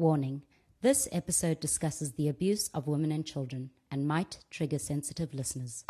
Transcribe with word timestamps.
Warning 0.00 0.44
this 0.80 1.06
episode 1.12 1.60
discusses 1.60 2.12
the 2.12 2.28
abuse 2.28 2.70
of 2.72 2.86
women 2.86 3.12
and 3.12 3.22
children 3.22 3.68
and 3.90 4.08
might 4.08 4.38
trigger 4.50 4.78
sensitive 4.78 5.34
listeners. 5.34 5.84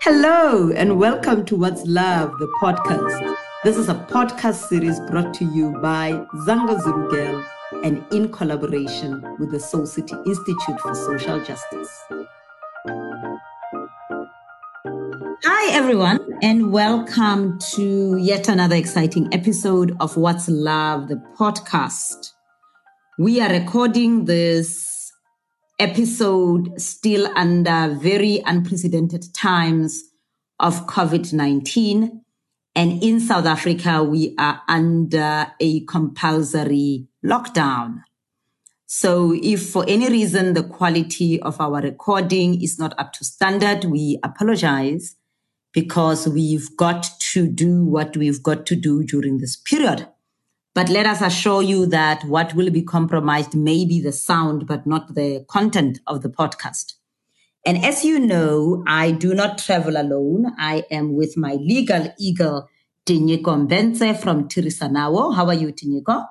Hello, 0.00 0.72
and 0.72 0.98
welcome 0.98 1.44
to 1.44 1.54
What's 1.54 1.84
Love, 1.84 2.32
the 2.38 2.48
podcast. 2.62 3.36
This 3.62 3.76
is 3.76 3.90
a 3.90 3.94
podcast 3.94 4.68
series 4.68 4.98
brought 5.00 5.34
to 5.34 5.44
you 5.44 5.72
by 5.82 6.24
Zanga 6.46 6.80
Zulu 6.80 7.10
Girl 7.10 7.44
and 7.84 8.02
in 8.10 8.32
collaboration 8.32 9.36
with 9.38 9.50
the 9.50 9.60
Soul 9.60 9.84
City 9.84 10.14
Institute 10.24 10.80
for 10.80 10.94
Social 10.94 11.44
Justice. 11.44 12.04
Everyone, 15.78 16.18
and 16.42 16.72
welcome 16.72 17.56
to 17.60 18.16
yet 18.16 18.48
another 18.48 18.74
exciting 18.74 19.28
episode 19.32 19.96
of 20.00 20.16
What's 20.16 20.48
Love, 20.48 21.06
the 21.06 21.22
podcast. 21.38 22.32
We 23.16 23.40
are 23.40 23.48
recording 23.48 24.24
this 24.24 25.12
episode 25.78 26.80
still 26.80 27.30
under 27.36 27.96
very 27.96 28.42
unprecedented 28.44 29.32
times 29.32 30.02
of 30.58 30.84
COVID 30.88 31.32
19. 31.32 32.24
And 32.74 33.00
in 33.00 33.20
South 33.20 33.46
Africa, 33.46 34.02
we 34.02 34.34
are 34.36 34.60
under 34.66 35.46
a 35.60 35.84
compulsory 35.84 37.06
lockdown. 37.24 38.02
So 38.86 39.32
if 39.32 39.70
for 39.70 39.84
any 39.86 40.08
reason 40.08 40.54
the 40.54 40.64
quality 40.64 41.40
of 41.40 41.60
our 41.60 41.80
recording 41.80 42.60
is 42.60 42.80
not 42.80 42.98
up 42.98 43.12
to 43.12 43.24
standard, 43.24 43.84
we 43.84 44.18
apologize 44.24 45.14
because 45.80 46.26
we've 46.26 46.76
got 46.76 47.08
to 47.20 47.46
do 47.46 47.84
what 47.84 48.16
we've 48.16 48.42
got 48.42 48.66
to 48.66 48.74
do 48.74 49.04
during 49.04 49.38
this 49.38 49.54
period. 49.54 50.08
But 50.74 50.88
let 50.88 51.06
us 51.06 51.20
assure 51.22 51.62
you 51.62 51.86
that 51.86 52.24
what 52.24 52.52
will 52.56 52.70
be 52.70 52.82
compromised 52.82 53.54
may 53.54 53.84
be 53.84 54.00
the 54.00 54.10
sound, 54.10 54.66
but 54.66 54.88
not 54.88 55.14
the 55.14 55.44
content 55.48 56.00
of 56.08 56.22
the 56.22 56.30
podcast. 56.30 56.94
And 57.64 57.84
as 57.84 58.04
you 58.04 58.18
know, 58.18 58.82
I 58.88 59.12
do 59.12 59.34
not 59.34 59.58
travel 59.58 59.96
alone. 59.96 60.52
I 60.58 60.82
am 60.90 61.14
with 61.14 61.36
my 61.36 61.54
legal 61.54 62.12
eagle, 62.18 62.68
Tinyiko 63.06 63.68
Mbenze 63.68 64.20
from 64.20 64.48
Tirisanawo. 64.48 65.32
How 65.36 65.46
are 65.46 65.54
you, 65.54 65.68
Tinyiko? 65.72 66.26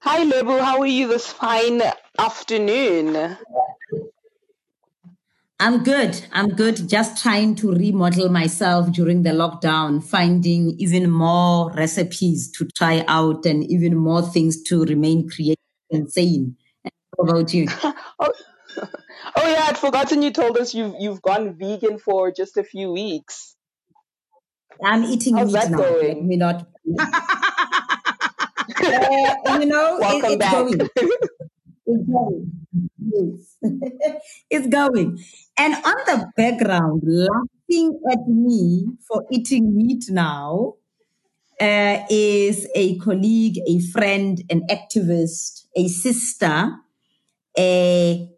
Hi, 0.00 0.24
Lebo. 0.24 0.60
How 0.60 0.80
are 0.80 0.86
you 0.86 1.08
this 1.08 1.28
fine 1.32 1.80
afternoon? 2.18 3.38
I'm 5.62 5.84
good. 5.84 6.20
I'm 6.32 6.48
good. 6.48 6.88
Just 6.88 7.22
trying 7.22 7.54
to 7.56 7.70
remodel 7.70 8.28
myself 8.28 8.90
during 8.90 9.22
the 9.22 9.30
lockdown, 9.30 10.02
finding 10.02 10.74
even 10.80 11.08
more 11.08 11.70
recipes 11.74 12.50
to 12.58 12.66
try 12.76 13.04
out 13.06 13.46
and 13.46 13.62
even 13.70 13.96
more 13.96 14.22
things 14.22 14.60
to 14.64 14.82
remain 14.84 15.30
creative 15.30 15.62
and 15.92 16.10
sane. 16.10 16.56
How 17.16 17.22
about 17.28 17.54
you? 17.54 17.68
oh, 17.84 17.94
oh 18.78 18.82
yeah, 19.36 19.66
I'd 19.68 19.78
forgotten 19.78 20.22
you 20.22 20.32
told 20.32 20.58
us 20.58 20.74
you've 20.74 20.94
you've 20.98 21.22
gone 21.22 21.54
vegan 21.56 22.00
for 22.00 22.32
just 22.32 22.56
a 22.56 22.64
few 22.64 22.90
weeks. 22.90 23.54
I'm 24.84 25.04
eating 25.04 25.36
How's 25.36 25.52
meat 25.52 25.60
that 25.60 25.70
now. 25.70 25.76
going? 25.78 26.16
Let 26.16 26.24
me 26.24 26.36
not. 26.38 26.66
Uh, 28.84 29.58
you 29.60 29.66
know, 29.66 29.96
it- 29.96 30.00
Welcome 30.00 30.30
it's 30.30 30.36
back. 30.38 30.52
going. 30.52 30.80
It's 31.92 32.08
going. 32.08 32.66
Yes. 32.98 33.56
it's 34.50 34.66
going. 34.68 35.18
And 35.58 35.74
on 35.74 35.96
the 36.06 36.26
background, 36.36 37.02
laughing 37.04 38.00
at 38.10 38.26
me 38.28 38.86
for 39.06 39.24
eating 39.30 39.76
meat 39.76 40.04
now, 40.08 40.74
uh, 41.60 42.04
is 42.10 42.66
a 42.74 42.98
colleague, 42.98 43.58
a 43.68 43.78
friend, 43.80 44.42
an 44.50 44.66
activist, 44.68 45.66
a 45.76 45.86
sister, 45.88 46.72
a 47.58 48.28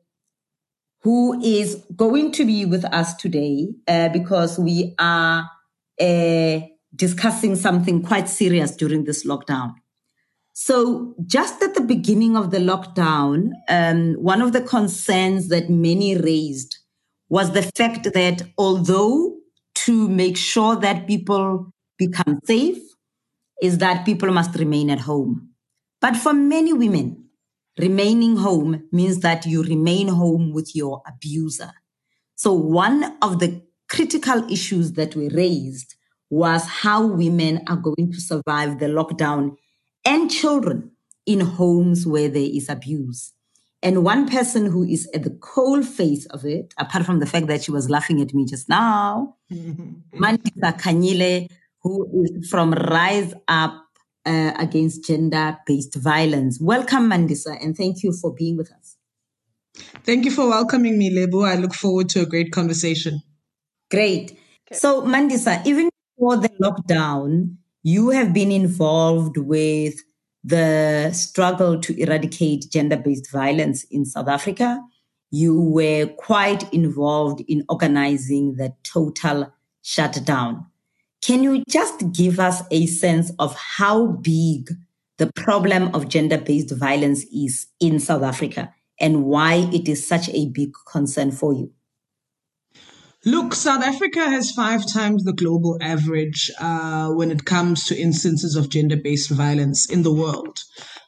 who 1.00 1.40
is 1.42 1.84
going 1.94 2.32
to 2.32 2.44
be 2.44 2.64
with 2.64 2.84
us 2.86 3.14
today 3.14 3.68
uh, 3.86 4.08
because 4.08 4.58
we 4.58 4.94
are 4.98 5.48
uh, 6.00 6.60
discussing 6.96 7.54
something 7.56 8.02
quite 8.02 8.28
serious 8.28 8.74
during 8.74 9.04
this 9.04 9.26
lockdown. 9.26 9.74
So, 10.56 11.16
just 11.26 11.60
at 11.64 11.74
the 11.74 11.80
beginning 11.80 12.36
of 12.36 12.52
the 12.52 12.58
lockdown, 12.58 13.50
um, 13.68 14.14
one 14.14 14.40
of 14.40 14.52
the 14.52 14.60
concerns 14.60 15.48
that 15.48 15.68
many 15.68 16.16
raised 16.16 16.78
was 17.28 17.50
the 17.50 17.62
fact 17.62 18.12
that 18.14 18.42
although 18.56 19.34
to 19.74 20.08
make 20.08 20.36
sure 20.36 20.76
that 20.76 21.08
people 21.08 21.72
become 21.98 22.38
safe 22.44 22.80
is 23.60 23.78
that 23.78 24.06
people 24.06 24.30
must 24.30 24.54
remain 24.54 24.90
at 24.90 25.00
home. 25.00 25.50
But 26.00 26.16
for 26.16 26.32
many 26.32 26.72
women, 26.72 27.24
remaining 27.76 28.36
home 28.36 28.84
means 28.92 29.20
that 29.20 29.46
you 29.46 29.64
remain 29.64 30.06
home 30.06 30.52
with 30.52 30.76
your 30.76 31.02
abuser. 31.04 31.72
So 32.36 32.52
one 32.52 33.16
of 33.22 33.40
the 33.40 33.60
critical 33.88 34.48
issues 34.48 34.92
that 34.92 35.16
were 35.16 35.30
raised 35.30 35.96
was 36.30 36.64
how 36.64 37.04
women 37.04 37.62
are 37.66 37.76
going 37.76 38.12
to 38.12 38.20
survive 38.20 38.78
the 38.78 38.86
lockdown 38.86 39.56
and 40.04 40.30
children 40.30 40.92
in 41.26 41.40
homes 41.40 42.06
where 42.06 42.28
there 42.28 42.42
is 42.42 42.68
abuse. 42.68 43.32
And 43.82 44.02
one 44.02 44.28
person 44.28 44.66
who 44.66 44.82
is 44.82 45.08
at 45.14 45.24
the 45.24 45.38
cold 45.42 45.86
face 45.86 46.24
of 46.26 46.44
it, 46.44 46.72
apart 46.78 47.04
from 47.04 47.20
the 47.20 47.26
fact 47.26 47.48
that 47.48 47.62
she 47.62 47.70
was 47.70 47.90
laughing 47.90 48.20
at 48.20 48.32
me 48.32 48.46
just 48.46 48.68
now, 48.68 49.36
Mandisa 49.52 50.78
Khanyile, 50.80 51.48
who 51.82 52.24
is 52.24 52.48
from 52.48 52.72
Rise 52.72 53.34
Up 53.46 53.84
uh, 54.24 54.52
Against 54.58 55.04
Gender 55.04 55.58
Based 55.66 55.94
Violence. 55.96 56.58
Welcome, 56.60 57.10
Mandisa, 57.10 57.62
and 57.62 57.76
thank 57.76 58.02
you 58.02 58.12
for 58.12 58.34
being 58.34 58.56
with 58.56 58.72
us. 58.72 58.96
Thank 60.04 60.24
you 60.24 60.30
for 60.30 60.48
welcoming 60.48 60.98
me, 60.98 61.10
Lebo. 61.10 61.42
I 61.42 61.56
look 61.56 61.74
forward 61.74 62.08
to 62.10 62.22
a 62.22 62.26
great 62.26 62.52
conversation. 62.52 63.22
Great. 63.90 64.38
So, 64.72 65.02
Mandisa, 65.02 65.64
even 65.66 65.90
before 66.16 66.38
the 66.38 66.48
lockdown, 66.60 67.56
you 67.84 68.08
have 68.08 68.32
been 68.32 68.50
involved 68.50 69.36
with 69.36 70.02
the 70.42 71.12
struggle 71.12 71.78
to 71.80 72.00
eradicate 72.00 72.70
gender 72.70 72.96
based 72.96 73.30
violence 73.30 73.84
in 73.84 74.06
South 74.06 74.26
Africa. 74.26 74.82
You 75.30 75.60
were 75.60 76.06
quite 76.16 76.72
involved 76.72 77.42
in 77.46 77.64
organizing 77.68 78.56
the 78.56 78.72
total 78.84 79.52
shutdown. 79.82 80.66
Can 81.22 81.42
you 81.42 81.62
just 81.68 82.12
give 82.12 82.40
us 82.40 82.62
a 82.70 82.86
sense 82.86 83.30
of 83.38 83.54
how 83.54 84.06
big 84.06 84.70
the 85.18 85.30
problem 85.36 85.94
of 85.94 86.08
gender 86.08 86.38
based 86.38 86.74
violence 86.74 87.24
is 87.24 87.66
in 87.80 88.00
South 88.00 88.22
Africa 88.22 88.72
and 88.98 89.24
why 89.24 89.68
it 89.72 89.88
is 89.88 90.06
such 90.06 90.30
a 90.30 90.48
big 90.48 90.72
concern 90.90 91.30
for 91.30 91.52
you? 91.52 91.70
Look, 93.26 93.54
South 93.54 93.82
Africa 93.82 94.20
has 94.28 94.50
five 94.50 94.86
times 94.86 95.24
the 95.24 95.32
global 95.32 95.78
average 95.80 96.50
uh, 96.60 97.08
when 97.08 97.30
it 97.30 97.46
comes 97.46 97.86
to 97.86 97.98
instances 97.98 98.54
of 98.54 98.68
gender 98.68 98.96
based 98.96 99.30
violence 99.30 99.90
in 99.90 100.02
the 100.02 100.12
world. 100.12 100.58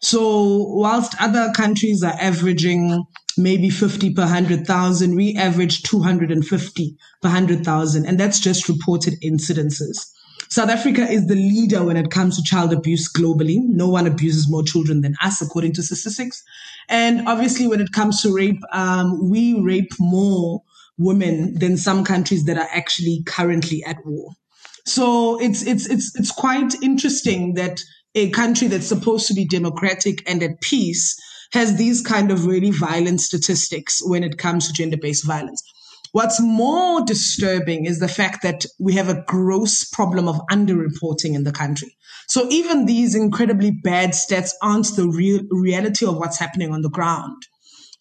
So, 0.00 0.64
whilst 0.68 1.20
other 1.20 1.52
countries 1.54 2.02
are 2.02 2.16
averaging 2.18 3.04
maybe 3.36 3.68
50 3.68 4.14
per 4.14 4.22
100,000, 4.22 5.14
we 5.14 5.36
average 5.36 5.82
250 5.82 6.96
per 7.20 7.28
100,000, 7.28 8.06
and 8.06 8.18
that's 8.18 8.40
just 8.40 8.66
reported 8.66 9.20
incidences. 9.22 9.98
South 10.48 10.70
Africa 10.70 11.02
is 11.02 11.26
the 11.26 11.34
leader 11.34 11.84
when 11.84 11.98
it 11.98 12.10
comes 12.10 12.36
to 12.36 12.42
child 12.42 12.72
abuse 12.72 13.12
globally. 13.12 13.58
No 13.60 13.88
one 13.88 14.06
abuses 14.06 14.48
more 14.48 14.62
children 14.62 15.02
than 15.02 15.16
us, 15.22 15.42
according 15.42 15.74
to 15.74 15.82
statistics. 15.82 16.42
And 16.88 17.28
obviously, 17.28 17.66
when 17.66 17.80
it 17.80 17.92
comes 17.92 18.22
to 18.22 18.34
rape, 18.34 18.62
um, 18.72 19.28
we 19.28 19.60
rape 19.60 19.92
more 19.98 20.62
women 20.98 21.58
than 21.58 21.76
some 21.76 22.04
countries 22.04 22.44
that 22.44 22.58
are 22.58 22.68
actually 22.72 23.22
currently 23.26 23.84
at 23.84 23.96
war. 24.04 24.30
So 24.86 25.40
it's 25.40 25.62
it's 25.62 25.86
it's 25.88 26.14
it's 26.18 26.30
quite 26.30 26.74
interesting 26.82 27.54
that 27.54 27.80
a 28.14 28.30
country 28.30 28.68
that's 28.68 28.86
supposed 28.86 29.26
to 29.28 29.34
be 29.34 29.44
democratic 29.44 30.28
and 30.30 30.42
at 30.42 30.60
peace 30.60 31.16
has 31.52 31.76
these 31.76 32.02
kind 32.02 32.30
of 32.30 32.46
really 32.46 32.70
violent 32.70 33.20
statistics 33.20 34.00
when 34.04 34.24
it 34.24 34.38
comes 34.38 34.66
to 34.66 34.72
gender-based 34.72 35.26
violence. 35.26 35.62
What's 36.12 36.40
more 36.40 37.04
disturbing 37.04 37.84
is 37.84 37.98
the 37.98 38.08
fact 38.08 38.42
that 38.42 38.64
we 38.78 38.94
have 38.94 39.08
a 39.08 39.22
gross 39.26 39.84
problem 39.84 40.28
of 40.28 40.40
underreporting 40.50 41.34
in 41.34 41.44
the 41.44 41.52
country. 41.52 41.96
So 42.28 42.48
even 42.48 42.86
these 42.86 43.14
incredibly 43.14 43.70
bad 43.70 44.10
stats 44.10 44.52
aren't 44.62 44.96
the 44.96 45.08
real 45.08 45.42
reality 45.50 46.06
of 46.06 46.16
what's 46.16 46.38
happening 46.38 46.72
on 46.72 46.82
the 46.82 46.90
ground. 46.90 47.42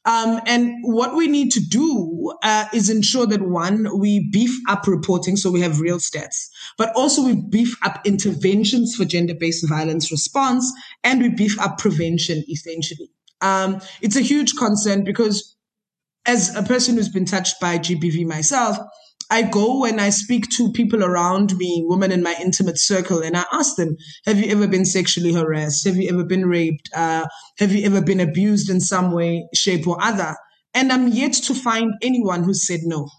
Um, 0.05 0.39
and 0.45 0.83
what 0.83 1.15
we 1.15 1.27
need 1.27 1.51
to 1.53 1.59
do 1.59 2.33
uh, 2.43 2.65
is 2.73 2.89
ensure 2.89 3.25
that 3.25 3.41
one, 3.41 3.87
we 3.99 4.29
beef 4.31 4.55
up 4.69 4.87
reporting 4.87 5.35
so 5.35 5.49
we 5.51 5.61
have 5.61 5.79
real 5.79 5.97
stats, 5.97 6.47
but 6.77 6.91
also 6.95 7.23
we 7.23 7.35
beef 7.35 7.75
up 7.83 8.05
interventions 8.05 8.95
for 8.95 9.03
gender 9.03 9.33
based 9.33 9.67
violence 9.67 10.11
response 10.11 10.71
and 11.03 11.21
we 11.21 11.29
beef 11.29 11.59
up 11.59 11.79
prevention 11.79 12.43
essentially. 12.49 13.09
Um, 13.41 13.81
it's 14.01 14.15
a 14.15 14.21
huge 14.21 14.55
concern 14.55 15.03
because 15.03 15.55
as 16.25 16.55
a 16.55 16.63
person 16.63 16.95
who's 16.95 17.09
been 17.09 17.25
touched 17.25 17.59
by 17.59 17.77
GBV 17.77 18.25
myself, 18.25 18.77
I 19.29 19.41
go 19.41 19.85
and 19.85 19.99
I 19.99 20.09
speak 20.09 20.49
to 20.57 20.71
people 20.71 21.03
around 21.03 21.55
me, 21.57 21.83
women 21.85 22.11
in 22.11 22.21
my 22.21 22.35
intimate 22.41 22.77
circle, 22.77 23.21
and 23.21 23.35
I 23.35 23.45
ask 23.51 23.75
them, 23.75 23.97
have 24.25 24.37
you 24.37 24.51
ever 24.51 24.67
been 24.67 24.85
sexually 24.85 25.33
harassed? 25.33 25.85
Have 25.85 25.95
you 25.95 26.09
ever 26.09 26.23
been 26.23 26.45
raped? 26.45 26.89
Uh, 26.95 27.25
have 27.57 27.71
you 27.71 27.85
ever 27.85 28.01
been 28.01 28.19
abused 28.19 28.69
in 28.69 28.79
some 28.79 29.11
way, 29.11 29.47
shape, 29.53 29.87
or 29.87 29.97
other? 30.01 30.35
And 30.73 30.91
I'm 30.91 31.07
yet 31.07 31.33
to 31.33 31.53
find 31.53 31.93
anyone 32.01 32.43
who 32.43 32.53
said 32.53 32.81
no. 32.83 33.09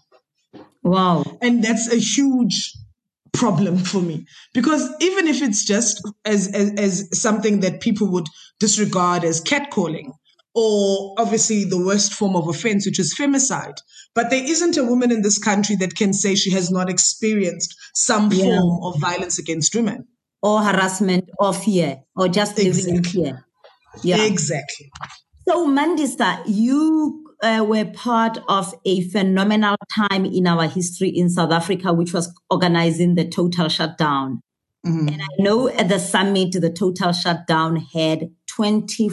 Wow. 0.83 1.25
And 1.41 1.63
that's 1.63 1.91
a 1.91 1.97
huge 1.97 2.73
problem 3.33 3.77
for 3.77 4.01
me 4.01 4.25
because 4.53 4.89
even 4.99 5.27
if 5.27 5.41
it's 5.41 5.63
just 5.63 6.01
as, 6.25 6.47
as, 6.53 6.73
as 6.77 7.21
something 7.21 7.59
that 7.59 7.81
people 7.81 8.09
would 8.11 8.27
disregard 8.59 9.23
as 9.23 9.41
catcalling 9.41 10.11
or 10.59 11.13
obviously 11.19 11.65
the 11.65 11.77
worst 11.77 12.13
form 12.13 12.35
of 12.35 12.47
offense, 12.47 12.83
which 12.87 12.99
is 12.99 13.13
femicide. 13.15 13.77
But 14.15 14.31
there 14.31 14.43
isn't 14.43 14.75
a 14.75 14.83
woman 14.83 15.11
in 15.11 15.21
this 15.21 15.37
country 15.37 15.75
that 15.75 15.95
can 15.95 16.13
say 16.13 16.33
she 16.33 16.49
has 16.51 16.71
not 16.71 16.89
experienced 16.89 17.75
some 17.93 18.31
Yeah. 18.31 18.45
form 18.59 18.79
of 18.83 18.99
violence 18.99 19.37
against 19.37 19.75
women. 19.75 20.07
Or 20.41 20.63
harassment 20.63 21.25
or 21.37 21.53
fear 21.53 21.99
or 22.15 22.27
just 22.27 22.57
living 22.57 22.89
in 22.89 22.95
Exactly. 22.97 23.23
fear. 23.23 23.45
Yeah. 24.03 24.23
Exactly. 24.25 24.89
So, 25.47 25.67
Mandisa, 25.67 26.41
you 26.47 27.23
uh, 27.43 27.63
were 27.67 27.85
part 27.85 28.39
of 28.49 28.73
a 28.83 29.07
phenomenal 29.09 29.75
time 29.95 30.25
in 30.25 30.47
our 30.47 30.67
history 30.67 31.09
in 31.09 31.29
South 31.29 31.51
Africa, 31.51 31.93
which 31.93 32.13
was 32.13 32.33
organizing 32.49 33.13
the 33.13 33.27
total 33.29 33.69
shutdown. 33.69 34.41
Mhm. 34.83 35.11
And 35.13 35.21
I 35.21 35.27
know 35.43 35.67
at 35.67 35.87
the 35.87 35.99
summit, 35.99 36.53
the 36.53 36.71
total 36.71 37.11
shutdown 37.11 37.75
had 37.93 38.31
24 38.47 39.11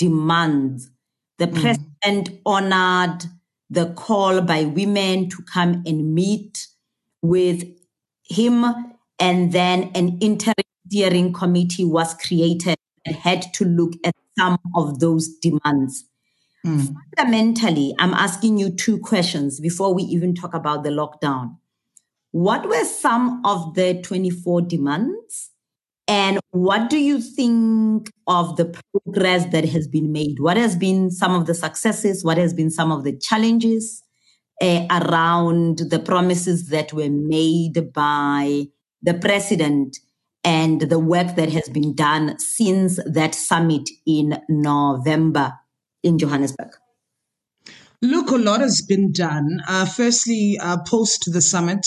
demands. 0.00 0.90
The 1.38 1.46
hmm. 1.46 1.60
president 1.60 2.40
honored 2.44 3.26
the 3.68 3.92
call 3.92 4.40
by 4.40 4.64
women 4.64 5.28
to 5.28 5.42
come 5.42 5.82
and 5.86 6.14
meet 6.14 6.66
with 7.22 7.64
him. 8.24 8.64
And 9.20 9.52
then 9.52 9.90
an 9.94 10.18
interim 10.20 10.54
steering 10.86 11.32
committee 11.32 11.84
was 11.84 12.14
created 12.14 12.76
and 13.04 13.14
had 13.14 13.42
to 13.54 13.64
look 13.64 13.92
at 14.04 14.14
some 14.38 14.58
of 14.74 14.98
those 15.00 15.28
demands. 15.28 16.06
Hmm. 16.64 16.80
Fundamentally, 17.16 17.94
I'm 17.98 18.14
asking 18.14 18.58
you 18.58 18.70
two 18.70 18.98
questions 18.98 19.60
before 19.60 19.94
we 19.94 20.02
even 20.04 20.34
talk 20.34 20.54
about 20.54 20.82
the 20.82 20.90
lockdown. 20.90 21.56
What 22.32 22.66
were 22.66 22.84
some 22.84 23.42
of 23.44 23.74
the 23.74 24.00
24 24.02 24.62
demands? 24.62 25.50
And 26.10 26.40
what 26.50 26.90
do 26.90 26.98
you 26.98 27.20
think 27.20 28.10
of 28.26 28.56
the 28.56 28.76
progress 29.04 29.44
that 29.52 29.64
has 29.66 29.86
been 29.86 30.10
made? 30.10 30.40
What 30.40 30.56
has 30.56 30.74
been 30.74 31.12
some 31.12 31.36
of 31.36 31.46
the 31.46 31.54
successes? 31.54 32.24
What 32.24 32.36
has 32.36 32.52
been 32.52 32.68
some 32.68 32.90
of 32.90 33.04
the 33.04 33.16
challenges 33.16 34.02
uh, 34.60 34.86
around 34.90 35.78
the 35.78 36.00
promises 36.00 36.66
that 36.70 36.92
were 36.92 37.08
made 37.08 37.92
by 37.92 38.64
the 39.00 39.14
president 39.14 39.98
and 40.42 40.80
the 40.80 40.98
work 40.98 41.36
that 41.36 41.52
has 41.52 41.68
been 41.68 41.94
done 41.94 42.40
since 42.40 42.98
that 43.06 43.36
summit 43.36 43.88
in 44.04 44.42
November 44.48 45.52
in 46.02 46.18
Johannesburg? 46.18 46.72
Look, 48.02 48.30
a 48.30 48.36
lot 48.36 48.62
has 48.62 48.82
been 48.82 49.12
done. 49.12 49.60
Uh, 49.68 49.86
firstly, 49.86 50.58
uh, 50.60 50.78
post 50.88 51.32
the 51.32 51.40
summit, 51.40 51.86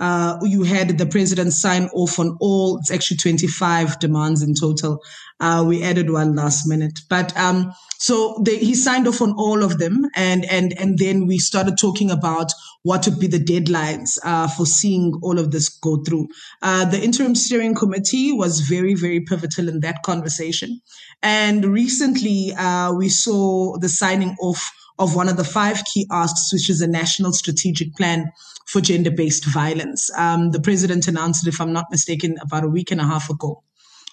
uh, 0.00 0.38
you 0.42 0.62
had 0.62 0.96
the 0.98 1.06
president 1.06 1.52
sign 1.52 1.88
off 1.92 2.18
on 2.18 2.36
all, 2.40 2.78
it's 2.78 2.90
actually 2.90 3.18
25 3.18 3.98
demands 3.98 4.42
in 4.42 4.54
total. 4.54 5.02
Uh, 5.38 5.64
we 5.66 5.82
added 5.82 6.10
one 6.10 6.34
last 6.34 6.66
minute, 6.66 6.98
but, 7.08 7.36
um, 7.36 7.72
so 7.98 8.42
they, 8.44 8.56
he 8.56 8.74
signed 8.74 9.06
off 9.06 9.20
on 9.20 9.32
all 9.32 9.62
of 9.62 9.78
them 9.78 10.06
and, 10.16 10.44
and, 10.46 10.72
and 10.78 10.98
then 10.98 11.26
we 11.26 11.38
started 11.38 11.76
talking 11.78 12.10
about 12.10 12.50
what 12.82 13.06
would 13.06 13.20
be 13.20 13.26
the 13.26 13.38
deadlines, 13.38 14.18
uh, 14.24 14.48
for 14.48 14.64
seeing 14.64 15.12
all 15.22 15.38
of 15.38 15.50
this 15.50 15.68
go 15.68 16.02
through. 16.02 16.26
Uh, 16.62 16.86
the 16.86 17.02
interim 17.02 17.34
steering 17.34 17.74
committee 17.74 18.32
was 18.32 18.60
very, 18.60 18.94
very 18.94 19.20
pivotal 19.20 19.68
in 19.68 19.80
that 19.80 20.02
conversation. 20.02 20.80
And 21.22 21.64
recently, 21.64 22.54
uh, 22.56 22.94
we 22.94 23.10
saw 23.10 23.76
the 23.78 23.88
signing 23.88 24.34
off 24.40 24.72
of 25.00 25.16
one 25.16 25.28
of 25.28 25.36
the 25.36 25.44
five 25.44 25.82
key 25.86 26.06
asks, 26.12 26.52
which 26.52 26.70
is 26.70 26.80
a 26.80 26.86
national 26.86 27.32
strategic 27.32 27.96
plan 27.96 28.30
for 28.66 28.80
gender 28.80 29.10
based 29.10 29.44
violence. 29.46 30.10
Um, 30.16 30.52
the 30.52 30.60
president 30.60 31.08
announced 31.08 31.44
it, 31.44 31.52
if 31.52 31.60
I'm 31.60 31.72
not 31.72 31.86
mistaken, 31.90 32.36
about 32.40 32.64
a 32.64 32.68
week 32.68 32.92
and 32.92 33.00
a 33.00 33.04
half 33.04 33.28
ago. 33.28 33.64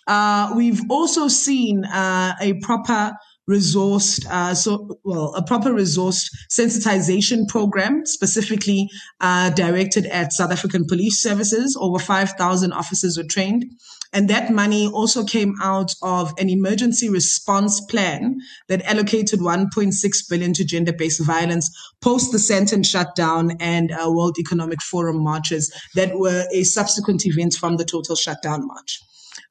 Uh, 0.08 0.54
we've 0.56 0.82
also 0.90 1.28
seen 1.28 1.84
uh, 1.86 2.34
a 2.42 2.54
proper 2.62 3.12
resourced, 3.50 4.26
uh, 4.30 4.54
so 4.54 4.98
well, 5.04 5.34
a 5.36 5.44
proper 5.44 5.72
resourced 5.72 6.30
sensitization 6.52 7.48
program 7.48 8.06
specifically 8.06 8.90
uh, 9.22 9.50
directed 9.52 10.06
at 10.08 10.34
South 10.34 10.52
African 10.52 10.86
police 10.86 11.22
services. 11.22 11.78
Over 11.80 12.00
5,000 12.00 12.74
officers 12.74 13.18
were 13.18 13.24
trained. 13.24 13.66
And 14.14 14.30
that 14.30 14.52
money 14.52 14.88
also 14.88 15.24
came 15.24 15.56
out 15.62 15.92
of 16.02 16.34
an 16.38 16.50
emergency 16.50 17.10
response 17.10 17.82
plan 17.82 18.40
that 18.68 18.82
allocated 18.84 19.40
1.6 19.40 20.30
billion 20.30 20.54
to 20.54 20.66
gender-based 20.66 21.26
violence 21.26 21.70
post 22.02 22.32
the 22.32 22.38
Sandton 22.38 22.86
shutdown 22.86 23.58
and 23.60 23.92
uh, 23.92 24.10
World 24.10 24.38
Economic 24.40 24.82
Forum 24.82 25.24
marches 25.24 25.74
that 25.96 26.18
were 26.18 26.46
a 26.54 26.64
subsequent 26.64 27.26
event 27.26 27.56
from 27.56 27.78
the 27.78 27.86
total 27.86 28.16
shutdown 28.16 28.66
march. 28.66 29.00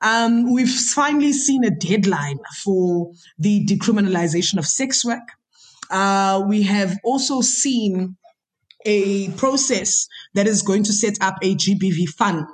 Um, 0.00 0.52
we've 0.52 0.70
finally 0.70 1.32
seen 1.32 1.64
a 1.64 1.70
deadline 1.70 2.38
for 2.62 3.12
the 3.38 3.64
decriminalization 3.66 4.58
of 4.58 4.66
sex 4.66 5.04
work. 5.04 5.28
Uh, 5.90 6.44
we 6.46 6.62
have 6.62 6.98
also 7.04 7.40
seen 7.40 8.16
a 8.84 9.30
process 9.32 10.06
that 10.34 10.46
is 10.46 10.62
going 10.62 10.84
to 10.84 10.92
set 10.92 11.16
up 11.20 11.36
a 11.42 11.54
GBV 11.54 12.08
fund. 12.08 12.46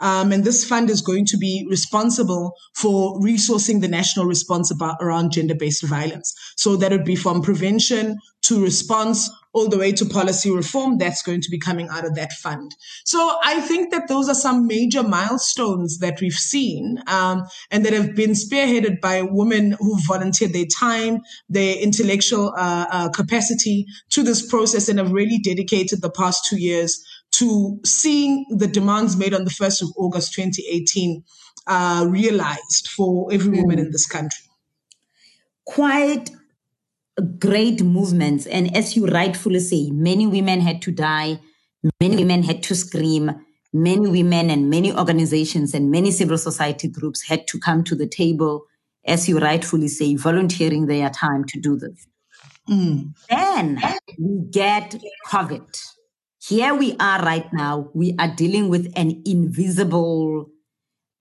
Um, 0.00 0.32
and 0.32 0.44
this 0.44 0.64
fund 0.64 0.90
is 0.90 1.02
going 1.02 1.26
to 1.26 1.36
be 1.36 1.66
responsible 1.68 2.54
for 2.74 3.18
resourcing 3.20 3.80
the 3.80 3.88
national 3.88 4.26
response 4.26 4.70
about, 4.70 4.96
around 5.00 5.32
gender-based 5.32 5.84
violence. 5.84 6.34
So 6.56 6.76
that 6.76 6.92
would 6.92 7.04
be 7.04 7.16
from 7.16 7.42
prevention 7.42 8.18
to 8.42 8.62
response 8.62 9.30
all 9.52 9.68
the 9.68 9.78
way 9.78 9.90
to 9.90 10.04
policy 10.04 10.50
reform 10.50 10.98
that's 10.98 11.22
going 11.22 11.40
to 11.40 11.50
be 11.50 11.58
coming 11.58 11.88
out 11.88 12.04
of 12.04 12.14
that 12.14 12.32
fund. 12.32 12.70
So 13.04 13.38
I 13.42 13.60
think 13.60 13.90
that 13.90 14.06
those 14.06 14.28
are 14.28 14.34
some 14.34 14.66
major 14.66 15.02
milestones 15.02 15.98
that 15.98 16.20
we've 16.20 16.32
seen 16.32 17.02
um, 17.06 17.44
and 17.70 17.84
that 17.84 17.92
have 17.92 18.14
been 18.14 18.32
spearheaded 18.32 19.00
by 19.00 19.22
women 19.22 19.72
who 19.80 19.98
volunteered 20.06 20.52
their 20.52 20.66
time, 20.66 21.20
their 21.48 21.76
intellectual 21.76 22.52
uh, 22.56 22.86
uh, 22.90 23.08
capacity 23.08 23.86
to 24.10 24.22
this 24.22 24.46
process 24.46 24.88
and 24.88 24.98
have 24.98 25.12
really 25.12 25.38
dedicated 25.38 26.02
the 26.02 26.10
past 26.10 26.46
two 26.46 26.60
years 26.60 27.02
to 27.32 27.78
seeing 27.84 28.46
the 28.50 28.66
demands 28.66 29.16
made 29.16 29.34
on 29.34 29.44
the 29.44 29.50
1st 29.50 29.82
of 29.82 29.88
August 29.96 30.32
2018 30.34 31.22
uh, 31.66 32.06
realized 32.08 32.88
for 32.96 33.32
every 33.32 33.60
woman 33.60 33.78
in 33.78 33.90
this 33.90 34.06
country. 34.06 34.44
Quite 35.66 36.30
great 37.38 37.82
movements. 37.82 38.46
And 38.46 38.74
as 38.76 38.96
you 38.96 39.06
rightfully 39.06 39.60
say, 39.60 39.90
many 39.90 40.26
women 40.26 40.60
had 40.60 40.80
to 40.82 40.90
die, 40.90 41.40
many 42.00 42.16
women 42.16 42.42
had 42.42 42.62
to 42.64 42.74
scream, 42.74 43.30
many 43.72 44.08
women 44.08 44.50
and 44.50 44.70
many 44.70 44.92
organizations 44.92 45.74
and 45.74 45.90
many 45.90 46.10
civil 46.10 46.38
society 46.38 46.88
groups 46.88 47.22
had 47.28 47.46
to 47.48 47.58
come 47.58 47.84
to 47.84 47.94
the 47.94 48.08
table, 48.08 48.64
as 49.04 49.28
you 49.28 49.38
rightfully 49.38 49.88
say, 49.88 50.14
volunteering 50.14 50.86
their 50.86 51.10
time 51.10 51.44
to 51.44 51.60
do 51.60 51.76
this. 51.76 52.06
Then 53.28 53.82
we 54.18 54.46
get 54.50 54.94
COVID. 55.26 55.97
Here 56.48 56.74
we 56.74 56.96
are 56.98 57.22
right 57.22 57.52
now. 57.52 57.90
We 57.92 58.14
are 58.18 58.34
dealing 58.34 58.70
with 58.70 58.90
an 58.96 59.22
invisible 59.26 60.46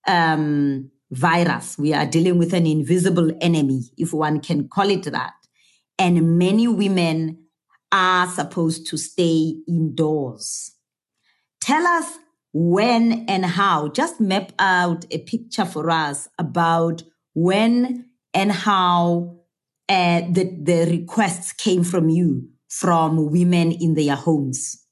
um, 0.07 0.89
virus. 1.11 1.77
We 1.77 1.93
are 1.93 2.05
dealing 2.05 2.37
with 2.37 2.53
an 2.53 2.65
invisible 2.65 3.31
enemy, 3.41 3.81
if 3.97 4.13
one 4.13 4.39
can 4.39 4.69
call 4.69 4.89
it 4.89 5.03
that. 5.03 5.33
And 5.99 6.37
many 6.37 6.69
women 6.69 7.39
are 7.91 8.27
supposed 8.27 8.87
to 8.87 8.97
stay 8.97 9.55
indoors. 9.67 10.71
Tell 11.59 11.85
us 11.85 12.19
when 12.53 13.25
and 13.27 13.45
how. 13.45 13.89
Just 13.89 14.21
map 14.21 14.53
out 14.59 15.03
a 15.11 15.17
picture 15.17 15.65
for 15.65 15.89
us 15.89 16.29
about 16.39 17.03
when 17.33 18.05
and 18.33 18.53
how 18.53 19.41
uh, 19.89 20.21
the, 20.31 20.57
the 20.57 20.87
requests 20.89 21.51
came 21.51 21.83
from 21.83 22.07
you, 22.07 22.47
from 22.69 23.29
women 23.29 23.73
in 23.73 23.93
their 23.95 24.15
homes. 24.15 24.86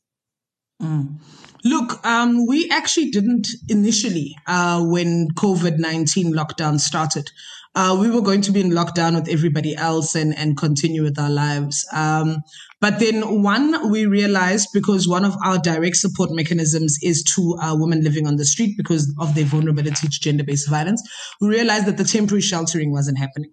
Look, 1.63 2.05
um, 2.05 2.45
we 2.45 2.69
actually 2.69 3.09
didn't 3.09 3.47
initially 3.69 4.35
uh, 4.45 4.83
when 4.83 5.29
COVID 5.31 5.79
19 5.79 6.31
lockdown 6.33 6.79
started. 6.79 7.31
Uh, 7.73 7.97
we 7.99 8.09
were 8.09 8.21
going 8.21 8.41
to 8.41 8.51
be 8.51 8.61
in 8.61 8.69
lockdown 8.69 9.15
with 9.15 9.27
everybody 9.27 9.75
else 9.75 10.15
and, 10.15 10.37
and 10.37 10.55
continue 10.55 11.03
with 11.03 11.19
our 11.19 11.29
lives. 11.29 11.85
Um, 11.91 12.43
but 12.79 12.99
then, 12.99 13.43
one, 13.43 13.89
we 13.89 14.05
realized 14.05 14.69
because 14.73 15.07
one 15.09 15.25
of 15.25 15.35
our 15.43 15.57
direct 15.57 15.97
support 15.97 16.29
mechanisms 16.31 16.97
is 17.01 17.21
to 17.35 17.57
uh, 17.61 17.75
women 17.75 18.01
living 18.01 18.27
on 18.27 18.37
the 18.37 18.45
street 18.45 18.77
because 18.77 19.13
of 19.19 19.35
their 19.35 19.43
vulnerability 19.43 20.07
to 20.07 20.19
gender 20.21 20.43
based 20.43 20.69
violence, 20.69 21.01
we 21.41 21.49
realized 21.49 21.87
that 21.87 21.97
the 21.97 22.03
temporary 22.05 22.41
sheltering 22.41 22.91
wasn't 22.91 23.17
happening. 23.17 23.51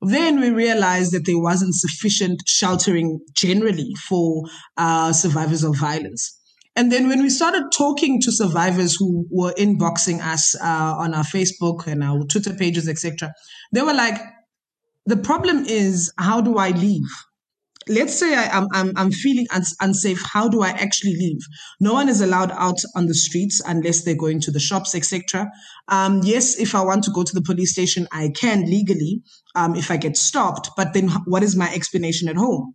Then 0.00 0.40
we 0.40 0.50
realized 0.50 1.12
that 1.12 1.26
there 1.26 1.40
wasn't 1.40 1.74
sufficient 1.74 2.42
sheltering 2.46 3.20
generally 3.34 3.94
for 4.08 4.44
uh, 4.76 5.12
survivors 5.12 5.64
of 5.64 5.76
violence. 5.76 6.37
And 6.78 6.92
then 6.92 7.08
when 7.08 7.22
we 7.22 7.28
started 7.28 7.64
talking 7.76 8.20
to 8.20 8.30
survivors 8.30 8.94
who 8.94 9.26
were 9.30 9.52
inboxing 9.54 10.20
us 10.24 10.54
uh, 10.62 10.94
on 10.96 11.12
our 11.12 11.24
Facebook 11.24 11.88
and 11.88 12.04
our 12.04 12.22
Twitter 12.22 12.54
pages, 12.54 12.88
etc., 12.88 13.32
they 13.72 13.82
were 13.82 13.92
like, 13.92 14.14
the 15.04 15.16
problem 15.16 15.64
is, 15.64 16.12
how 16.18 16.40
do 16.40 16.56
I 16.56 16.70
leave? 16.70 17.08
let's 17.88 18.14
say 18.14 18.36
I, 18.36 18.56
am 18.56 18.66
I'm, 18.72 18.92
I'm 18.96 19.10
feeling 19.10 19.46
uns- 19.50 19.74
unsafe. 19.80 20.22
How 20.22 20.48
do 20.48 20.62
I 20.62 20.68
actually 20.68 21.14
leave? 21.14 21.40
No 21.80 21.94
one 21.94 22.08
is 22.08 22.20
allowed 22.20 22.52
out 22.52 22.78
on 22.94 23.06
the 23.06 23.14
streets 23.14 23.60
unless 23.66 24.04
they're 24.04 24.14
going 24.14 24.40
to 24.42 24.50
the 24.50 24.60
shops, 24.60 24.94
etc. 24.94 25.50
Um, 25.88 26.20
yes, 26.22 26.58
if 26.60 26.74
I 26.74 26.82
want 26.82 27.02
to 27.04 27.10
go 27.10 27.24
to 27.24 27.34
the 27.34 27.42
police 27.42 27.72
station, 27.72 28.06
I 28.12 28.30
can 28.36 28.66
legally 28.66 29.22
um, 29.54 29.74
if 29.74 29.90
I 29.90 29.96
get 29.96 30.16
stopped. 30.16 30.70
But 30.76 30.92
then, 30.92 31.08
what 31.24 31.42
is 31.42 31.56
my 31.56 31.72
explanation 31.72 32.28
at 32.28 32.36
home? 32.36 32.74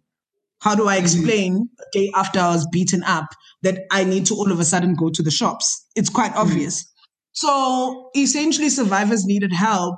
How 0.63 0.75
do 0.75 0.87
I 0.87 0.95
mm-hmm. 0.95 1.03
explain 1.03 1.53
mm-hmm. 1.55 1.83
day 1.91 2.09
after 2.15 2.39
I 2.39 2.47
was 2.47 2.65
beaten 2.71 3.03
up 3.03 3.25
that 3.63 3.79
I 3.91 4.05
need 4.05 4.25
to 4.27 4.35
all 4.35 4.49
of 4.49 4.61
a 4.61 4.65
sudden 4.65 4.95
go 4.95 5.09
to 5.09 5.21
the 5.21 5.29
shops? 5.29 5.85
It's 5.95 6.09
quite 6.09 6.31
mm-hmm. 6.31 6.39
obvious. 6.39 6.85
So 7.33 8.09
essentially, 8.15 8.69
survivors 8.69 9.25
needed 9.25 9.51
help 9.51 9.97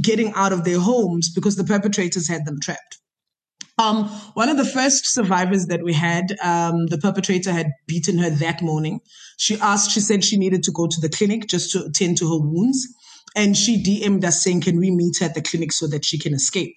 getting 0.00 0.32
out 0.34 0.52
of 0.52 0.64
their 0.64 0.78
homes 0.78 1.32
because 1.34 1.56
the 1.56 1.64
perpetrators 1.64 2.28
had 2.28 2.44
them 2.44 2.58
trapped. 2.62 2.98
Um, 3.78 4.04
one 4.34 4.48
of 4.48 4.58
the 4.58 4.64
first 4.64 5.12
survivors 5.12 5.66
that 5.66 5.82
we 5.82 5.94
had, 5.94 6.36
um, 6.42 6.86
the 6.86 6.98
perpetrator 6.98 7.50
had 7.50 7.72
beaten 7.88 8.18
her 8.18 8.30
that 8.30 8.62
morning. 8.62 9.00
She 9.38 9.58
asked, 9.58 9.90
she 9.90 10.00
said 10.00 10.22
she 10.22 10.36
needed 10.36 10.62
to 10.64 10.72
go 10.72 10.86
to 10.86 11.00
the 11.00 11.08
clinic 11.08 11.48
just 11.48 11.72
to 11.72 11.86
attend 11.86 12.18
to 12.18 12.28
her 12.28 12.38
wounds. 12.38 12.86
And 13.34 13.56
she 13.56 13.82
DM'd 13.82 14.24
us 14.24 14.42
saying, 14.44 14.60
can 14.60 14.78
we 14.78 14.90
meet 14.90 15.18
her 15.20 15.26
at 15.26 15.34
the 15.34 15.42
clinic 15.42 15.72
so 15.72 15.88
that 15.88 16.04
she 16.04 16.18
can 16.18 16.34
escape? 16.34 16.76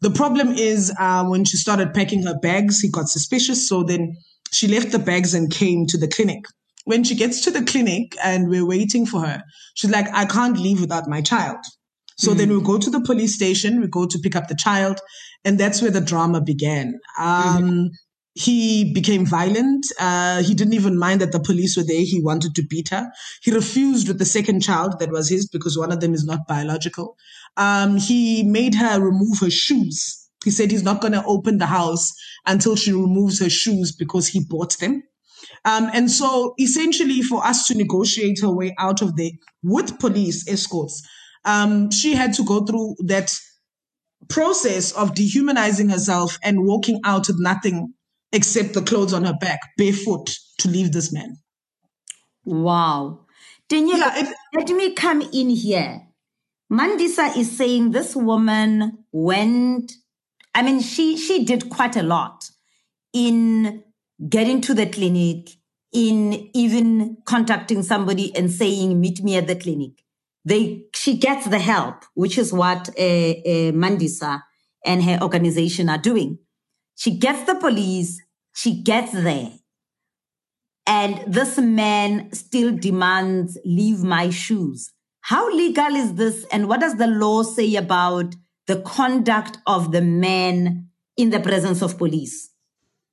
The 0.00 0.10
problem 0.10 0.52
is 0.52 0.92
uh, 0.98 1.24
when 1.24 1.44
she 1.44 1.56
started 1.56 1.92
packing 1.92 2.22
her 2.22 2.38
bags, 2.38 2.80
he 2.80 2.90
got 2.90 3.08
suspicious. 3.08 3.68
So 3.68 3.82
then 3.82 4.16
she 4.52 4.68
left 4.68 4.92
the 4.92 4.98
bags 4.98 5.34
and 5.34 5.50
came 5.50 5.86
to 5.86 5.98
the 5.98 6.08
clinic. 6.08 6.44
When 6.84 7.04
she 7.04 7.14
gets 7.14 7.42
to 7.42 7.50
the 7.50 7.64
clinic 7.64 8.16
and 8.22 8.48
we're 8.48 8.66
waiting 8.66 9.06
for 9.06 9.20
her, 9.20 9.42
she's 9.74 9.90
like, 9.90 10.06
I 10.12 10.24
can't 10.24 10.58
leave 10.58 10.80
without 10.80 11.08
my 11.08 11.20
child. 11.20 11.58
So 12.16 12.32
mm 12.32 12.36
then 12.36 12.50
we 12.50 12.60
go 12.60 12.78
to 12.78 12.90
the 12.90 13.00
police 13.00 13.34
station, 13.34 13.80
we 13.80 13.86
go 13.86 14.06
to 14.06 14.18
pick 14.18 14.34
up 14.34 14.48
the 14.48 14.56
child, 14.56 15.00
and 15.44 15.58
that's 15.58 15.80
where 15.80 15.90
the 15.90 16.00
drama 16.00 16.40
began. 16.40 16.98
Um, 17.18 17.62
mm 17.62 17.88
He 18.34 18.92
became 18.92 19.26
violent. 19.26 19.84
Uh, 19.98 20.42
he 20.42 20.54
didn't 20.54 20.74
even 20.74 20.98
mind 20.98 21.20
that 21.20 21.32
the 21.32 21.40
police 21.40 21.76
were 21.76 21.82
there. 21.82 22.02
He 22.02 22.22
wanted 22.22 22.54
to 22.54 22.62
beat 22.62 22.90
her. 22.90 23.10
He 23.42 23.50
refused 23.50 24.06
with 24.06 24.18
the 24.18 24.24
second 24.24 24.60
child 24.60 25.00
that 25.00 25.10
was 25.10 25.28
his 25.28 25.48
because 25.48 25.76
one 25.76 25.90
of 25.90 26.00
them 26.00 26.14
is 26.14 26.24
not 26.24 26.46
biological. 26.46 27.16
Um, 27.56 27.96
he 27.96 28.44
made 28.44 28.74
her 28.76 29.00
remove 29.00 29.38
her 29.40 29.50
shoes. 29.50 30.28
He 30.44 30.50
said 30.50 30.70
he's 30.70 30.84
not 30.84 31.00
going 31.00 31.14
to 31.14 31.24
open 31.24 31.58
the 31.58 31.66
house 31.66 32.12
until 32.46 32.76
she 32.76 32.92
removes 32.92 33.40
her 33.40 33.50
shoes 33.50 33.92
because 33.92 34.28
he 34.28 34.44
bought 34.48 34.78
them. 34.78 35.02
Um, 35.64 35.90
and 35.92 36.10
so 36.10 36.54
essentially 36.60 37.22
for 37.22 37.44
us 37.44 37.66
to 37.66 37.74
negotiate 37.76 38.40
her 38.40 38.50
way 38.50 38.74
out 38.78 39.02
of 39.02 39.16
there 39.16 39.30
with 39.62 39.98
police 39.98 40.48
escorts, 40.48 41.06
um, 41.44 41.90
she 41.90 42.14
had 42.14 42.34
to 42.34 42.44
go 42.44 42.64
through 42.64 42.96
that 43.06 43.32
process 44.28 44.92
of 44.92 45.14
dehumanizing 45.14 45.88
herself 45.88 46.38
and 46.42 46.64
walking 46.64 47.00
out 47.04 47.28
with 47.28 47.38
nothing 47.40 47.94
except 48.32 48.74
the 48.74 48.82
clothes 48.82 49.12
on 49.12 49.24
her 49.24 49.36
back, 49.40 49.60
barefoot, 49.76 50.30
to 50.58 50.68
leave 50.68 50.92
this 50.92 51.12
man. 51.12 51.36
Wow. 52.44 53.26
Daniela, 53.68 53.98
yeah, 53.98 54.18
it, 54.18 54.36
let 54.56 54.68
me 54.68 54.94
come 54.94 55.22
in 55.22 55.50
here. 55.50 56.02
Mandisa 56.72 57.36
is 57.36 57.56
saying 57.56 57.90
this 57.90 58.14
woman 58.14 59.04
went, 59.12 59.92
I 60.54 60.62
mean, 60.62 60.80
she, 60.80 61.16
she 61.16 61.44
did 61.44 61.70
quite 61.70 61.96
a 61.96 62.02
lot 62.02 62.50
in 63.12 63.82
getting 64.28 64.60
to 64.62 64.74
the 64.74 64.86
clinic, 64.86 65.50
in 65.92 66.50
even 66.54 67.16
contacting 67.24 67.82
somebody 67.82 68.34
and 68.36 68.50
saying, 68.50 69.00
meet 69.00 69.22
me 69.22 69.36
at 69.36 69.46
the 69.46 69.56
clinic 69.56 70.02
they 70.48 70.84
she 70.94 71.16
gets 71.16 71.46
the 71.46 71.58
help, 71.58 72.04
which 72.14 72.38
is 72.38 72.52
what 72.52 72.88
uh, 72.88 72.92
uh, 72.92 73.72
Mandisa 73.72 74.42
and 74.84 75.04
her 75.04 75.18
organization 75.22 75.88
are 75.88 75.98
doing. 75.98 76.38
She 76.98 77.16
gets 77.16 77.44
the 77.44 77.54
police, 77.54 78.20
she 78.56 78.82
gets 78.82 79.12
there. 79.12 79.52
And 80.84 81.32
this 81.32 81.56
man 81.56 82.32
still 82.32 82.76
demands, 82.76 83.56
leave 83.64 84.02
my 84.02 84.30
shoes. 84.30 84.90
How 85.20 85.48
legal 85.48 85.94
is 85.94 86.14
this? 86.14 86.44
And 86.50 86.68
what 86.68 86.80
does 86.80 86.96
the 86.96 87.06
law 87.06 87.44
say 87.44 87.76
about 87.76 88.34
the 88.66 88.80
conduct 88.80 89.58
of 89.64 89.92
the 89.92 90.02
man 90.02 90.88
in 91.16 91.30
the 91.30 91.38
presence 91.38 91.82
of 91.82 91.98
police? 91.98 92.50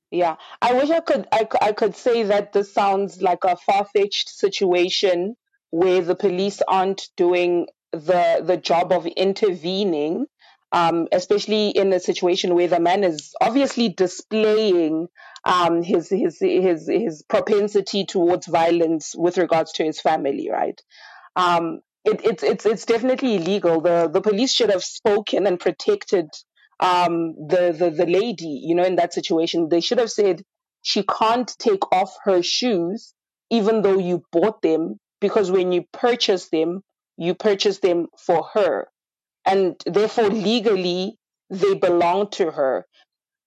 Yeah, 0.09 0.37
I 0.63 0.73
wish 0.73 0.89
I 0.89 1.01
could 1.01 1.27
I, 1.31 1.47
I 1.61 1.71
could 1.71 1.95
say 1.95 2.23
that 2.23 2.53
this 2.53 2.73
sounds 2.73 3.21
like 3.21 3.43
a 3.43 3.55
far 3.55 3.85
fetched 3.85 4.29
situation 4.29 5.35
where 5.69 6.01
the 6.01 6.15
police 6.15 6.59
aren't 6.67 7.09
doing 7.15 7.67
the 7.91 8.41
the 8.43 8.57
job 8.57 8.91
of 8.91 9.05
intervening, 9.05 10.25
um, 10.75 11.07
especially 11.13 11.69
in 11.69 11.93
a 11.93 11.99
situation 11.99 12.53
where 12.53 12.67
the 12.67 12.79
man 12.81 13.03
is 13.03 13.33
obviously 13.41 13.89
displaying 13.89 15.07
um, 15.45 15.81
his 15.83 16.09
his 16.09 16.37
his 16.39 16.87
his 16.87 17.23
propensity 17.23 18.05
towards 18.05 18.47
violence 18.47 19.15
with 19.15 19.37
regards 19.37 19.71
to 19.73 19.85
his 19.85 20.01
family, 20.01 20.49
right? 20.51 20.81
Um, 21.37 21.79
it, 22.03 22.21
it's 22.25 22.43
it's 22.43 22.65
it's 22.65 22.85
definitely 22.85 23.37
illegal. 23.37 23.81
The 23.81 24.09
the 24.11 24.21
police 24.21 24.53
should 24.53 24.71
have 24.71 24.83
spoken 24.83 25.47
and 25.47 25.59
protected 25.59 26.27
um, 26.81 27.35
the 27.47 27.75
the 27.77 27.91
the 27.91 28.05
lady. 28.05 28.61
You 28.63 28.75
know, 28.75 28.83
in 28.83 28.97
that 28.97 29.13
situation, 29.13 29.69
they 29.69 29.81
should 29.81 29.99
have 29.99 30.11
said 30.11 30.43
she 30.81 31.03
can't 31.03 31.51
take 31.59 31.91
off 31.93 32.15
her 32.25 32.43
shoes 32.43 33.13
even 33.49 33.81
though 33.81 33.99
you 33.99 34.23
bought 34.31 34.61
them 34.61 34.99
because 35.21 35.51
when 35.51 35.71
you 35.71 35.85
purchase 35.93 36.49
them, 36.49 36.81
you 37.17 37.33
purchase 37.35 37.79
them 37.79 38.07
for 38.17 38.49
her. 38.53 38.87
And 39.45 39.81
therefore, 39.85 40.29
legally, 40.29 41.17
they 41.49 41.75
belong 41.75 42.29
to 42.31 42.51
her 42.51 42.85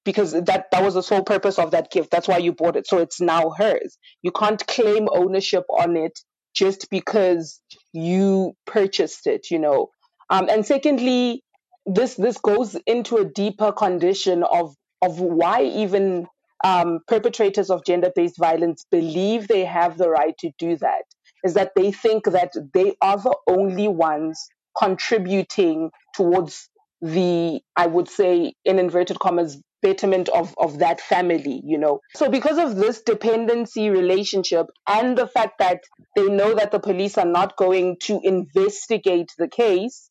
because 0.05 0.33
that, 0.33 0.67
that 0.73 0.83
was 0.83 0.95
the 0.95 1.03
sole 1.03 1.23
purpose 1.23 1.59
of 1.59 1.73
that 1.73 1.91
gift. 1.91 2.11
That's 2.11 2.29
why 2.29 2.39
you 2.39 2.53
bought 2.53 2.77
it. 2.77 2.87
So 2.87 2.99
it's 2.99 3.21
now 3.21 3.51
hers. 3.51 3.99
You 4.23 4.33
can't 4.33 4.65
claim 4.67 5.09
ownership 5.13 5.65
on 5.71 5.97
it 5.97 6.19
just 6.55 6.89
because 6.91 7.61
you 7.93 8.55
purchased 8.67 9.27
it, 9.27 9.51
you 9.51 9.59
know. 9.59 9.91
Um, 10.31 10.49
and 10.49 10.65
secondly, 10.65 11.43
this 11.87 12.15
this 12.15 12.39
goes 12.39 12.77
into 12.87 13.17
a 13.17 13.25
deeper 13.25 13.73
condition 13.73 14.43
of 14.45 14.75
of 15.03 15.21
why 15.21 15.63
even 15.65 16.27
um, 16.65 17.01
perpetrators 17.07 17.71
of 17.71 17.85
gender-based 17.85 18.39
violence 18.39 18.85
believe 18.91 19.47
they 19.47 19.65
have 19.65 19.97
the 19.97 20.11
right 20.11 20.37
to 20.39 20.51
do 20.59 20.77
that 20.77 21.05
is 21.45 21.55
that 21.55 21.73
they 21.77 21.93
think 21.93 22.25
that 22.25 22.53
they 22.75 22.95
are 23.01 23.17
the 23.17 23.37
only 23.49 23.89
ones 23.89 24.49
contributing 24.79 25.91
towards 26.15 26.69
the, 27.01 27.61
I 27.77 27.87
would 27.87 28.09
say, 28.09 28.55
in 28.65 28.79
inverted 28.79 29.19
commas, 29.19 29.61
betterment 29.83 30.29
of, 30.29 30.55
of 30.59 30.81
that 30.81 31.01
family, 31.01 31.63
you 31.65 31.79
know. 31.79 32.01
So 32.17 32.29
because 32.29 32.59
of 32.59 32.77
this 32.77 33.03
dependency 33.03 33.91
relationship 33.91 34.67
and 34.89 35.17
the 35.17 35.27
fact 35.27 35.59
that 35.59 35.81
they 36.17 36.27
know 36.27 36.55
that 36.55 36.73
the 36.73 36.81
police 36.81 37.17
are 37.17 37.27
not 37.27 37.57
going 37.57 37.97
to 38.03 38.21
investigate 38.23 39.33
the 39.39 39.49
case, 39.49 40.11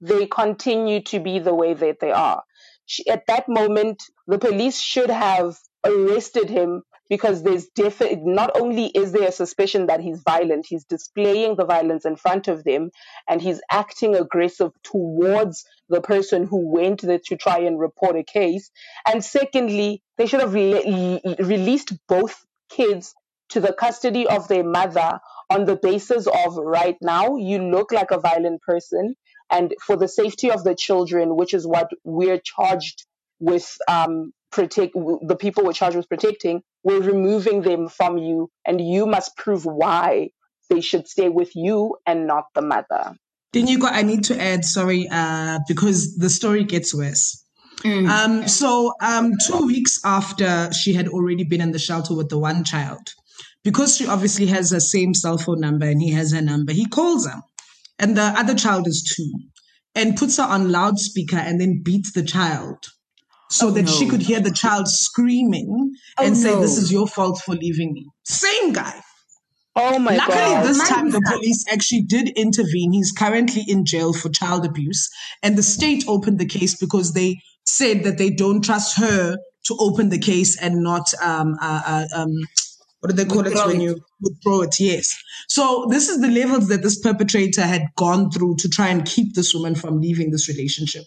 they 0.00 0.26
continue 0.26 1.02
to 1.02 1.20
be 1.20 1.38
the 1.38 1.54
way 1.54 1.74
that 1.74 2.00
they 2.00 2.10
are. 2.10 2.42
At 3.08 3.26
that 3.28 3.48
moment, 3.48 4.02
the 4.26 4.38
police 4.38 4.80
should 4.80 5.10
have 5.10 5.56
arrested 5.84 6.50
him 6.50 6.82
because 7.08 7.42
there's 7.42 7.66
defi- 7.68 8.16
not 8.16 8.50
only 8.58 8.86
is 8.86 9.12
there 9.12 9.28
a 9.28 9.32
suspicion 9.32 9.86
that 9.86 10.00
he's 10.00 10.22
violent, 10.22 10.66
he's 10.68 10.84
displaying 10.84 11.56
the 11.56 11.64
violence 11.64 12.04
in 12.04 12.16
front 12.16 12.48
of 12.48 12.64
them 12.64 12.90
and 13.28 13.42
he's 13.42 13.60
acting 13.70 14.14
aggressive 14.14 14.72
towards 14.82 15.64
the 15.88 16.00
person 16.00 16.46
who 16.46 16.70
went 16.70 17.02
there 17.02 17.20
to 17.26 17.36
try 17.36 17.58
and 17.58 17.78
report 17.78 18.16
a 18.16 18.24
case. 18.24 18.70
And 19.06 19.24
secondly, 19.24 20.02
they 20.16 20.26
should 20.26 20.40
have 20.40 20.54
le- 20.54 21.20
released 21.38 21.92
both 22.08 22.44
kids 22.70 23.14
to 23.50 23.60
the 23.60 23.72
custody 23.72 24.26
of 24.26 24.48
their 24.48 24.64
mother 24.64 25.20
on 25.50 25.64
the 25.66 25.76
basis 25.76 26.26
of 26.26 26.56
right 26.56 26.96
now, 27.00 27.36
you 27.36 27.58
look 27.58 27.92
like 27.92 28.10
a 28.10 28.18
violent 28.18 28.62
person. 28.62 29.14
And 29.50 29.74
for 29.80 29.96
the 29.96 30.08
safety 30.08 30.50
of 30.50 30.64
the 30.64 30.74
children, 30.74 31.36
which 31.36 31.54
is 31.54 31.66
what 31.66 31.90
we're 32.02 32.40
charged 32.40 33.06
with 33.38 33.76
um, 33.88 34.32
protect 34.54 34.94
the 34.94 35.36
people 35.38 35.64
we're 35.64 35.72
charged 35.72 35.96
with 35.96 36.08
protecting, 36.08 36.62
we're 36.84 37.02
removing 37.02 37.62
them 37.62 37.88
from 37.88 38.18
you, 38.18 38.50
and 38.64 38.80
you 38.80 39.04
must 39.04 39.36
prove 39.36 39.64
why 39.66 40.30
they 40.70 40.80
should 40.80 41.06
stay 41.08 41.28
with 41.28 41.54
you 41.54 41.96
and 42.06 42.26
not 42.26 42.44
the 42.54 42.62
mother. 42.62 43.16
Tinyiko, 43.52 43.88
I 43.90 44.02
need 44.02 44.24
to 44.24 44.40
add, 44.40 44.64
sorry, 44.64 45.08
uh, 45.10 45.58
because 45.68 46.16
the 46.16 46.30
story 46.30 46.64
gets 46.64 46.94
worse. 46.94 47.44
Mm. 47.82 48.08
Um, 48.08 48.48
so, 48.48 48.94
um, 49.02 49.32
two 49.46 49.66
weeks 49.66 50.00
after 50.04 50.72
she 50.72 50.94
had 50.94 51.08
already 51.08 51.44
been 51.44 51.60
in 51.60 51.72
the 51.72 51.78
shelter 51.78 52.14
with 52.14 52.28
the 52.28 52.38
one 52.38 52.64
child, 52.64 53.12
because 53.62 53.96
she 53.96 54.06
obviously 54.06 54.46
has 54.46 54.70
the 54.70 54.80
same 54.80 55.14
cell 55.14 55.38
phone 55.38 55.60
number 55.60 55.86
and 55.86 56.00
he 56.00 56.12
has 56.12 56.32
her 56.32 56.42
number, 56.42 56.72
he 56.72 56.86
calls 56.86 57.26
her. 57.26 57.40
And 57.98 58.16
the 58.16 58.22
other 58.22 58.54
child 58.54 58.86
is 58.86 59.02
two. 59.16 59.30
and 59.94 60.16
puts 60.16 60.36
her 60.38 60.44
on 60.44 60.72
loudspeaker 60.72 61.36
and 61.36 61.60
then 61.60 61.82
beats 61.82 62.12
the 62.12 62.22
child 62.22 62.78
so 63.50 63.68
Oh, 63.68 63.70
that 63.72 63.88
she 63.88 64.08
could 64.08 64.22
hear 64.22 64.40
the 64.40 64.50
child 64.50 64.88
screaming 64.88 65.94
Oh, 66.18 66.24
and 66.24 66.36
say, 66.36 66.50
no. 66.50 66.60
This 66.60 66.78
is 66.78 66.92
your 66.92 67.06
fault 67.06 67.40
for 67.44 67.54
leaving 67.54 67.92
me. 67.92 68.08
Same 68.24 68.72
guy. 68.72 69.00
Oh 69.76 69.98
my 69.98 70.16
Luckily, 70.16 70.36
god. 70.36 70.50
Luckily, 70.52 70.68
this 70.68 70.88
time 70.88 71.10
the 71.10 71.22
police 71.32 71.64
actually 71.70 72.02
did 72.02 72.28
intervene. 72.36 72.92
He's 72.92 73.10
currently 73.12 73.64
in 73.66 73.84
jail 73.84 74.12
for 74.12 74.28
child 74.28 74.64
abuse, 74.64 75.10
and 75.42 75.58
the 75.58 75.64
state 75.64 76.04
opened 76.06 76.38
the 76.38 76.46
case 76.46 76.76
because 76.76 77.12
they 77.12 77.40
said 77.66 78.04
that 78.04 78.18
they 78.18 78.30
don't 78.30 78.62
trust 78.64 78.96
her 78.98 79.36
to 79.64 79.76
open 79.80 80.10
the 80.10 80.18
case 80.18 80.56
and 80.60 80.82
not 80.82 81.12
um, 81.22 81.56
uh, 81.60 81.82
uh, 81.86 82.06
um, 82.14 82.30
what 83.00 83.10
do 83.10 83.16
they 83.16 83.24
call 83.24 83.42
Withdraw 83.42 83.64
it 83.64 83.66
when 83.66 83.80
it. 83.80 83.84
you 83.84 84.00
withdraw 84.20 84.60
it? 84.62 84.78
Yes. 84.78 85.16
So 85.48 85.86
this 85.90 86.08
is 86.08 86.20
the 86.20 86.28
levels 86.28 86.68
that 86.68 86.82
this 86.82 86.98
perpetrator 87.00 87.62
had 87.62 87.82
gone 87.96 88.30
through 88.30 88.56
to 88.60 88.68
try 88.68 88.88
and 88.88 89.04
keep 89.04 89.34
this 89.34 89.54
woman 89.54 89.74
from 89.74 90.00
leaving 90.00 90.30
this 90.30 90.48
relationship. 90.48 91.04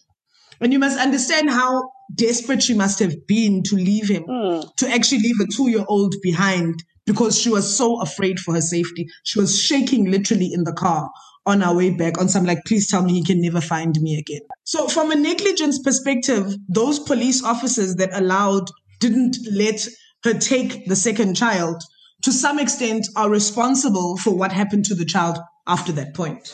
And 0.59 0.73
you 0.73 0.79
must 0.79 0.99
understand 0.99 1.49
how 1.49 1.91
desperate 2.13 2.63
she 2.63 2.73
must 2.73 2.99
have 2.99 3.27
been 3.27 3.63
to 3.63 3.75
leave 3.75 4.09
him, 4.09 4.23
hmm. 4.27 4.61
to 4.77 4.89
actually 4.89 5.19
leave 5.19 5.39
a 5.41 5.47
two 5.47 5.69
year 5.69 5.85
old 5.87 6.15
behind 6.21 6.83
because 7.05 7.39
she 7.39 7.49
was 7.49 7.75
so 7.77 8.01
afraid 8.01 8.39
for 8.39 8.53
her 8.53 8.61
safety. 8.61 9.07
She 9.23 9.39
was 9.39 9.59
shaking 9.59 10.11
literally 10.11 10.51
in 10.53 10.63
the 10.63 10.73
car 10.73 11.09
on 11.45 11.63
our 11.63 11.75
way 11.75 11.89
back 11.89 12.19
on 12.19 12.27
some 12.27 12.45
like, 12.45 12.65
please 12.65 12.89
tell 12.89 13.01
me 13.01 13.13
he 13.13 13.23
can 13.23 13.41
never 13.41 13.61
find 13.61 13.97
me 14.01 14.19
again. 14.19 14.41
So 14.65 14.87
from 14.89 15.11
a 15.11 15.15
negligence 15.15 15.79
perspective, 15.79 16.53
those 16.67 16.99
police 16.99 17.43
officers 17.43 17.95
that 17.95 18.09
allowed, 18.11 18.69
didn't 18.99 19.37
let 19.51 19.87
her 20.23 20.33
take 20.33 20.85
the 20.87 20.95
second 20.95 21.35
child 21.35 21.81
to 22.23 22.31
some 22.31 22.59
extent 22.59 23.07
are 23.15 23.29
responsible 23.29 24.17
for 24.17 24.31
what 24.31 24.51
happened 24.51 24.85
to 24.85 24.95
the 24.95 25.05
child 25.05 25.37
after 25.67 25.91
that 25.93 26.13
point. 26.13 26.53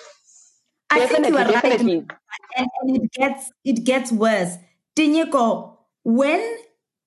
I 0.89 1.07
think 1.07 1.25
you 1.25 1.35
are 1.37 1.45
right. 1.45 1.53
definitely. 1.53 2.05
And, 2.57 2.67
and 2.81 2.97
it 2.97 3.11
gets 3.11 3.51
it 3.63 3.83
gets 3.83 4.11
worse. 4.11 4.57
Tinyiko, 4.95 5.77
when 6.03 6.57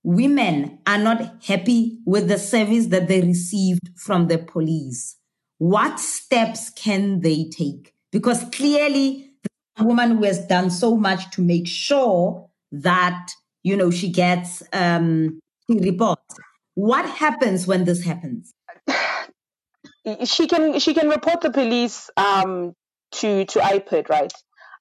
women 0.03 0.79
are 0.87 0.99
not 0.99 1.45
happy 1.45 1.99
with 2.07 2.29
the 2.29 2.39
service 2.39 2.87
that 2.87 3.09
they 3.09 3.21
received 3.21 3.91
from 3.97 4.29
the 4.29 4.39
police, 4.39 5.17
what 5.59 5.99
steps 5.99 6.71
can 6.71 7.21
they 7.21 7.49
take? 7.49 7.95
Because 8.13 8.45
clearly 8.53 9.31
the 9.77 9.85
woman 9.85 10.17
who 10.17 10.25
has 10.25 10.45
done 10.47 10.71
so 10.71 10.97
much 10.97 11.31
to 11.33 11.43
make 11.43 11.67
sure 11.67 12.49
that 12.73 13.31
you 13.63 13.77
know 13.77 13.91
she 13.91 14.11
gets 14.11 14.63
um 14.73 15.41
she 15.69 15.79
reports. 15.79 16.37
What 16.75 17.09
happens 17.09 17.67
when 17.67 17.85
this 17.85 18.05
happens? 18.05 18.53
she 20.25 20.47
can 20.47 20.79
she 20.79 20.95
can 20.95 21.09
report 21.09 21.41
the 21.41 21.51
police 21.51 22.11
um 22.17 22.75
to 23.13 23.45
to 23.47 23.59
IPID, 23.61 24.09
right? 24.09 24.33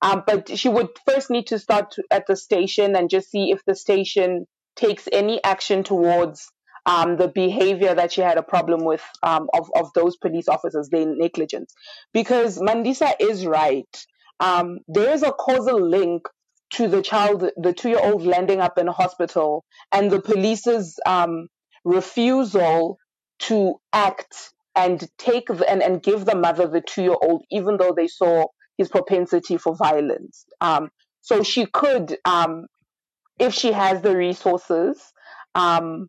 Um, 0.02 0.24
but 0.26 0.58
she 0.58 0.70
would 0.70 0.90
first 1.08 1.30
need 1.30 1.48
to 1.48 1.60
start 1.60 1.92
to, 1.92 2.04
at 2.12 2.28
the 2.28 2.36
station 2.36 2.96
and 2.96 3.10
just 3.10 3.32
see 3.32 3.52
if 3.52 3.64
the 3.66 3.76
station 3.76 4.46
takes 4.76 5.08
any 5.12 5.44
action 5.44 5.84
towards 5.84 6.52
um, 6.86 7.18
the 7.18 7.28
behavior 7.28 7.96
that 7.96 8.14
she 8.14 8.22
had 8.22 8.38
a 8.38 8.44
problem 8.44 8.84
with 8.84 9.02
um, 9.24 9.48
of 9.54 9.70
of 9.76 9.92
those 9.94 10.18
police 10.18 10.48
officers, 10.48 10.90
their 10.90 11.06
negligence. 11.08 11.74
Because 12.14 12.60
Mandisa 12.60 13.14
is 13.20 13.46
right. 13.46 14.06
Um, 14.40 14.80
there 14.88 15.14
is 15.14 15.24
a 15.24 15.32
causal 15.32 15.82
link 15.82 16.28
to 16.72 16.88
the 16.88 17.02
child, 17.02 17.50
the 17.58 17.74
two 17.74 17.90
year 17.90 18.00
old 18.02 18.26
landing 18.26 18.60
up 18.60 18.78
in 18.78 18.88
a 18.88 18.92
hospital, 18.92 19.64
and 19.92 20.12
the 20.12 20.22
police's 20.22 21.00
um, 21.06 21.48
refusal 21.84 22.98
to 23.40 23.76
act 23.94 24.52
and 24.76 25.08
take 25.18 25.48
the, 25.48 25.70
and, 25.70 25.82
and 25.82 26.04
give 26.04 26.26
the 26.26 26.36
mother 26.36 26.68
the 26.68 26.82
two 26.82 27.04
year 27.04 27.16
old, 27.22 27.44
even 27.50 27.78
though 27.78 27.94
they 27.96 28.08
saw 28.08 28.46
his 28.78 28.90
propensity 28.90 29.58
for 29.58 29.76
violence. 29.76 30.46
Um, 30.62 30.90
so 31.22 31.44
she 31.44 31.66
could, 31.66 32.18
um, 32.26 32.68
if 33.40 33.54
she 33.54 33.72
has 33.72 34.02
the 34.02 34.16
resources, 34.16 35.02
um, 35.56 36.08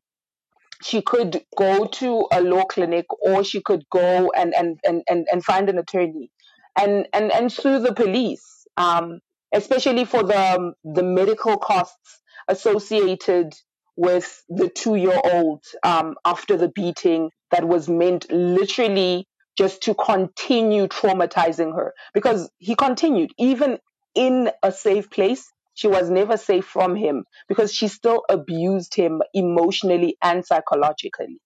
she 0.82 1.00
could 1.00 1.42
go 1.56 1.86
to 1.86 2.26
a 2.32 2.40
law 2.42 2.64
clinic 2.64 3.06
or 3.20 3.42
she 3.44 3.62
could 3.62 3.84
go 3.90 4.30
and, 4.36 4.54
and, 4.54 4.78
and, 4.84 5.02
and, 5.08 5.26
and 5.30 5.44
find 5.44 5.68
an 5.68 5.78
attorney 5.78 6.30
and, 6.78 7.08
and, 7.12 7.32
and 7.32 7.50
sue 7.50 7.78
the 7.78 7.94
police, 7.94 8.66
um, 8.76 9.20
especially 9.54 10.04
for 10.04 10.22
the, 10.22 10.72
the 10.84 11.02
medical 11.02 11.56
costs 11.56 12.20
associated 12.48 13.54
with 13.96 14.44
the 14.48 14.68
two 14.68 14.96
year 14.96 15.18
old 15.24 15.64
um, 15.82 16.14
after 16.26 16.56
the 16.56 16.68
beating 16.68 17.30
that 17.50 17.66
was 17.66 17.88
meant 17.88 18.30
literally 18.30 19.26
just 19.56 19.82
to 19.82 19.94
continue 19.94 20.86
traumatizing 20.86 21.74
her 21.74 21.92
because 22.14 22.50
he 22.58 22.74
continued 22.74 23.30
even 23.38 23.78
in 24.14 24.50
a 24.62 24.70
safe 24.72 25.10
place 25.10 25.50
she 25.74 25.88
was 25.88 26.08
never 26.10 26.36
safe 26.36 26.64
from 26.64 26.96
him 26.96 27.24
because 27.48 27.72
she 27.72 27.88
still 27.88 28.24
abused 28.30 28.94
him 28.94 29.20
emotionally 29.34 30.16
and 30.22 30.44
psychologically 30.44 31.38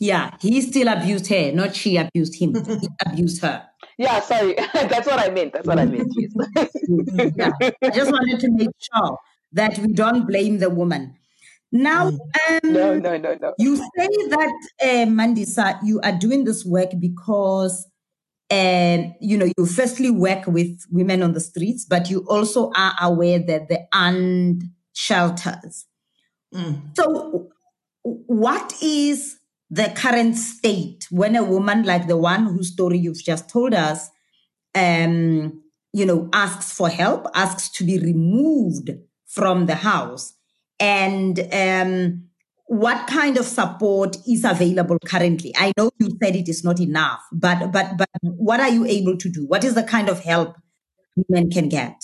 Yeah, 0.00 0.36
he 0.40 0.60
still 0.60 0.88
abused 0.88 1.28
her, 1.28 1.52
not 1.52 1.74
she 1.76 1.96
abused 1.96 2.34
him. 2.40 2.54
he 2.80 2.88
abused 3.06 3.42
her. 3.42 3.66
yeah 3.96 4.20
sorry 4.20 4.54
that's 4.92 5.06
what 5.06 5.18
i 5.20 5.28
meant 5.30 5.52
that's 5.52 5.66
what 5.66 5.78
i 5.78 5.84
meant 5.86 6.12
yes. 6.16 6.68
yeah, 7.36 7.50
I 7.82 7.90
just 7.90 8.10
wanted 8.10 8.40
to 8.40 8.50
make 8.50 8.70
sure 8.80 9.18
that 9.52 9.78
we 9.78 9.92
don't 9.92 10.26
blame 10.26 10.58
the 10.58 10.68
woman. 10.68 11.16
Now, 11.74 12.06
um, 12.06 12.18
no 12.62 12.94
no 12.94 13.16
no 13.16 13.34
no. 13.34 13.52
you 13.58 13.76
say 13.76 14.08
that, 14.28 14.52
uh, 14.80 15.06
Mandisa, 15.06 15.76
you 15.82 16.00
are 16.02 16.12
doing 16.12 16.44
this 16.44 16.64
work 16.64 16.90
because, 17.00 17.84
um, 18.48 19.12
you 19.20 19.36
know, 19.36 19.50
you 19.58 19.66
firstly 19.66 20.08
work 20.08 20.46
with 20.46 20.80
women 20.92 21.20
on 21.20 21.32
the 21.32 21.40
streets, 21.40 21.84
but 21.84 22.08
you 22.08 22.24
also 22.28 22.70
are 22.76 22.94
aware 23.00 23.40
that 23.40 23.68
there 23.68 23.88
aren't 23.92 24.62
shelters. 24.92 25.86
So, 26.96 27.48
what 28.02 28.72
is 28.80 29.38
the 29.68 29.92
current 29.96 30.36
state 30.36 31.08
when 31.10 31.34
a 31.34 31.42
woman 31.42 31.82
like 31.82 32.06
the 32.06 32.16
one 32.16 32.44
whose 32.44 32.72
story 32.72 32.98
you've 32.98 33.24
just 33.24 33.48
told 33.50 33.74
us, 33.74 34.10
um, 34.76 35.60
you 35.92 36.06
know, 36.06 36.28
asks 36.32 36.72
for 36.72 36.88
help, 36.88 37.26
asks 37.34 37.68
to 37.70 37.84
be 37.84 37.98
removed 37.98 38.90
from 39.26 39.66
the 39.66 39.74
house, 39.74 40.34
and 40.80 41.38
um, 41.52 42.24
what 42.66 43.06
kind 43.06 43.36
of 43.36 43.44
support 43.44 44.16
is 44.28 44.44
available 44.44 44.98
currently? 45.04 45.52
I 45.56 45.72
know 45.76 45.90
you 45.98 46.10
said 46.22 46.34
it 46.36 46.48
is 46.48 46.64
not 46.64 46.80
enough, 46.80 47.20
but 47.32 47.70
but 47.72 47.96
but 47.96 48.08
what 48.22 48.60
are 48.60 48.70
you 48.70 48.84
able 48.86 49.16
to 49.18 49.28
do? 49.28 49.46
What 49.46 49.64
is 49.64 49.74
the 49.74 49.82
kind 49.82 50.08
of 50.08 50.20
help 50.20 50.56
women 51.16 51.50
can 51.50 51.68
get? 51.68 51.94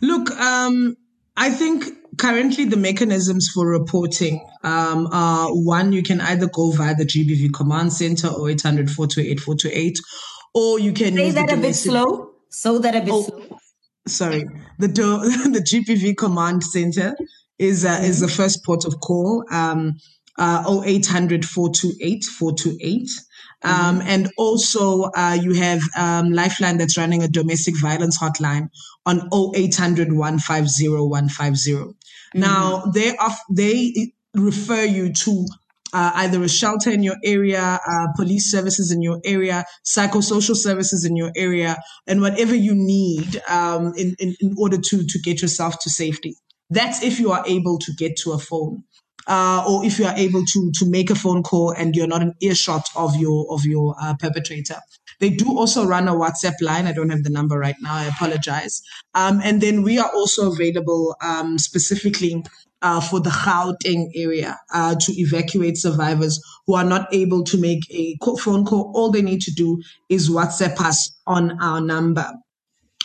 Look, 0.00 0.30
um, 0.32 0.96
I 1.36 1.50
think 1.50 1.84
currently 2.18 2.64
the 2.64 2.76
mechanisms 2.76 3.48
for 3.52 3.66
reporting 3.68 4.44
um, 4.64 5.08
are 5.12 5.48
one, 5.50 5.92
you 5.92 6.02
can 6.02 6.20
either 6.20 6.48
go 6.48 6.72
via 6.72 6.94
the 6.94 7.04
GBV 7.04 7.52
command 7.52 7.92
center 7.92 8.28
or 8.28 8.48
800 8.50 8.90
428 8.90 9.40
428, 9.40 9.98
or 10.54 10.78
you 10.78 10.92
can 10.92 11.14
Say 11.14 11.26
use 11.26 11.34
the 11.34 11.40
that 11.46 11.52
a 11.52 11.56
bit 11.60 11.74
slow. 11.74 12.30
So 12.50 12.78
that 12.78 12.94
a 12.96 13.00
bit 13.00 13.10
Oh, 13.12 13.22
slow. 13.22 13.58
sorry, 14.06 14.44
the 14.78 14.88
do- 14.88 15.20
the 15.50 15.60
GBV 15.60 16.16
command 16.16 16.64
center 16.64 17.14
is 17.58 17.84
uh, 17.84 18.00
is 18.02 18.20
the 18.20 18.28
first 18.28 18.64
port 18.64 18.84
of 18.84 19.00
call. 19.00 19.44
Um, 19.50 19.98
uh, 20.38 20.82
0800 20.86 21.44
428 21.44 22.24
428. 22.24 23.08
Um, 23.64 24.00
and 24.02 24.30
also, 24.38 25.10
uh, 25.16 25.36
you 25.40 25.54
have 25.54 25.80
um, 25.96 26.30
Lifeline 26.30 26.78
that's 26.78 26.96
running 26.96 27.24
a 27.24 27.28
domestic 27.28 27.74
violence 27.80 28.16
hotline 28.16 28.68
on 29.04 29.28
0800 29.32 30.12
150 30.12 30.88
150. 30.88 31.96
Now, 32.34 32.84
they 32.94 33.16
off, 33.16 33.40
they 33.50 34.12
refer 34.34 34.84
you 34.84 35.12
to 35.12 35.46
uh, 35.92 36.12
either 36.14 36.42
a 36.42 36.48
shelter 36.48 36.90
in 36.90 37.02
your 37.02 37.16
area, 37.24 37.80
uh, 37.84 38.06
police 38.14 38.50
services 38.50 38.92
in 38.92 39.02
your 39.02 39.20
area, 39.24 39.64
psychosocial 39.84 40.54
services 40.54 41.04
in 41.04 41.16
your 41.16 41.32
area, 41.34 41.76
and 42.06 42.20
whatever 42.20 42.54
you 42.54 42.74
need 42.74 43.42
um, 43.48 43.92
in, 43.96 44.14
in, 44.18 44.34
in 44.40 44.54
order 44.58 44.78
to, 44.78 45.04
to 45.04 45.18
get 45.20 45.42
yourself 45.42 45.80
to 45.80 45.90
safety. 45.90 46.36
That's 46.70 47.02
if 47.02 47.18
you 47.18 47.32
are 47.32 47.44
able 47.46 47.78
to 47.78 47.92
get 47.94 48.16
to 48.18 48.32
a 48.32 48.38
phone. 48.38 48.84
Uh, 49.26 49.62
or 49.68 49.84
if 49.84 49.98
you 49.98 50.06
are 50.06 50.16
able 50.16 50.42
to 50.46 50.72
to 50.72 50.88
make 50.88 51.10
a 51.10 51.14
phone 51.14 51.42
call 51.42 51.70
and 51.72 51.94
you're 51.94 52.06
not 52.06 52.22
an 52.22 52.32
earshot 52.40 52.88
of 52.96 53.14
your 53.16 53.46
of 53.52 53.66
your 53.66 53.94
uh, 54.00 54.14
perpetrator. 54.18 54.76
They 55.20 55.28
do 55.30 55.58
also 55.58 55.84
run 55.84 56.08
a 56.08 56.14
WhatsApp 56.14 56.54
line. 56.62 56.86
I 56.86 56.92
don't 56.92 57.10
have 57.10 57.24
the 57.24 57.30
number 57.30 57.58
right 57.58 57.76
now. 57.82 57.94
I 57.94 58.04
apologize. 58.04 58.80
Um, 59.14 59.40
and 59.44 59.60
then 59.60 59.82
we 59.82 59.98
are 59.98 60.10
also 60.14 60.52
available 60.52 61.14
um, 61.22 61.58
specifically 61.58 62.42
uh, 62.82 63.00
for 63.00 63.20
the 63.20 63.30
Gauteng 63.30 64.10
area 64.14 64.58
uh, 64.72 64.94
to 64.94 65.12
evacuate 65.12 65.76
survivors 65.76 66.40
who 66.66 66.74
are 66.74 66.84
not 66.84 67.12
able 67.12 67.44
to 67.44 67.60
make 67.60 67.80
a 67.90 68.16
phone 68.38 68.64
call. 68.64 68.92
All 68.94 69.10
they 69.10 69.22
need 69.22 69.42
to 69.42 69.52
do 69.52 69.82
is 70.08 70.30
WhatsApp 70.30 70.80
us 70.80 71.18
on 71.26 71.60
our 71.60 71.80
number. 71.80 72.30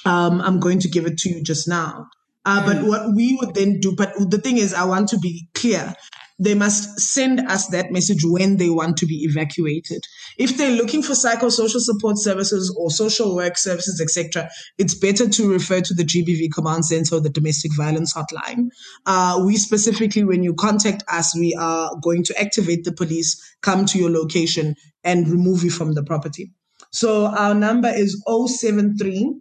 Um, 0.05 0.41
I'm 0.41 0.59
going 0.59 0.79
to 0.79 0.87
give 0.89 1.05
it 1.05 1.17
to 1.19 1.29
you 1.29 1.43
just 1.43 1.67
now. 1.67 2.07
Uh, 2.45 2.65
But 2.65 2.83
what 2.85 3.15
we 3.15 3.37
would 3.39 3.55
then 3.55 3.79
do, 3.79 3.95
but 3.95 4.13
the 4.29 4.37
thing 4.37 4.57
is, 4.57 4.73
I 4.73 4.83
want 4.85 5.09
to 5.09 5.17
be 5.19 5.47
clear. 5.53 5.93
they 6.39 6.55
must 6.55 6.99
send 6.99 7.39
us 7.41 7.67
that 7.67 7.91
message 7.91 8.21
when 8.23 8.57
they 8.57 8.69
want 8.69 8.97
to 8.97 9.05
be 9.05 9.23
evacuated. 9.23 10.03
If 10.37 10.57
they're 10.57 10.75
looking 10.75 11.03
for 11.03 11.13
psychosocial 11.13 11.79
support 11.79 12.17
services 12.17 12.75
or 12.77 12.89
social 12.89 13.35
work 13.35 13.57
services, 13.57 14.01
etc., 14.01 14.49
it's 14.77 14.95
better 14.95 15.29
to 15.29 15.51
refer 15.51 15.81
to 15.81 15.93
the 15.93 16.03
GBV 16.03 16.51
command 16.53 16.85
center 16.85 17.15
or 17.15 17.21
the 17.21 17.29
domestic 17.29 17.71
violence 17.77 18.13
hotline. 18.13 18.69
Uh, 19.05 19.43
we 19.45 19.57
specifically, 19.57 20.23
when 20.23 20.43
you 20.43 20.53
contact 20.55 21.03
us, 21.07 21.35
we 21.37 21.53
are 21.53 21.91
going 22.01 22.23
to 22.23 22.39
activate 22.41 22.83
the 22.83 22.91
police, 22.93 23.39
come 23.61 23.85
to 23.85 23.99
your 23.99 24.09
location, 24.09 24.75
and 25.03 25.27
remove 25.27 25.63
you 25.63 25.69
from 25.69 25.93
the 25.93 26.03
property. 26.03 26.51
So 26.91 27.27
our 27.27 27.53
number 27.53 27.89
is 27.89 28.21
073 28.27 29.35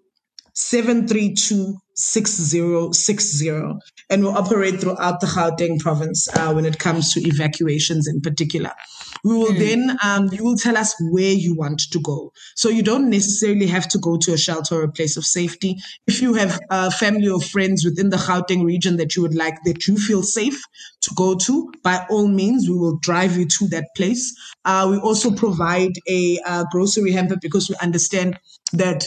732 0.55 1.79
6060 1.95 3.49
and 4.11 4.25
will 4.25 4.37
operate 4.37 4.81
throughout 4.81 5.21
the 5.21 5.27
Gauteng 5.27 5.79
province 5.79 6.29
uh, 6.37 6.53
when 6.53 6.65
it 6.65 6.79
comes 6.79 7.13
to 7.15 7.21
evacuations 7.21 8.09
in 8.09 8.21
particular. 8.21 8.73
We 9.25 9.35
will 9.35 9.53
mm. 9.53 9.59
then, 9.59 9.99
um, 10.03 10.29
you 10.33 10.43
will 10.43 10.57
tell 10.57 10.77
us 10.77 10.95
where 11.01 11.33
you 11.33 11.55
want 11.55 11.81
to 11.91 12.01
go. 12.01 12.33
So 12.57 12.69
you 12.69 12.83
don't 12.83 13.09
necessarily 13.09 13.67
have 13.67 13.89
to 13.89 13.99
go 13.99 14.17
to 14.19 14.33
a 14.33 14.39
shelter 14.39 14.77
or 14.77 14.85
a 14.85 14.93
place 14.93 15.17
of 15.17 15.25
safety. 15.25 15.77
If 16.07 16.21
you 16.21 16.35
have 16.35 16.59
a 16.71 16.91
family 16.91 17.29
or 17.29 17.41
friends 17.41 17.85
within 17.85 18.11
the 18.11 18.17
Gauteng 18.17 18.65
region 18.65 18.97
that 18.97 19.15
you 19.15 19.23
would 19.23 19.35
like, 19.35 19.63
that 19.65 19.87
you 19.87 19.97
feel 19.97 20.23
safe 20.23 20.61
to 21.03 21.15
go 21.15 21.37
to, 21.37 21.73
by 21.83 22.05
all 22.11 22.27
means, 22.27 22.69
we 22.69 22.77
will 22.77 22.99
drive 22.99 23.37
you 23.37 23.47
to 23.47 23.69
that 23.69 23.87
place. 23.97 24.35
Uh, 24.65 24.89
we 24.91 24.99
also 24.99 25.31
provide 25.31 25.93
a 26.09 26.39
uh, 26.47 26.65
grocery 26.73 27.13
hamper 27.13 27.37
because 27.41 27.69
we 27.69 27.77
understand 27.83 28.39
that 28.73 29.07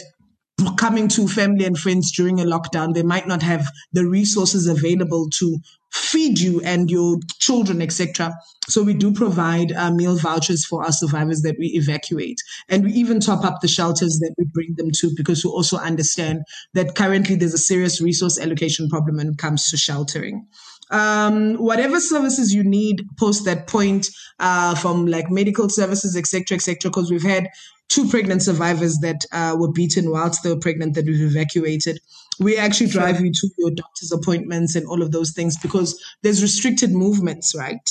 coming 0.76 1.08
to 1.08 1.28
family 1.28 1.64
and 1.64 1.78
friends 1.78 2.10
during 2.12 2.40
a 2.40 2.44
lockdown, 2.44 2.94
they 2.94 3.02
might 3.02 3.26
not 3.26 3.42
have 3.42 3.66
the 3.92 4.06
resources 4.06 4.66
available 4.66 5.28
to 5.30 5.58
feed 5.92 6.38
you 6.38 6.60
and 6.62 6.90
your 6.90 7.18
children, 7.38 7.82
etc. 7.82 8.34
So 8.68 8.82
we 8.82 8.94
do 8.94 9.12
provide 9.12 9.72
uh, 9.72 9.92
meal 9.92 10.16
vouchers 10.16 10.64
for 10.64 10.84
our 10.84 10.92
survivors 10.92 11.42
that 11.42 11.56
we 11.58 11.66
evacuate, 11.68 12.38
and 12.68 12.84
we 12.84 12.92
even 12.92 13.20
top 13.20 13.44
up 13.44 13.60
the 13.60 13.68
shelters 13.68 14.18
that 14.18 14.34
we 14.38 14.44
bring 14.52 14.74
them 14.76 14.90
to 15.00 15.10
because 15.14 15.44
we 15.44 15.50
also 15.50 15.76
understand 15.76 16.42
that 16.74 16.94
currently 16.94 17.36
there's 17.36 17.54
a 17.54 17.58
serious 17.58 18.00
resource 18.00 18.38
allocation 18.38 18.88
problem 18.88 19.16
when 19.16 19.28
it 19.28 19.38
comes 19.38 19.70
to 19.70 19.76
sheltering 19.76 20.46
um, 20.90 21.54
whatever 21.54 22.00
services 22.00 22.54
you 22.54 22.62
need 22.62 23.08
post 23.18 23.44
that 23.44 23.66
point 23.66 24.08
uh, 24.38 24.74
from 24.74 25.06
like 25.06 25.30
medical 25.30 25.68
services, 25.68 26.16
etc., 26.16 26.56
etc. 26.56 26.90
Because 26.90 27.10
we've 27.10 27.22
had 27.22 27.48
two 27.88 28.08
pregnant 28.08 28.42
survivors 28.42 28.98
that 28.98 29.24
uh, 29.32 29.56
were 29.58 29.70
beaten 29.70 30.10
whilst 30.10 30.42
they 30.42 30.50
were 30.50 30.60
pregnant 30.60 30.94
that 30.94 31.06
we've 31.06 31.20
evacuated. 31.20 31.98
We 32.38 32.58
actually 32.58 32.90
drive 32.90 33.20
you 33.20 33.32
to 33.32 33.50
your 33.58 33.70
doctor's 33.70 34.12
appointments 34.12 34.74
and 34.74 34.86
all 34.86 35.02
of 35.02 35.12
those 35.12 35.32
things 35.32 35.56
because 35.56 35.98
there's 36.22 36.42
restricted 36.42 36.92
movements, 36.92 37.54
right? 37.56 37.88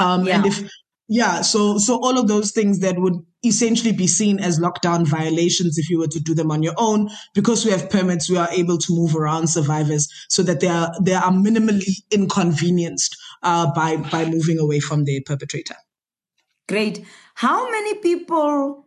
Um, 0.00 0.26
yeah. 0.26 0.36
And 0.36 0.46
if 0.46 0.70
yeah, 1.06 1.42
so 1.42 1.76
so 1.76 1.96
all 1.96 2.18
of 2.18 2.28
those 2.28 2.50
things 2.50 2.80
that 2.80 2.98
would 2.98 3.14
essentially 3.44 3.92
be 3.92 4.06
seen 4.06 4.40
as 4.40 4.58
lockdown 4.58 5.06
violations 5.06 5.76
if 5.76 5.90
you 5.90 5.98
were 5.98 6.08
to 6.08 6.18
do 6.18 6.34
them 6.34 6.50
on 6.50 6.62
your 6.62 6.74
own, 6.78 7.10
because 7.34 7.64
we 7.64 7.70
have 7.72 7.90
permits, 7.90 8.30
we 8.30 8.38
are 8.38 8.48
able 8.50 8.78
to 8.78 8.94
move 8.94 9.14
around 9.14 9.48
survivors 9.48 10.08
so 10.28 10.42
that 10.42 10.60
they 10.60 10.66
are 10.66 10.90
they 11.02 11.12
are 11.12 11.30
minimally 11.30 12.02
inconvenienced 12.10 13.16
uh, 13.42 13.70
by 13.74 13.96
by 13.96 14.24
moving 14.24 14.58
away 14.58 14.80
from 14.80 15.04
their 15.04 15.20
perpetrator. 15.24 15.76
Great. 16.68 17.04
How 17.34 17.70
many 17.70 17.96
people 17.96 18.83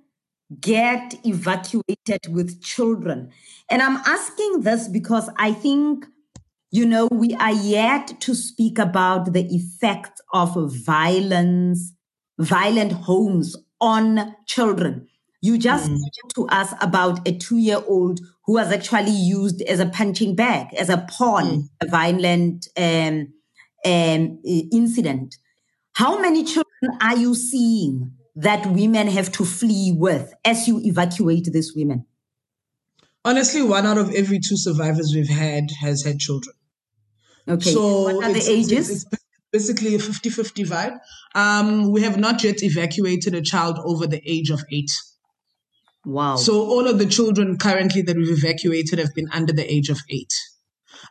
get 0.60 1.16
evacuated 1.26 2.28
with 2.30 2.62
children? 2.62 3.32
And 3.70 3.82
I'm 3.82 3.98
asking 3.98 4.62
this 4.62 4.88
because 4.88 5.30
I 5.38 5.54
think 5.54 6.06
you 6.70 6.86
know, 6.86 7.08
we 7.10 7.34
are 7.36 7.54
yet 7.54 8.20
to 8.20 8.36
speak 8.36 8.78
about 8.78 9.32
the 9.32 9.46
effects 9.46 10.22
of 10.34 10.54
violence 10.74 11.94
violent 12.40 12.92
homes 12.92 13.56
on 13.82 14.36
children. 14.46 15.08
You 15.42 15.58
just 15.58 15.90
mm. 15.90 16.00
to 16.36 16.48
us 16.48 16.74
about 16.82 17.28
a 17.28 17.32
two 17.32 17.58
year 17.58 17.82
old 17.88 18.20
who 18.46 18.54
was 18.54 18.72
actually 18.72 19.12
used 19.12 19.62
as 19.64 19.80
a 19.80 19.86
punching 19.86 20.36
bag, 20.36 20.74
as 20.76 20.90
a 20.90 21.06
pawn, 21.10 21.46
mm. 21.46 21.70
a 21.82 21.88
violent 21.88 22.68
um, 22.78 23.34
um, 23.86 24.40
incident. 24.44 25.38
How 25.94 26.20
many 26.20 26.44
children 26.44 26.98
are 27.02 27.18
you 27.18 27.34
seeing 27.36 28.12
that 28.38 28.68
women 28.68 29.08
have 29.08 29.32
to 29.34 29.44
flee 29.44 29.92
with 29.96 30.34
as 30.46 30.68
you 30.68 30.80
evacuate 30.84 31.46
these 31.52 31.74
women? 31.76 32.06
Honestly, 33.26 33.62
one 33.62 33.86
out 33.86 33.98
of 33.98 34.14
every 34.14 34.40
two 34.40 34.56
survivors 34.56 35.12
we've 35.14 35.28
had 35.28 35.70
has 35.82 36.04
had 36.04 36.20
children. 36.20 36.56
Okay. 37.48 37.72
So 37.72 38.04
what 38.04 38.24
are 38.24 38.34
the 38.34 38.50
ages? 38.50 38.90
It's, 38.90 39.06
it's, 39.12 39.24
basically 39.52 39.96
a 39.96 40.00
50 40.00 40.30
50 40.30 40.64
vibe. 40.66 41.00
Um, 41.34 41.92
we 41.92 42.02
have 42.02 42.18
not 42.20 42.44
yet 42.44 42.62
evacuated 42.62 43.34
a 43.34 43.42
child 43.42 43.80
over 43.84 44.06
the 44.06 44.22
age 44.30 44.50
of 44.50 44.62
eight. 44.72 44.92
Wow. 46.06 46.36
So 46.36 46.60
all 46.62 46.88
of 46.88 47.00
the 47.00 47.06
children 47.06 47.58
currently 47.58 48.02
that 48.04 48.18
we've 48.18 48.38
evacuated 48.38 49.00
have 49.00 49.16
been 49.16 49.30
under 49.32 49.54
the 49.54 49.70
age 49.74 49.90
of 49.90 50.00
eight. 50.10 50.34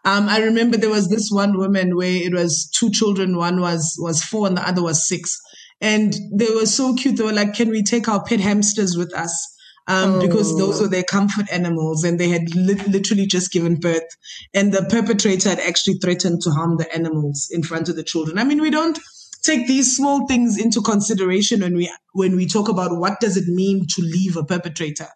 Um, 0.04 0.28
I 0.28 0.38
remember 0.38 0.76
there 0.76 0.90
was 0.90 1.08
this 1.08 1.30
one 1.30 1.58
woman 1.58 1.96
where 1.96 2.22
it 2.22 2.32
was 2.32 2.70
two 2.72 2.90
children, 2.90 3.36
one 3.36 3.60
was 3.60 3.96
was 3.98 4.22
four 4.22 4.46
and 4.46 4.56
the 4.56 4.66
other 4.66 4.82
was 4.82 5.08
six. 5.08 5.40
And 5.80 6.14
they 6.32 6.52
were 6.54 6.66
so 6.66 6.94
cute. 6.94 7.16
They 7.16 7.24
were 7.24 7.32
like, 7.32 7.54
Can 7.54 7.68
we 7.70 7.82
take 7.82 8.08
our 8.08 8.22
pet 8.24 8.40
hamsters 8.40 8.96
with 8.96 9.14
us? 9.14 9.56
um, 9.88 10.14
oh. 10.14 10.26
because 10.26 10.56
those 10.58 10.80
were 10.80 10.88
their 10.88 11.04
comfort 11.04 11.46
animals 11.52 12.04
and 12.04 12.18
they 12.18 12.28
had 12.28 12.54
li- 12.54 12.74
literally 12.88 13.26
just 13.26 13.52
given 13.52 13.76
birth. 13.76 14.16
And 14.52 14.72
the 14.72 14.86
perpetrator 14.90 15.50
had 15.50 15.60
actually 15.60 15.98
threatened 15.98 16.42
to 16.42 16.50
harm 16.50 16.76
the 16.76 16.92
animals 16.92 17.48
in 17.50 17.62
front 17.62 17.88
of 17.88 17.96
the 17.96 18.02
children. 18.02 18.38
I 18.38 18.44
mean, 18.44 18.60
we 18.60 18.70
don't 18.70 18.98
take 19.42 19.66
these 19.66 19.96
small 19.96 20.26
things 20.26 20.58
into 20.58 20.82
consideration 20.82 21.60
when 21.60 21.76
we 21.76 21.92
when 22.12 22.34
we 22.34 22.46
talk 22.46 22.68
about 22.68 22.98
what 22.98 23.20
does 23.20 23.36
it 23.36 23.46
mean 23.46 23.86
to 23.90 24.02
leave 24.02 24.36
a 24.36 24.44
perpetrator. 24.44 25.08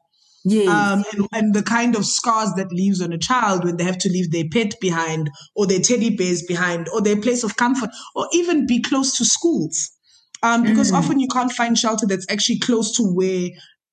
Yes. 0.44 0.68
Um, 0.68 1.05
and, 1.12 1.29
and, 1.35 1.55
the 1.55 1.62
kind 1.62 1.94
of 1.94 2.07
scars 2.07 2.55
that 2.57 2.73
leaves 2.73 3.03
on 3.03 3.12
a 3.12 3.18
child 3.18 3.62
when 3.62 3.77
they 3.77 3.85
have 3.85 3.99
to 3.99 4.09
leave 4.09 4.31
their 4.31 4.49
pet 4.51 4.73
behind 4.81 5.29
or 5.55 5.66
their 5.66 5.81
teddy 5.81 6.16
bears 6.16 6.42
behind 6.42 6.88
or 6.94 7.03
their 7.03 7.20
place 7.20 7.44
of 7.44 7.57
comfort 7.57 7.90
or 8.14 8.27
even 8.33 8.66
be 8.66 8.81
close 8.81 9.18
to 9.18 9.25
schools. 9.27 9.90
Um, 10.42 10.62
because 10.62 10.90
mm. 10.90 10.96
often 10.96 11.20
you 11.20 11.29
can't 11.29 11.53
find 11.53 11.76
shelter 11.76 12.07
that's 12.07 12.26
actually 12.31 12.59
close 12.61 12.96
to 12.96 13.03
where 13.03 13.50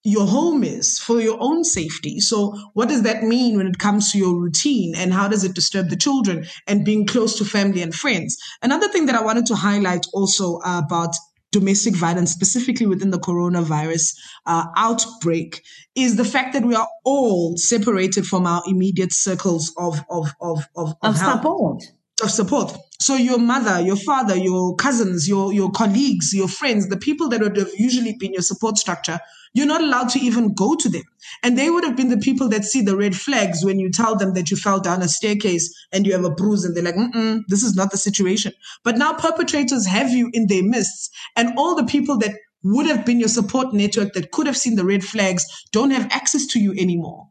your 0.07 0.25
home 0.25 0.63
is 0.63 0.97
for 0.99 1.19
your 1.19 1.37
own 1.41 1.65
safety. 1.65 2.21
So, 2.21 2.57
what 2.73 2.87
does 2.87 3.03
that 3.03 3.23
mean 3.23 3.57
when 3.57 3.67
it 3.67 3.77
comes 3.77 4.11
to 4.11 4.17
your 4.17 4.39
routine 4.39 4.95
and 4.95 5.11
how 5.11 5.27
does 5.27 5.43
it 5.43 5.53
disturb 5.53 5.89
the 5.89 5.97
children 5.97 6.45
and 6.65 6.85
being 6.85 7.05
close 7.05 7.37
to 7.37 7.45
family 7.45 7.81
and 7.81 7.93
friends? 7.93 8.37
Another 8.61 8.87
thing 8.87 9.07
that 9.07 9.15
I 9.15 9.23
wanted 9.23 9.45
to 9.47 9.55
highlight 9.55 10.05
also 10.13 10.59
about 10.63 11.13
domestic 11.51 11.95
violence, 11.95 12.31
specifically 12.31 12.85
within 12.85 13.11
the 13.11 13.19
coronavirus 13.19 14.15
uh, 14.45 14.65
outbreak, 14.77 15.61
is 15.95 16.15
the 16.15 16.25
fact 16.25 16.53
that 16.53 16.63
we 16.63 16.75
are 16.75 16.87
all 17.03 17.57
separated 17.57 18.25
from 18.25 18.47
our 18.47 18.61
immediate 18.65 19.11
circles 19.11 19.73
of 19.77 19.99
of 20.09 20.33
of 20.39 20.59
of, 20.75 20.95
of, 21.01 21.15
of 21.15 21.17
support 21.17 21.83
of 22.23 22.31
support. 22.31 22.77
So 22.99 23.15
your 23.15 23.37
mother, 23.37 23.79
your 23.79 23.95
father, 23.95 24.35
your 24.35 24.75
cousins, 24.75 25.27
your 25.27 25.53
your 25.53 25.71
colleagues, 25.71 26.33
your 26.33 26.47
friends, 26.47 26.89
the 26.89 26.97
people 26.97 27.29
that 27.29 27.41
would 27.41 27.55
have 27.55 27.71
usually 27.77 28.15
been 28.19 28.33
your 28.33 28.41
support 28.41 28.77
structure, 28.77 29.19
you're 29.53 29.67
not 29.67 29.81
allowed 29.81 30.09
to 30.09 30.19
even 30.19 30.53
go 30.53 30.75
to 30.75 30.89
them. 30.89 31.03
And 31.43 31.57
they 31.57 31.69
would 31.69 31.83
have 31.83 31.95
been 31.95 32.09
the 32.09 32.17
people 32.17 32.49
that 32.49 32.65
see 32.65 32.81
the 32.81 32.97
red 32.97 33.15
flags 33.15 33.63
when 33.63 33.79
you 33.79 33.91
tell 33.91 34.15
them 34.15 34.33
that 34.33 34.49
you 34.49 34.57
fell 34.57 34.79
down 34.79 35.03
a 35.03 35.07
staircase 35.07 35.71
and 35.91 36.07
you 36.07 36.13
have 36.13 36.25
a 36.25 36.31
bruise 36.31 36.65
and 36.65 36.75
they're 36.75 36.83
like, 36.83 36.95
Mm-mm, 36.95 37.43
this 37.47 37.63
is 37.63 37.75
not 37.75 37.91
the 37.91 37.97
situation. 37.97 38.51
But 38.83 38.97
now 38.97 39.13
perpetrators 39.13 39.85
have 39.85 40.09
you 40.11 40.31
in 40.33 40.47
their 40.47 40.63
midst 40.63 41.13
and 41.35 41.53
all 41.57 41.75
the 41.75 41.85
people 41.85 42.17
that 42.19 42.35
would 42.63 42.87
have 42.87 43.05
been 43.05 43.19
your 43.19 43.29
support 43.29 43.73
network 43.73 44.13
that 44.13 44.31
could 44.31 44.47
have 44.47 44.57
seen 44.57 44.75
the 44.75 44.85
red 44.85 45.03
flags 45.03 45.45
don't 45.71 45.91
have 45.91 46.11
access 46.11 46.47
to 46.47 46.59
you 46.59 46.73
anymore. 46.73 47.27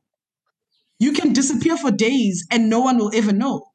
You 1.01 1.13
can 1.13 1.33
disappear 1.33 1.77
for 1.77 1.91
days 1.91 2.47
and 2.53 2.71
no 2.71 2.81
one 2.81 2.99
will 2.99 3.11
ever 3.15 3.33
know 3.33 3.67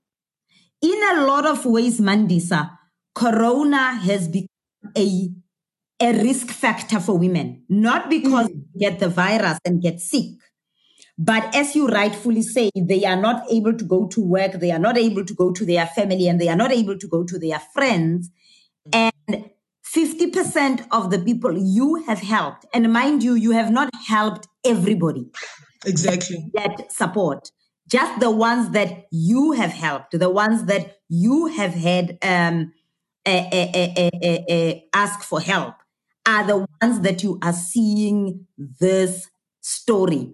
in 0.82 1.02
a 1.12 1.26
lot 1.26 1.46
of 1.46 1.66
ways, 1.66 2.00
Mandisa, 2.00 2.78
corona 3.14 3.96
has 3.96 4.28
become 4.28 4.48
a, 4.98 5.30
a 6.02 6.14
risk 6.24 6.48
factor 6.48 7.00
for 7.00 7.18
women, 7.18 7.64
not 7.70 8.10
because 8.10 8.48
mm. 8.48 8.64
they 8.74 8.90
get 8.90 9.00
the 9.00 9.10
virus 9.10 9.60
and 9.66 9.82
get 9.82 10.00
sick, 10.00 10.26
but 11.18 11.56
as 11.56 11.76
you 11.76 11.88
rightfully 11.88 12.42
say, 12.42 12.72
they 12.76 13.06
are 13.06 13.16
not 13.16 13.44
able 13.52 13.74
to 13.74 13.86
go 13.86 14.08
to 14.08 14.22
work, 14.22 14.54
they 14.54 14.72
are 14.72 14.80
not 14.80 14.98
able 14.98 15.24
to 15.24 15.34
go 15.36 15.52
to 15.52 15.66
their 15.66 15.86
family, 15.86 16.28
and 16.28 16.42
they 16.42 16.50
are 16.50 16.56
not 16.56 16.72
able 16.72 16.98
to 16.98 17.08
go 17.08 17.24
to 17.24 17.38
their 17.38 17.60
friends. 17.60 18.32
And 18.92 19.12
50% 19.96 20.88
of 20.92 21.12
the 21.12 21.20
people 21.20 21.56
you 21.56 22.04
have 22.08 22.22
helped, 22.22 22.66
and 22.74 22.92
mind 22.92 23.22
you, 23.22 23.36
you 23.36 23.52
have 23.52 23.72
not 23.72 23.90
helped 24.08 24.48
everybody. 24.66 25.30
Exactly. 25.86 26.50
That 26.54 26.92
support 26.92 27.52
just 27.92 28.22
the 28.22 28.32
ones 28.32 28.70
that 28.70 29.08
you 29.12 29.52
have 29.52 29.72
helped, 29.72 30.18
the 30.18 30.30
ones 30.30 30.66
that 30.66 30.96
you 31.10 31.48
have 31.48 31.74
had 31.74 32.18
um, 32.22 32.72
a, 33.28 33.50
a, 33.54 34.10
a, 34.50 34.86
ask 34.94 35.22
for 35.24 35.42
help, 35.42 35.76
are 36.26 36.48
the 36.48 36.66
ones 36.82 37.02
that 37.02 37.22
you 37.22 37.38
are 37.42 37.54
seeing 37.54 38.48
this 38.58 39.28
story. 39.60 40.34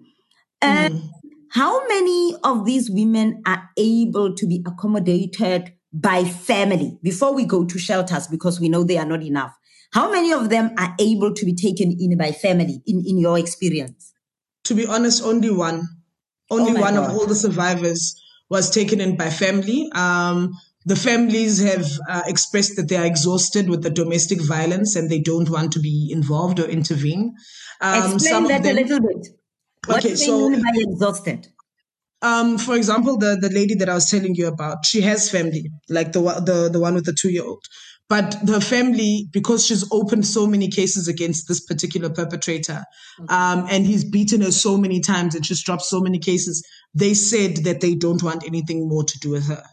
And 0.61 0.93
mm. 0.93 1.09
how 1.51 1.85
many 1.87 2.35
of 2.43 2.65
these 2.65 2.91
women 2.91 3.41
are 3.47 3.69
able 3.75 4.35
to 4.35 4.45
be 4.45 4.63
accommodated 4.67 5.73
by 5.91 6.25
family 6.25 6.99
before 7.01 7.33
we 7.33 7.45
go 7.45 7.65
to 7.65 7.79
shelters 7.79 8.27
because 8.27 8.59
we 8.59 8.69
know 8.69 8.83
they 8.83 8.99
are 8.99 9.05
not 9.05 9.23
enough? 9.23 9.57
How 9.93 10.11
many 10.11 10.31
of 10.31 10.49
them 10.49 10.71
are 10.77 10.93
able 10.99 11.33
to 11.33 11.45
be 11.45 11.55
taken 11.55 11.95
in 11.99 12.17
by 12.17 12.33
family 12.33 12.83
in, 12.85 13.03
in 13.03 13.17
your 13.17 13.39
experience? 13.39 14.13
To 14.65 14.75
be 14.75 14.85
honest, 14.85 15.23
only 15.23 15.49
one. 15.49 15.87
Only 16.49 16.71
Oh 16.77 16.81
one 16.81 16.95
God. 16.95 17.09
of 17.09 17.15
all 17.15 17.25
the 17.25 17.35
survivors 17.35 18.15
was 18.49 18.69
taken 18.69 19.01
in 19.01 19.17
by 19.17 19.29
family. 19.29 19.89
Um, 19.93 20.53
the 20.85 20.95
families 20.95 21.61
have 21.63 21.85
uh, 22.09 22.21
expressed 22.27 22.77
that 22.77 22.87
they 22.87 22.95
are 22.95 23.05
exhausted 23.05 23.69
with 23.69 23.83
the 23.83 23.89
domestic 23.89 24.41
violence 24.41 24.95
and 24.95 25.09
they 25.09 25.19
don't 25.19 25.49
want 25.49 25.73
to 25.73 25.79
be 25.79 26.09
involved 26.11 26.59
or 26.61 26.65
intervene. 26.65 27.33
Um, 27.81 28.13
Explain 28.13 28.43
that 28.47 28.63
them- 28.63 28.77
a 28.77 28.81
little 28.81 28.99
bit. 29.01 29.27
What 29.85 29.97
Okay, 29.99 30.09
do 30.09 30.15
so- 30.17 30.49
mean 30.49 30.61
by 30.61 30.71
exhausted? 30.75 31.47
Um, 32.21 32.57
for 32.57 32.75
example, 32.75 33.17
the 33.19 33.37
the 33.39 33.49
lady 33.49 33.75
that 33.75 33.89
I 33.89 33.93
was 33.93 34.09
telling 34.09 34.33
you 34.33 34.47
about, 34.47 34.85
she 34.87 35.01
has 35.01 35.29
family, 35.29 35.69
like 35.87 36.13
the 36.13 36.21
the 36.49 36.67
the 36.73 36.79
one 36.79 36.95
with 36.95 37.05
the 37.05 37.13
two 37.13 37.29
year 37.29 37.43
old. 37.45 37.63
But 38.09 38.37
the 38.45 38.61
family, 38.61 39.27
because 39.31 39.65
she's 39.65 39.85
opened 39.91 40.25
so 40.25 40.47
many 40.47 40.69
cases 40.69 41.09
against 41.09 41.47
this 41.47 41.59
particular 41.59 42.09
perpetrator, 42.09 42.85
um, 43.27 43.67
and 43.69 43.85
he's 43.85 44.05
beaten 44.05 44.41
her 44.41 44.51
so 44.51 44.77
many 44.77 45.01
times, 45.01 45.35
and 45.35 45.45
she's 45.45 45.63
dropped 45.63 45.83
so 45.83 45.99
many 45.99 46.17
cases, 46.17 46.65
they 46.93 47.13
said 47.13 47.57
that 47.65 47.81
they 47.81 47.95
don't 47.95 48.23
want 48.23 48.45
anything 48.45 48.87
more 48.87 49.03
to 49.03 49.19
do 49.19 49.31
with 49.31 49.47
her, 49.47 49.63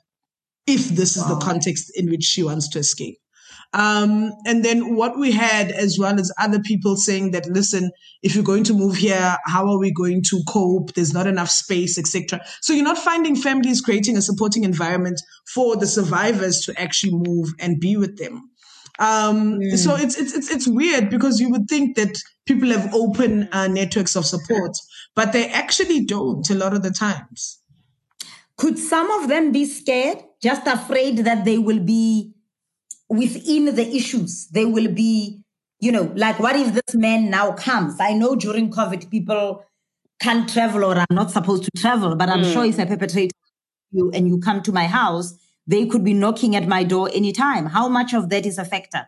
if 0.66 0.88
this 0.88 1.16
is 1.16 1.26
the 1.28 1.36
context 1.36 1.92
in 1.94 2.10
which 2.10 2.24
she 2.24 2.42
wants 2.42 2.68
to 2.70 2.80
escape. 2.80 3.18
Um, 3.74 4.32
and 4.46 4.64
then 4.64 4.94
what 4.94 5.18
we 5.18 5.32
had 5.32 5.72
as 5.72 5.98
well 5.98 6.18
as 6.20 6.32
other 6.38 6.60
people 6.60 6.96
saying 6.96 7.32
that, 7.32 7.46
listen, 7.46 7.90
if 8.22 8.34
you're 8.34 8.44
going 8.44 8.62
to 8.64 8.72
move 8.72 8.94
here, 8.94 9.36
how 9.46 9.66
are 9.66 9.78
we 9.78 9.92
going 9.92 10.22
to 10.30 10.40
cope? 10.48 10.94
There's 10.94 11.12
not 11.12 11.26
enough 11.26 11.50
space, 11.50 11.98
etc. 11.98 12.40
So 12.60 12.72
you're 12.72 12.84
not 12.84 12.98
finding 12.98 13.34
families 13.34 13.80
creating 13.80 14.16
a 14.16 14.22
supporting 14.22 14.62
environment 14.62 15.20
for 15.52 15.74
the 15.74 15.88
survivors 15.88 16.60
to 16.60 16.80
actually 16.80 17.14
move 17.14 17.48
and 17.58 17.80
be 17.80 17.96
with 17.96 18.16
them. 18.16 18.48
Um, 19.00 19.60
so 19.76 19.96
it's, 19.96 20.16
it's, 20.16 20.32
it's, 20.34 20.50
it's 20.52 20.68
weird 20.68 21.10
because 21.10 21.40
you 21.40 21.50
would 21.50 21.68
think 21.68 21.96
that 21.96 22.16
people 22.46 22.68
have 22.68 22.94
open 22.94 23.48
uh, 23.50 23.66
networks 23.66 24.14
of 24.14 24.24
support, 24.24 24.70
but 25.16 25.32
they 25.32 25.48
actually 25.48 26.04
don't 26.04 26.48
a 26.48 26.54
lot 26.54 26.74
of 26.74 26.84
the 26.84 26.92
times. 26.92 27.58
Could 28.56 28.78
some 28.78 29.10
of 29.10 29.28
them 29.28 29.50
be 29.50 29.64
scared, 29.64 30.18
just 30.40 30.64
afraid 30.68 31.18
that 31.18 31.44
they 31.44 31.58
will 31.58 31.80
be 31.80 32.33
within 33.18 33.74
the 33.74 33.96
issues? 33.96 34.48
there 34.48 34.68
will 34.68 34.92
be, 34.92 35.40
you 35.80 35.92
know, 35.92 36.12
like 36.14 36.38
what 36.38 36.56
if 36.56 36.74
this 36.74 36.94
man 36.94 37.30
now 37.30 37.52
comes? 37.52 38.00
I 38.00 38.12
know 38.12 38.36
during 38.36 38.70
COVID, 38.70 39.10
people 39.10 39.64
can't 40.20 40.48
travel 40.48 40.84
or 40.84 40.96
are 40.96 41.06
not 41.10 41.30
supposed 41.30 41.64
to 41.64 41.70
travel, 41.76 42.16
but 42.16 42.28
I'm 42.28 42.44
sure 42.44 42.64
if 42.64 42.78
a 42.78 42.86
perpetrator 42.86 43.34
you 43.90 44.10
and 44.12 44.28
you 44.28 44.38
come 44.38 44.62
to 44.62 44.72
my 44.72 44.86
house, 44.86 45.34
they 45.66 45.86
could 45.86 46.04
be 46.04 46.14
knocking 46.14 46.56
at 46.56 46.66
my 46.66 46.84
door 46.84 47.10
anytime. 47.12 47.66
How 47.66 47.88
much 47.88 48.12
of 48.12 48.28
that 48.30 48.46
is 48.46 48.58
a 48.58 48.64
factor? 48.64 49.06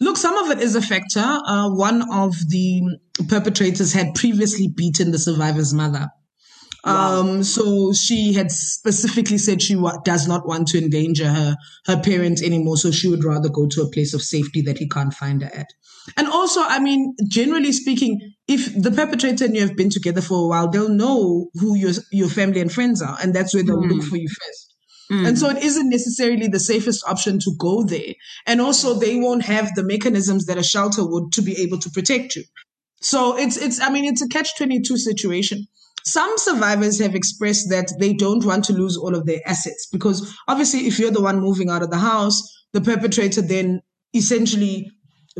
Look, 0.00 0.16
some 0.16 0.36
of 0.38 0.50
it 0.50 0.62
is 0.62 0.76
a 0.76 0.82
factor. 0.82 1.20
Uh, 1.20 1.70
one 1.70 2.02
of 2.12 2.34
the 2.48 2.98
perpetrators 3.28 3.92
had 3.92 4.14
previously 4.14 4.68
beaten 4.68 5.10
the 5.10 5.18
survivor's 5.18 5.74
mother. 5.74 6.08
Um, 6.88 7.42
so 7.44 7.92
she 7.92 8.32
had 8.32 8.50
specifically 8.50 9.38
said 9.38 9.62
she 9.62 9.76
wa- 9.76 9.98
does 10.04 10.26
not 10.26 10.46
want 10.46 10.68
to 10.68 10.78
endanger 10.78 11.28
her, 11.28 11.56
her 11.86 12.00
parents 12.00 12.42
anymore. 12.42 12.76
So 12.76 12.90
she 12.90 13.08
would 13.08 13.24
rather 13.24 13.48
go 13.48 13.66
to 13.66 13.82
a 13.82 13.90
place 13.90 14.14
of 14.14 14.22
safety 14.22 14.62
that 14.62 14.78
he 14.78 14.88
can't 14.88 15.12
find 15.12 15.42
her 15.42 15.50
at. 15.52 15.68
And 16.16 16.26
also, 16.28 16.60
I 16.62 16.78
mean, 16.78 17.14
generally 17.26 17.72
speaking, 17.72 18.34
if 18.46 18.74
the 18.80 18.90
perpetrator 18.90 19.44
and 19.44 19.54
you 19.54 19.60
have 19.60 19.76
been 19.76 19.90
together 19.90 20.22
for 20.22 20.44
a 20.44 20.48
while, 20.48 20.68
they'll 20.68 20.88
know 20.88 21.50
who 21.54 21.76
your, 21.76 21.92
your 22.10 22.28
family 22.28 22.60
and 22.60 22.72
friends 22.72 23.02
are. 23.02 23.18
And 23.20 23.34
that's 23.34 23.52
where 23.54 23.62
they'll 23.62 23.86
look 23.86 24.02
for 24.04 24.16
you 24.16 24.28
first. 24.28 24.74
And 25.26 25.38
so 25.38 25.48
it 25.48 25.62
isn't 25.62 25.88
necessarily 25.88 26.48
the 26.48 26.60
safest 26.60 27.02
option 27.08 27.38
to 27.40 27.54
go 27.58 27.82
there. 27.82 28.14
And 28.46 28.60
also 28.60 28.92
they 28.94 29.16
won't 29.16 29.42
have 29.44 29.74
the 29.74 29.82
mechanisms 29.82 30.46
that 30.46 30.58
a 30.58 30.62
shelter 30.62 31.02
would 31.06 31.32
to 31.32 31.42
be 31.42 31.62
able 31.62 31.78
to 31.78 31.90
protect 31.90 32.36
you. 32.36 32.44
So 33.00 33.38
it's, 33.38 33.56
it's, 33.56 33.80
I 33.80 33.90
mean, 33.90 34.04
it's 34.04 34.22
a 34.22 34.28
catch 34.28 34.56
22 34.58 34.98
situation. 34.98 35.66
Some 36.08 36.38
survivors 36.38 36.98
have 37.00 37.14
expressed 37.14 37.68
that 37.68 37.92
they 37.98 38.14
don't 38.14 38.44
want 38.44 38.64
to 38.64 38.72
lose 38.72 38.96
all 38.96 39.14
of 39.14 39.26
their 39.26 39.40
assets 39.46 39.86
because 39.92 40.34
obviously 40.48 40.86
if 40.86 40.98
you're 40.98 41.10
the 41.10 41.20
one 41.20 41.40
moving 41.40 41.68
out 41.68 41.82
of 41.82 41.90
the 41.90 41.98
house, 41.98 42.42
the 42.72 42.80
perpetrator 42.80 43.42
then 43.42 43.82
essentially 44.14 44.90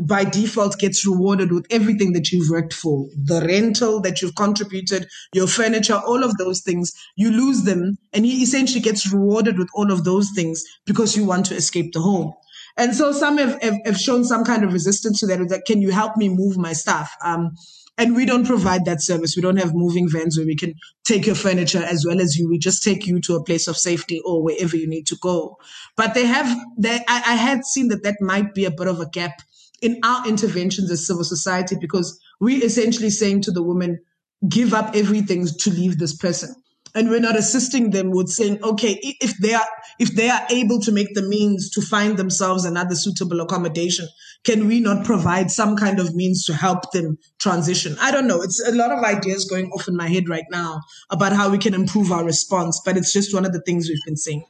by 0.01 0.23
default 0.23 0.77
gets 0.77 1.05
rewarded 1.05 1.51
with 1.51 1.65
everything 1.71 2.13
that 2.13 2.31
you've 2.31 2.49
worked 2.49 2.73
for. 2.73 3.07
The 3.15 3.41
rental 3.41 3.99
that 4.01 4.21
you've 4.21 4.35
contributed 4.35 5.07
your 5.33 5.47
furniture 5.47 5.99
all 6.05 6.23
of 6.23 6.37
those 6.37 6.61
things 6.61 6.93
you 7.15 7.31
lose 7.31 7.63
them 7.63 7.97
and 8.13 8.25
he 8.25 8.43
essentially 8.43 8.79
gets 8.79 9.11
rewarded 9.11 9.57
with 9.57 9.69
all 9.73 9.91
of 9.91 10.03
those 10.03 10.29
things 10.35 10.63
because 10.85 11.17
you 11.17 11.25
want 11.25 11.47
to 11.47 11.55
escape 11.55 11.93
the 11.93 12.01
home. 12.01 12.31
And 12.77 12.95
so 12.95 13.11
some 13.11 13.39
have, 13.39 13.61
have, 13.63 13.77
have 13.85 13.97
shown 13.97 14.23
some 14.23 14.45
kind 14.45 14.63
of 14.63 14.71
resistance 14.71 15.19
to 15.19 15.27
that 15.27 15.49
that 15.49 15.65
can 15.65 15.81
you 15.81 15.91
help 15.91 16.15
me 16.15 16.29
move 16.29 16.57
my 16.57 16.73
stuff? 16.73 17.11
Um, 17.25 17.55
and 17.99 18.15
we 18.15 18.25
don't 18.25 18.47
provide 18.47 18.85
that 18.85 19.01
service. 19.01 19.35
We 19.35 19.41
don't 19.41 19.57
have 19.57 19.75
moving 19.75 20.07
vans 20.09 20.37
where 20.37 20.47
we 20.47 20.55
can 20.55 20.73
take 21.03 21.25
your 21.25 21.35
furniture 21.35 21.83
as 21.83 22.05
well 22.07 22.21
as 22.21 22.37
you. 22.37 22.49
We 22.49 22.57
just 22.57 22.81
take 22.81 23.05
you 23.05 23.19
to 23.21 23.35
a 23.35 23.43
place 23.43 23.67
of 23.67 23.77
safety 23.77 24.21
or 24.25 24.41
wherever 24.41 24.77
you 24.77 24.87
need 24.87 25.05
to 25.07 25.17
go. 25.21 25.57
But 25.97 26.13
they 26.13 26.25
have, 26.25 26.47
they, 26.77 26.95
I, 27.09 27.23
I 27.27 27.35
had 27.35 27.65
seen 27.65 27.89
that 27.89 28.03
that 28.03 28.15
might 28.21 28.53
be 28.53 28.63
a 28.63 28.71
bit 28.71 28.87
of 28.87 29.01
a 29.01 29.09
gap 29.09 29.41
in 29.81 29.99
our 30.03 30.25
interventions 30.25 30.89
as 30.89 31.05
civil 31.05 31.25
society 31.25 31.75
because 31.79 32.17
we 32.39 32.63
essentially 32.63 33.09
saying 33.09 33.41
to 33.41 33.51
the 33.51 33.63
woman, 33.63 33.99
give 34.47 34.73
up 34.73 34.95
everything 34.95 35.45
to 35.45 35.69
leave 35.69 35.99
this 35.99 36.15
person. 36.15 36.55
And 36.95 37.09
we're 37.09 37.19
not 37.19 37.37
assisting 37.37 37.91
them 37.91 38.11
with 38.11 38.29
saying, 38.29 38.63
okay, 38.63 38.97
if 39.03 39.37
they 39.37 39.53
are, 39.53 39.67
if 39.99 40.15
they 40.15 40.29
are 40.29 40.41
able 40.49 40.79
to 40.81 40.91
make 40.91 41.13
the 41.13 41.21
means 41.21 41.69
to 41.71 41.81
find 41.81 42.17
themselves 42.17 42.65
another 42.65 42.95
suitable 42.95 43.41
accommodation, 43.41 44.07
can 44.45 44.67
we 44.67 44.79
not 44.79 45.05
provide 45.05 45.51
some 45.51 45.75
kind 45.75 45.99
of 45.99 46.15
means 46.15 46.45
to 46.45 46.53
help 46.53 46.91
them 46.91 47.17
transition? 47.39 47.97
I 47.99 48.11
don't 48.11 48.27
know. 48.27 48.41
It's 48.41 48.65
a 48.65 48.71
lot 48.71 48.91
of 48.91 49.03
ideas 49.03 49.45
going 49.45 49.69
off 49.71 49.87
in 49.87 49.95
my 49.95 50.07
head 50.07 50.29
right 50.29 50.45
now 50.49 50.79
about 51.09 51.33
how 51.33 51.49
we 51.49 51.57
can 51.57 51.73
improve 51.73 52.11
our 52.11 52.23
response, 52.23 52.81
but 52.83 52.97
it's 52.97 53.11
just 53.11 53.33
one 53.33 53.45
of 53.45 53.53
the 53.53 53.61
things 53.61 53.89
we've 53.89 53.97
been 54.05 54.17
seeing. 54.17 54.45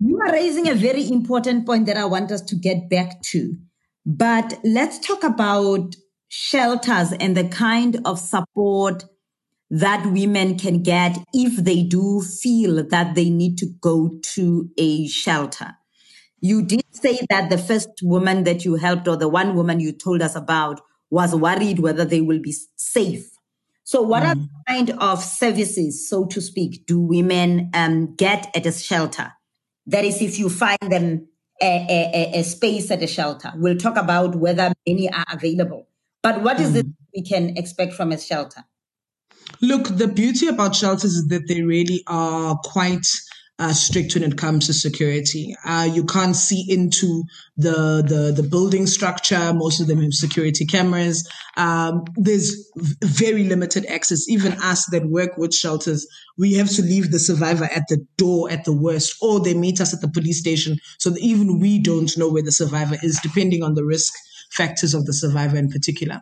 You 0.00 0.18
are 0.20 0.32
raising 0.32 0.68
a 0.68 0.74
very 0.74 1.08
important 1.08 1.66
point 1.66 1.86
that 1.86 1.96
I 1.96 2.04
want 2.04 2.30
us 2.30 2.42
to 2.42 2.56
get 2.56 2.90
back 2.90 3.22
to. 3.22 3.56
But 4.04 4.60
let's 4.62 4.98
talk 4.98 5.24
about 5.24 5.94
shelters 6.28 7.12
and 7.12 7.36
the 7.36 7.48
kind 7.48 8.00
of 8.04 8.18
support 8.18 9.04
that 9.70 10.04
women 10.12 10.58
can 10.58 10.82
get 10.82 11.16
if 11.32 11.56
they 11.56 11.82
do 11.82 12.20
feel 12.20 12.86
that 12.88 13.14
they 13.14 13.30
need 13.30 13.56
to 13.58 13.66
go 13.80 14.10
to 14.34 14.68
a 14.76 15.06
shelter. 15.08 15.74
You 16.44 16.60
did 16.60 16.84
say 16.90 17.20
that 17.30 17.48
the 17.48 17.56
first 17.56 17.88
woman 18.02 18.44
that 18.44 18.66
you 18.66 18.74
helped, 18.74 19.08
or 19.08 19.16
the 19.16 19.30
one 19.30 19.54
woman 19.54 19.80
you 19.80 19.92
told 19.92 20.20
us 20.20 20.36
about, 20.36 20.82
was 21.08 21.34
worried 21.34 21.78
whether 21.78 22.04
they 22.04 22.20
will 22.20 22.38
be 22.38 22.54
safe. 22.76 23.30
So, 23.82 24.02
what 24.02 24.24
are 24.24 24.34
the 24.34 24.48
kind 24.68 24.90
of 24.90 25.24
services, 25.24 26.06
so 26.06 26.26
to 26.26 26.42
speak, 26.42 26.84
do 26.84 27.00
women 27.00 27.70
um, 27.72 28.14
get 28.16 28.54
at 28.54 28.66
a 28.66 28.72
shelter? 28.72 29.32
That 29.86 30.04
is, 30.04 30.20
if 30.20 30.38
you 30.38 30.50
find 30.50 30.76
them 30.82 31.28
a, 31.62 31.66
a, 31.66 32.10
a- 32.36 32.40
a 32.40 32.44
space 32.44 32.90
at 32.90 33.02
a 33.02 33.06
shelter. 33.06 33.50
We'll 33.56 33.78
talk 33.78 33.96
about 33.96 34.34
whether 34.34 34.70
many 34.86 35.10
are 35.10 35.24
available. 35.32 35.88
But 36.22 36.42
what 36.42 36.60
is 36.60 36.76
it 36.76 36.84
we 37.16 37.22
can 37.22 37.56
expect 37.56 37.94
from 37.94 38.12
a 38.12 38.18
shelter? 38.18 38.64
Look, 39.62 39.96
the 39.96 40.08
beauty 40.08 40.48
about 40.48 40.74
shelters 40.74 41.14
is 41.14 41.28
that 41.28 41.48
they 41.48 41.62
really 41.62 42.02
are 42.06 42.58
quite 42.64 43.06
uh, 43.58 43.72
strict 43.72 44.14
when 44.14 44.24
it 44.24 44.36
comes 44.36 44.66
to 44.66 44.72
security. 44.72 45.54
Uh, 45.64 45.88
you 45.90 46.04
can't 46.04 46.34
see 46.34 46.64
into 46.68 47.22
the, 47.56 48.02
the 48.06 48.32
the 48.34 48.48
building 48.48 48.86
structure. 48.86 49.52
Most 49.54 49.80
of 49.80 49.86
them 49.86 50.02
have 50.02 50.12
security 50.12 50.66
cameras. 50.66 51.28
Um, 51.56 52.04
there's 52.16 52.68
very 53.04 53.44
limited 53.44 53.86
access. 53.86 54.28
Even 54.28 54.52
us 54.54 54.86
that 54.86 55.06
work 55.06 55.36
with 55.36 55.54
shelters, 55.54 56.06
we 56.36 56.54
have 56.54 56.68
to 56.70 56.82
leave 56.82 57.12
the 57.12 57.20
survivor 57.20 57.64
at 57.64 57.84
the 57.88 58.04
door 58.16 58.50
at 58.50 58.64
the 58.64 58.72
worst, 58.72 59.16
or 59.22 59.38
they 59.38 59.54
meet 59.54 59.80
us 59.80 59.94
at 59.94 60.00
the 60.00 60.08
police 60.08 60.40
station, 60.40 60.78
so 60.98 61.14
even 61.18 61.60
we 61.60 61.78
don't 61.78 62.16
know 62.18 62.28
where 62.28 62.42
the 62.42 62.52
survivor 62.52 62.96
is, 63.02 63.20
depending 63.22 63.62
on 63.62 63.74
the 63.74 63.84
risk 63.84 64.12
factors 64.50 64.94
of 64.94 65.06
the 65.06 65.12
survivor 65.12 65.56
in 65.56 65.68
particular. 65.68 66.20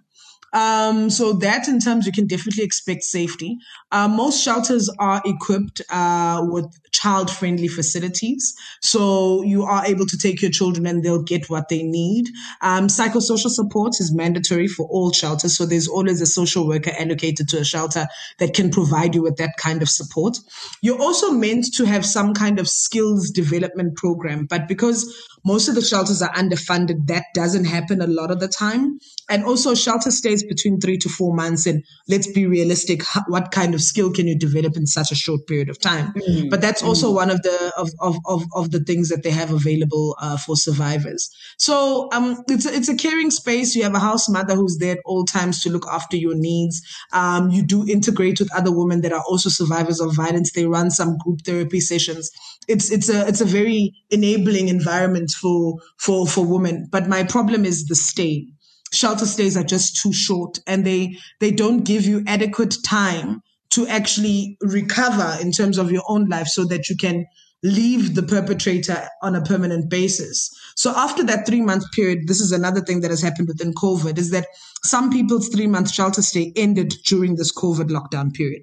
Um, 0.52 1.10
so 1.10 1.32
that 1.34 1.68
in 1.68 1.80
terms, 1.80 2.06
you 2.06 2.12
can 2.12 2.26
definitely 2.26 2.64
expect 2.64 3.04
safety. 3.04 3.58
Uh, 3.90 4.08
most 4.08 4.42
shelters 4.42 4.90
are 4.98 5.22
equipped 5.24 5.80
uh, 5.90 6.42
with 6.44 6.66
child-friendly 6.92 7.68
facilities, 7.68 8.54
so 8.80 9.42
you 9.42 9.62
are 9.62 9.84
able 9.86 10.06
to 10.06 10.18
take 10.18 10.42
your 10.42 10.50
children 10.50 10.86
and 10.86 11.02
they'll 11.02 11.22
get 11.22 11.48
what 11.48 11.68
they 11.68 11.82
need. 11.82 12.28
Um, 12.60 12.88
psychosocial 12.88 13.48
support 13.48 13.98
is 13.98 14.12
mandatory 14.12 14.68
for 14.68 14.86
all 14.88 15.10
shelters, 15.12 15.56
so 15.56 15.64
there's 15.64 15.88
always 15.88 16.20
a 16.20 16.26
social 16.26 16.66
worker 16.66 16.92
allocated 16.98 17.48
to 17.48 17.58
a 17.58 17.64
shelter 17.64 18.06
that 18.38 18.54
can 18.54 18.70
provide 18.70 19.14
you 19.14 19.22
with 19.22 19.36
that 19.36 19.56
kind 19.58 19.80
of 19.82 19.88
support. 19.88 20.38
You're 20.82 21.00
also 21.00 21.30
meant 21.30 21.72
to 21.74 21.84
have 21.84 22.04
some 22.04 22.34
kind 22.34 22.58
of 22.58 22.68
skills 22.68 23.30
development 23.30 23.96
program, 23.96 24.46
but 24.46 24.68
because 24.68 25.28
most 25.44 25.68
of 25.68 25.74
the 25.74 25.82
shelters 25.82 26.22
are 26.22 26.32
underfunded, 26.32 27.06
that 27.06 27.24
doesn't 27.34 27.64
happen 27.64 28.00
a 28.00 28.06
lot 28.06 28.30
of 28.30 28.40
the 28.40 28.48
time. 28.48 28.98
And 29.28 29.44
also, 29.44 29.74
shelter 29.74 30.10
stays 30.10 30.44
between 30.44 30.80
three 30.80 30.98
to 30.98 31.08
four 31.08 31.34
months. 31.34 31.66
And 31.66 31.84
let's 32.08 32.30
be 32.30 32.46
realistic. 32.46 33.02
What 33.26 33.50
kind 33.50 33.74
of 33.74 33.82
skill 33.82 34.12
can 34.12 34.28
you 34.28 34.38
develop 34.38 34.76
in 34.76 34.86
such 34.86 35.10
a 35.10 35.14
short 35.14 35.46
period 35.46 35.68
of 35.68 35.80
time? 35.80 36.12
Mm-hmm. 36.12 36.48
But 36.48 36.60
that's 36.60 36.82
also 36.82 37.06
mm-hmm. 37.06 37.16
one 37.16 37.30
of 37.30 37.42
the, 37.42 37.72
of, 37.76 37.90
of, 38.00 38.16
of, 38.26 38.42
of, 38.54 38.70
the 38.70 38.80
things 38.80 39.08
that 39.08 39.22
they 39.22 39.30
have 39.30 39.50
available 39.50 40.16
uh, 40.20 40.36
for 40.36 40.56
survivors. 40.56 41.30
So, 41.58 42.08
um, 42.12 42.42
it's 42.48 42.66
a, 42.66 42.74
it's 42.74 42.88
a 42.88 42.96
caring 42.96 43.30
space. 43.30 43.74
You 43.74 43.82
have 43.82 43.94
a 43.94 44.00
house 44.00 44.28
mother 44.28 44.54
who's 44.54 44.78
there 44.78 44.92
at 44.92 45.02
all 45.04 45.24
times 45.24 45.62
to 45.62 45.70
look 45.70 45.86
after 45.90 46.16
your 46.16 46.34
needs. 46.34 46.80
Um, 47.12 47.50
you 47.50 47.62
do 47.62 47.86
integrate 47.88 48.38
with 48.38 48.54
other 48.54 48.74
women 48.74 49.00
that 49.02 49.12
are 49.12 49.24
also 49.26 49.48
survivors 49.48 50.00
of 50.00 50.14
violence. 50.14 50.52
They 50.52 50.66
run 50.66 50.90
some 50.90 51.18
group 51.18 51.40
therapy 51.44 51.80
sessions. 51.80 52.30
It's, 52.68 52.92
it's 52.92 53.08
a, 53.08 53.26
it's 53.26 53.40
a 53.40 53.44
very 53.44 53.92
enabling 54.10 54.68
environment 54.68 55.31
for, 55.34 55.78
for, 55.98 56.26
for 56.26 56.44
women. 56.44 56.88
But 56.90 57.08
my 57.08 57.24
problem 57.24 57.64
is 57.64 57.86
the 57.86 57.94
stay. 57.94 58.46
Shelter 58.92 59.26
stays 59.26 59.56
are 59.56 59.64
just 59.64 60.00
too 60.00 60.12
short 60.12 60.58
and 60.66 60.84
they, 60.84 61.16
they 61.40 61.50
don't 61.50 61.84
give 61.84 62.04
you 62.04 62.22
adequate 62.26 62.76
time 62.84 63.40
to 63.70 63.86
actually 63.86 64.58
recover 64.60 65.38
in 65.40 65.50
terms 65.50 65.78
of 65.78 65.90
your 65.90 66.02
own 66.08 66.28
life 66.28 66.46
so 66.46 66.64
that 66.66 66.90
you 66.90 66.96
can 66.96 67.24
leave 67.62 68.14
the 68.14 68.22
perpetrator 68.22 69.08
on 69.22 69.34
a 69.34 69.42
permanent 69.42 69.88
basis. 69.88 70.50
So 70.76 70.92
after 70.94 71.22
that 71.24 71.46
three 71.46 71.60
month 71.60 71.84
period, 71.92 72.26
this 72.26 72.40
is 72.40 72.52
another 72.52 72.80
thing 72.80 73.00
that 73.00 73.10
has 73.10 73.22
happened 73.22 73.48
within 73.48 73.72
COVID 73.74 74.18
is 74.18 74.30
that 74.30 74.46
some 74.84 75.10
people's 75.10 75.48
three 75.48 75.66
month 75.66 75.90
shelter 75.90 76.22
stay 76.22 76.52
ended 76.56 76.92
during 77.06 77.36
this 77.36 77.52
COVID 77.54 77.88
lockdown 77.88 78.34
period. 78.34 78.62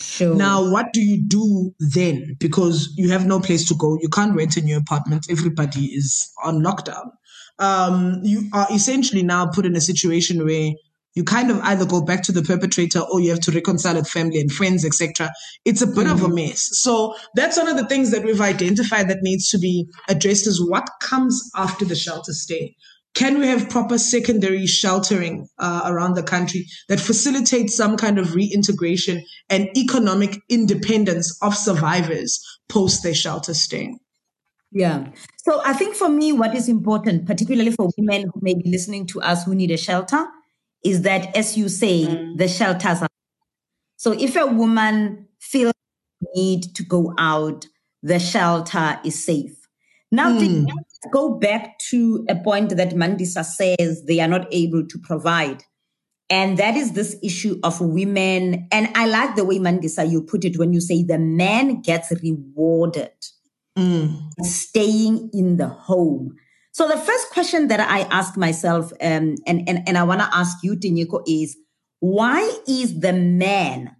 Sure. 0.00 0.34
Now, 0.34 0.70
what 0.70 0.92
do 0.92 1.00
you 1.00 1.22
do 1.22 1.74
then? 1.78 2.36
Because 2.40 2.92
you 2.96 3.10
have 3.10 3.26
no 3.26 3.40
place 3.40 3.66
to 3.68 3.74
go. 3.74 3.98
You 4.00 4.08
can't 4.08 4.34
rent 4.34 4.56
a 4.56 4.60
new 4.60 4.76
apartment. 4.76 5.26
Everybody 5.30 5.86
is 5.86 6.30
on 6.42 6.62
lockdown. 6.62 7.10
Um, 7.58 8.20
you 8.24 8.48
are 8.52 8.66
essentially 8.72 9.22
now 9.22 9.46
put 9.46 9.66
in 9.66 9.76
a 9.76 9.80
situation 9.80 10.44
where 10.44 10.72
you 11.14 11.22
kind 11.22 11.50
of 11.50 11.60
either 11.60 11.86
go 11.86 12.02
back 12.02 12.22
to 12.24 12.32
the 12.32 12.42
perpetrator 12.42 13.00
or 13.00 13.20
you 13.20 13.30
have 13.30 13.40
to 13.40 13.52
reconcile 13.52 13.94
with 13.94 14.08
family 14.08 14.40
and 14.40 14.50
friends, 14.50 14.84
etc. 14.84 15.30
It's 15.64 15.80
a 15.80 15.86
bit 15.86 16.06
mm-hmm. 16.06 16.10
of 16.10 16.22
a 16.22 16.24
mm-hmm. 16.26 16.34
mess. 16.34 16.68
So 16.72 17.14
that's 17.34 17.56
one 17.56 17.68
of 17.68 17.76
the 17.76 17.86
things 17.86 18.10
that 18.10 18.24
we've 18.24 18.40
identified 18.40 19.08
that 19.08 19.22
needs 19.22 19.48
to 19.50 19.58
be 19.58 19.86
addressed 20.08 20.48
is 20.48 20.68
what 20.68 20.88
comes 21.00 21.50
after 21.54 21.84
the 21.84 21.94
shelter 21.94 22.32
stay. 22.32 22.74
Can 23.14 23.38
we 23.38 23.46
have 23.46 23.70
proper 23.70 23.96
secondary 23.96 24.66
sheltering 24.66 25.48
uh, 25.58 25.82
around 25.84 26.14
the 26.14 26.22
country 26.22 26.66
that 26.88 26.98
facilitates 26.98 27.76
some 27.76 27.96
kind 27.96 28.18
of 28.18 28.34
reintegration 28.34 29.22
and 29.48 29.68
economic 29.76 30.40
independence 30.48 31.38
of 31.40 31.56
survivors 31.56 32.42
post 32.68 33.04
their 33.04 33.14
shelter 33.14 33.54
stay? 33.54 33.94
Yeah. 34.72 35.06
So 35.44 35.62
I 35.64 35.72
think 35.74 35.94
for 35.94 36.08
me, 36.08 36.32
what 36.32 36.56
is 36.56 36.68
important, 36.68 37.26
particularly 37.26 37.70
for 37.70 37.88
women 37.96 38.30
who 38.34 38.40
may 38.42 38.54
be 38.54 38.68
listening 38.68 39.06
to 39.08 39.22
us 39.22 39.44
who 39.44 39.54
need 39.54 39.70
a 39.70 39.76
shelter, 39.76 40.26
is 40.84 41.02
that, 41.02 41.34
as 41.36 41.56
you 41.56 41.68
say, 41.68 42.06
mm. 42.06 42.36
the 42.36 42.48
shelters 42.48 43.00
are. 43.00 43.08
So 43.96 44.12
if 44.12 44.34
a 44.34 44.46
woman 44.46 45.28
feels 45.38 45.72
need 46.34 46.74
to 46.74 46.82
go 46.82 47.14
out, 47.16 47.66
the 48.02 48.18
shelter 48.18 48.98
is 49.04 49.24
safe. 49.24 49.56
Now, 50.10 50.32
mm. 50.32 50.66
Go 51.12 51.34
back 51.34 51.78
to 51.90 52.24
a 52.28 52.36
point 52.36 52.76
that 52.76 52.90
Mandisa 52.90 53.44
says 53.44 54.04
they 54.06 54.20
are 54.20 54.28
not 54.28 54.46
able 54.52 54.86
to 54.86 54.98
provide. 54.98 55.62
And 56.30 56.58
that 56.58 56.76
is 56.76 56.92
this 56.92 57.16
issue 57.22 57.60
of 57.62 57.80
women. 57.80 58.66
And 58.72 58.88
I 58.94 59.06
like 59.06 59.36
the 59.36 59.44
way 59.44 59.58
Mandisa 59.58 60.10
you 60.10 60.22
put 60.22 60.44
it 60.44 60.58
when 60.58 60.72
you 60.72 60.80
say 60.80 61.02
the 61.02 61.18
man 61.18 61.82
gets 61.82 62.12
rewarded 62.22 63.12
mm. 63.78 64.16
staying 64.40 65.30
in 65.32 65.56
the 65.56 65.68
home. 65.68 66.36
So 66.72 66.88
the 66.88 66.96
first 66.96 67.30
question 67.30 67.68
that 67.68 67.80
I 67.80 68.00
ask 68.00 68.36
myself, 68.36 68.90
um, 69.00 69.36
and, 69.46 69.68
and, 69.68 69.86
and 69.86 69.96
I 69.96 70.02
want 70.02 70.20
to 70.20 70.36
ask 70.36 70.58
you, 70.64 70.74
Tinyiko, 70.74 71.22
is 71.26 71.56
why 72.00 72.50
is 72.66 73.00
the 73.00 73.12
man 73.12 73.94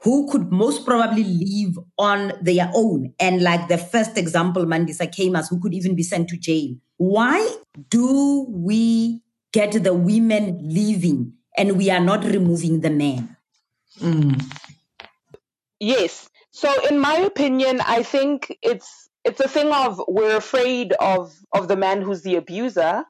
who 0.00 0.30
could 0.30 0.52
most 0.52 0.86
probably 0.86 1.24
live 1.24 1.78
on 1.98 2.32
their 2.40 2.70
own. 2.74 3.12
And 3.18 3.42
like 3.42 3.68
the 3.68 3.78
first 3.78 4.16
example, 4.16 4.64
Mandisa 4.64 5.10
came 5.10 5.34
as 5.34 5.48
who 5.48 5.60
could 5.60 5.74
even 5.74 5.96
be 5.96 6.02
sent 6.02 6.28
to 6.28 6.36
jail. 6.36 6.76
Why 6.98 7.56
do 7.90 8.46
we 8.48 9.22
get 9.52 9.82
the 9.82 9.94
women 9.94 10.58
leaving 10.62 11.32
and 11.56 11.76
we 11.76 11.90
are 11.90 12.00
not 12.00 12.24
removing 12.24 12.80
the 12.80 12.90
men? 12.90 13.36
Mm. 14.00 14.40
Yes. 15.80 16.28
So 16.50 16.72
in 16.88 16.98
my 16.98 17.16
opinion, 17.16 17.80
I 17.80 18.02
think 18.02 18.56
it's 18.62 19.08
it's 19.24 19.40
a 19.40 19.48
thing 19.48 19.72
of 19.72 20.00
we're 20.08 20.36
afraid 20.36 20.92
of 20.94 21.34
of 21.52 21.68
the 21.68 21.76
man 21.76 22.02
who's 22.02 22.22
the 22.22 22.36
abuser 22.36 23.04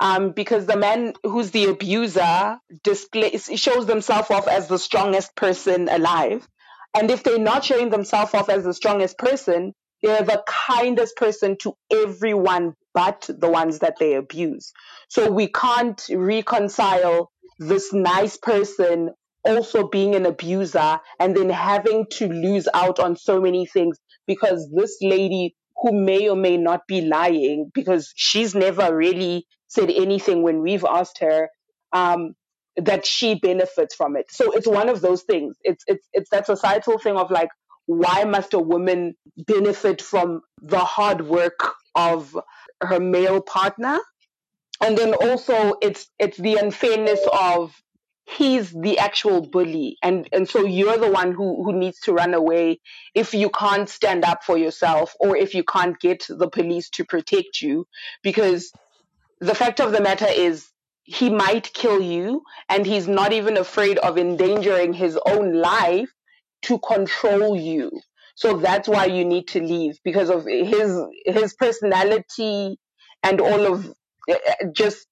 um, 0.00 0.30
because 0.30 0.66
the 0.66 0.76
man 0.76 1.12
who's 1.22 1.50
the 1.50 1.66
abuser 1.66 2.58
displays 2.82 3.50
shows 3.54 3.86
themselves 3.86 4.30
off 4.30 4.48
as 4.48 4.66
the 4.66 4.78
strongest 4.78 5.36
person 5.36 5.88
alive. 5.88 6.48
And 6.94 7.10
if 7.10 7.22
they're 7.22 7.38
not 7.38 7.64
showing 7.64 7.90
themselves 7.90 8.34
off 8.34 8.48
as 8.48 8.64
the 8.64 8.74
strongest 8.74 9.18
person, 9.18 9.74
they're 10.02 10.22
the 10.22 10.42
kindest 10.46 11.16
person 11.16 11.56
to 11.60 11.74
everyone 11.92 12.74
but 12.94 13.28
the 13.28 13.48
ones 13.48 13.80
that 13.80 13.98
they 14.00 14.14
abuse. 14.14 14.72
So 15.08 15.30
we 15.30 15.48
can't 15.48 16.02
reconcile 16.10 17.30
this 17.58 17.92
nice 17.92 18.36
person 18.38 19.10
also 19.44 19.88
being 19.88 20.14
an 20.14 20.26
abuser 20.26 20.98
and 21.18 21.36
then 21.36 21.50
having 21.50 22.06
to 22.10 22.28
lose 22.28 22.68
out 22.74 22.98
on 22.98 23.16
so 23.16 23.40
many 23.40 23.66
things 23.66 23.98
because 24.26 24.68
this 24.74 24.98
lady 25.02 25.54
who 25.80 25.92
may 25.92 26.28
or 26.28 26.36
may 26.36 26.56
not 26.56 26.86
be 26.86 27.00
lying 27.00 27.70
because 27.72 28.12
she's 28.16 28.54
never 28.54 28.94
really 28.94 29.46
said 29.68 29.90
anything 29.90 30.42
when 30.42 30.60
we've 30.60 30.84
asked 30.84 31.18
her 31.18 31.48
um, 31.92 32.34
that 32.76 33.06
she 33.06 33.34
benefits 33.34 33.94
from 33.94 34.16
it. 34.16 34.26
So 34.30 34.52
it's 34.52 34.66
one 34.66 34.88
of 34.88 35.00
those 35.00 35.22
things. 35.22 35.56
It's 35.62 35.84
it's 35.86 36.06
it's 36.12 36.30
that 36.30 36.46
societal 36.46 36.98
thing 36.98 37.16
of 37.16 37.30
like, 37.30 37.48
why 37.86 38.24
must 38.24 38.54
a 38.54 38.58
woman 38.58 39.14
benefit 39.36 40.02
from 40.02 40.42
the 40.60 40.80
hard 40.80 41.26
work 41.26 41.74
of 41.94 42.36
her 42.82 43.00
male 43.00 43.40
partner? 43.40 43.98
And 44.80 44.96
then 44.96 45.14
also 45.14 45.74
it's 45.82 46.08
it's 46.18 46.38
the 46.38 46.56
unfairness 46.56 47.20
of 47.32 47.74
he's 48.36 48.70
the 48.70 48.98
actual 48.98 49.40
bully. 49.40 49.96
And 50.02 50.28
and 50.32 50.48
so 50.48 50.64
you're 50.64 50.98
the 50.98 51.10
one 51.10 51.32
who 51.32 51.62
who 51.64 51.72
needs 51.72 52.00
to 52.00 52.12
run 52.12 52.34
away 52.34 52.80
if 53.14 53.34
you 53.34 53.50
can't 53.50 53.88
stand 53.88 54.24
up 54.24 54.44
for 54.44 54.56
yourself 54.56 55.14
or 55.20 55.36
if 55.36 55.54
you 55.54 55.64
can't 55.64 55.98
get 55.98 56.26
the 56.28 56.48
police 56.48 56.90
to 56.90 57.04
protect 57.04 57.60
you. 57.60 57.86
Because 58.22 58.72
the 59.40 59.54
fact 59.54 59.80
of 59.80 59.92
the 59.92 60.00
matter 60.00 60.28
is 60.28 60.68
he 61.04 61.30
might 61.30 61.72
kill 61.72 62.00
you 62.00 62.42
and 62.68 62.86
he's 62.86 63.08
not 63.08 63.32
even 63.32 63.56
afraid 63.56 63.98
of 63.98 64.18
endangering 64.18 64.92
his 64.92 65.18
own 65.26 65.54
life 65.54 66.10
to 66.62 66.78
control 66.78 67.56
you. 67.56 67.90
So 68.36 68.58
that's 68.58 68.88
why 68.88 69.06
you 69.06 69.24
need 69.24 69.48
to 69.48 69.62
leave 69.62 69.98
because 70.04 70.30
of 70.30 70.46
his 70.46 70.98
his 71.24 71.54
personality 71.54 72.78
and 73.22 73.40
all 73.40 73.72
of 73.72 73.92
eh, 74.28 74.38
eh, 74.46 74.66
just 74.72 75.06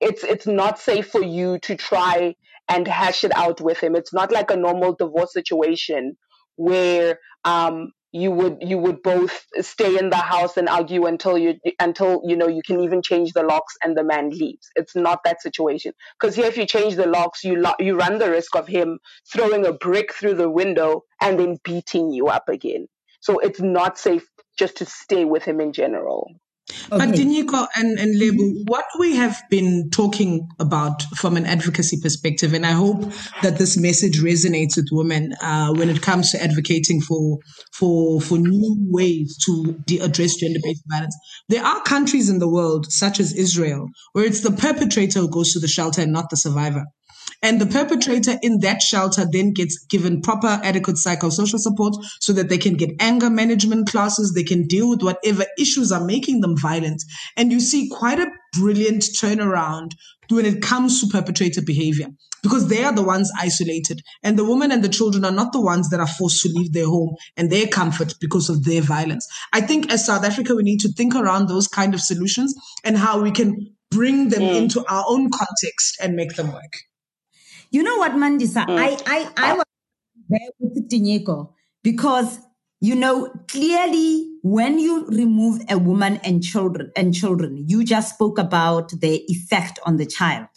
it's 0.00 0.24
it's 0.24 0.46
not 0.46 0.78
safe 0.78 1.08
for 1.08 1.22
you 1.22 1.58
to 1.60 1.76
try 1.76 2.34
and 2.68 2.86
hash 2.86 3.24
it 3.24 3.36
out 3.36 3.60
with 3.60 3.78
him. 3.80 3.94
It's 3.94 4.12
not 4.12 4.32
like 4.32 4.50
a 4.50 4.56
normal 4.56 4.94
divorce 4.94 5.32
situation 5.32 6.16
where 6.56 7.18
um, 7.44 7.92
you 8.12 8.30
would 8.30 8.58
you 8.60 8.78
would 8.78 9.02
both 9.02 9.44
stay 9.60 9.98
in 9.98 10.10
the 10.10 10.16
house 10.16 10.56
and 10.56 10.68
argue 10.68 11.06
until 11.06 11.36
you 11.36 11.54
until 11.78 12.22
you 12.24 12.36
know 12.36 12.48
you 12.48 12.62
can 12.66 12.80
even 12.80 13.02
change 13.02 13.32
the 13.32 13.42
locks 13.42 13.74
and 13.82 13.96
the 13.96 14.04
man 14.04 14.30
leaves. 14.30 14.68
It's 14.74 14.96
not 14.96 15.20
that 15.24 15.42
situation 15.42 15.92
because 16.18 16.34
here 16.34 16.46
if 16.46 16.56
you 16.56 16.66
change 16.66 16.96
the 16.96 17.06
locks, 17.06 17.44
you 17.44 17.56
lo- 17.56 17.74
you 17.78 17.96
run 17.96 18.18
the 18.18 18.30
risk 18.30 18.56
of 18.56 18.66
him 18.66 18.98
throwing 19.30 19.66
a 19.66 19.72
brick 19.72 20.14
through 20.14 20.34
the 20.34 20.50
window 20.50 21.02
and 21.20 21.38
then 21.38 21.58
beating 21.62 22.10
you 22.10 22.28
up 22.28 22.48
again. 22.48 22.86
So 23.20 23.38
it's 23.38 23.60
not 23.60 23.98
safe 23.98 24.26
just 24.58 24.76
to 24.78 24.86
stay 24.86 25.24
with 25.24 25.44
him 25.44 25.60
in 25.60 25.72
general. 25.72 26.30
Okay. 26.68 26.98
But 26.98 27.14
Tinyiko 27.14 27.68
and, 27.76 27.98
and 27.98 28.18
Lebo, 28.18 28.42
what 28.66 28.86
we 28.98 29.14
have 29.14 29.40
been 29.50 29.88
talking 29.90 30.48
about 30.58 31.02
from 31.16 31.36
an 31.36 31.46
advocacy 31.46 31.98
perspective, 32.02 32.54
and 32.54 32.66
I 32.66 32.72
hope 32.72 33.02
that 33.42 33.58
this 33.58 33.76
message 33.76 34.20
resonates 34.20 34.76
with 34.76 34.88
women 34.90 35.32
uh, 35.40 35.72
when 35.74 35.88
it 35.88 36.02
comes 36.02 36.32
to 36.32 36.42
advocating 36.42 37.00
for 37.00 37.38
for 37.72 38.20
for 38.20 38.38
new 38.38 38.76
ways 38.90 39.36
to 39.46 39.74
de- 39.86 40.00
address 40.00 40.36
gender-based 40.36 40.82
violence. 40.90 41.16
There 41.48 41.64
are 41.64 41.82
countries 41.82 42.28
in 42.28 42.40
the 42.40 42.48
world, 42.48 42.90
such 42.90 43.20
as 43.20 43.32
Israel, 43.32 43.86
where 44.12 44.24
it's 44.24 44.40
the 44.40 44.50
perpetrator 44.50 45.20
who 45.20 45.30
goes 45.30 45.52
to 45.52 45.60
the 45.60 45.68
shelter 45.68 46.02
and 46.02 46.12
not 46.12 46.30
the 46.30 46.36
survivor. 46.36 46.84
And 47.42 47.60
the 47.60 47.66
perpetrator 47.66 48.38
in 48.42 48.60
that 48.60 48.82
shelter 48.82 49.26
then 49.30 49.52
gets 49.52 49.78
given 49.86 50.22
proper, 50.22 50.60
adequate 50.62 50.96
psychosocial 50.96 51.58
support 51.58 51.94
so 52.20 52.32
that 52.32 52.48
they 52.48 52.58
can 52.58 52.74
get 52.74 52.90
anger 52.98 53.30
management 53.30 53.88
classes. 53.88 54.32
They 54.32 54.44
can 54.44 54.66
deal 54.66 54.90
with 54.90 55.02
whatever 55.02 55.44
issues 55.58 55.92
are 55.92 56.04
making 56.04 56.40
them 56.40 56.56
violent. 56.56 57.02
And 57.36 57.52
you 57.52 57.60
see 57.60 57.88
quite 57.88 58.18
a 58.18 58.30
brilliant 58.54 59.02
turnaround 59.02 59.92
when 60.28 60.46
it 60.46 60.62
comes 60.62 61.00
to 61.00 61.06
perpetrator 61.06 61.62
behavior 61.62 62.08
because 62.42 62.68
they 62.68 62.84
are 62.84 62.92
the 62.92 63.02
ones 63.02 63.30
isolated 63.38 64.00
and 64.22 64.38
the 64.38 64.44
women 64.44 64.72
and 64.72 64.82
the 64.82 64.88
children 64.88 65.24
are 65.24 65.32
not 65.32 65.52
the 65.52 65.60
ones 65.60 65.88
that 65.90 66.00
are 66.00 66.06
forced 66.06 66.42
to 66.42 66.48
leave 66.48 66.72
their 66.72 66.86
home 66.86 67.14
and 67.36 67.50
their 67.50 67.66
comfort 67.66 68.14
because 68.20 68.48
of 68.48 68.64
their 68.64 68.82
violence. 68.82 69.26
I 69.52 69.60
think 69.60 69.92
as 69.92 70.06
South 70.06 70.24
Africa, 70.24 70.54
we 70.54 70.62
need 70.62 70.80
to 70.80 70.92
think 70.92 71.14
around 71.14 71.48
those 71.48 71.68
kind 71.68 71.94
of 71.94 72.00
solutions 72.00 72.54
and 72.84 72.96
how 72.96 73.20
we 73.20 73.30
can 73.30 73.74
bring 73.90 74.28
them 74.30 74.42
mm. 74.42 74.56
into 74.56 74.84
our 74.88 75.04
own 75.08 75.30
context 75.30 75.98
and 76.00 76.14
make 76.14 76.34
them 76.34 76.52
work. 76.52 76.72
You 77.70 77.82
know 77.82 77.96
what, 77.96 78.12
Mandisa? 78.12 78.66
Mm. 78.66 78.78
I, 78.78 78.96
I, 79.06 79.30
I 79.36 79.52
was 79.54 79.64
there 80.28 80.48
with 80.58 80.88
Tinyiko 80.90 81.52
because 81.82 82.38
you 82.80 82.94
know 82.94 83.32
clearly 83.48 84.36
when 84.42 84.78
you 84.78 85.06
remove 85.06 85.60
a 85.68 85.78
woman 85.78 86.20
and 86.22 86.42
children 86.42 86.92
and 86.96 87.14
children, 87.14 87.64
you 87.66 87.84
just 87.84 88.14
spoke 88.14 88.38
about 88.38 88.90
the 89.00 89.24
effect 89.28 89.78
on 89.84 89.96
the 89.96 90.06
child 90.06 90.48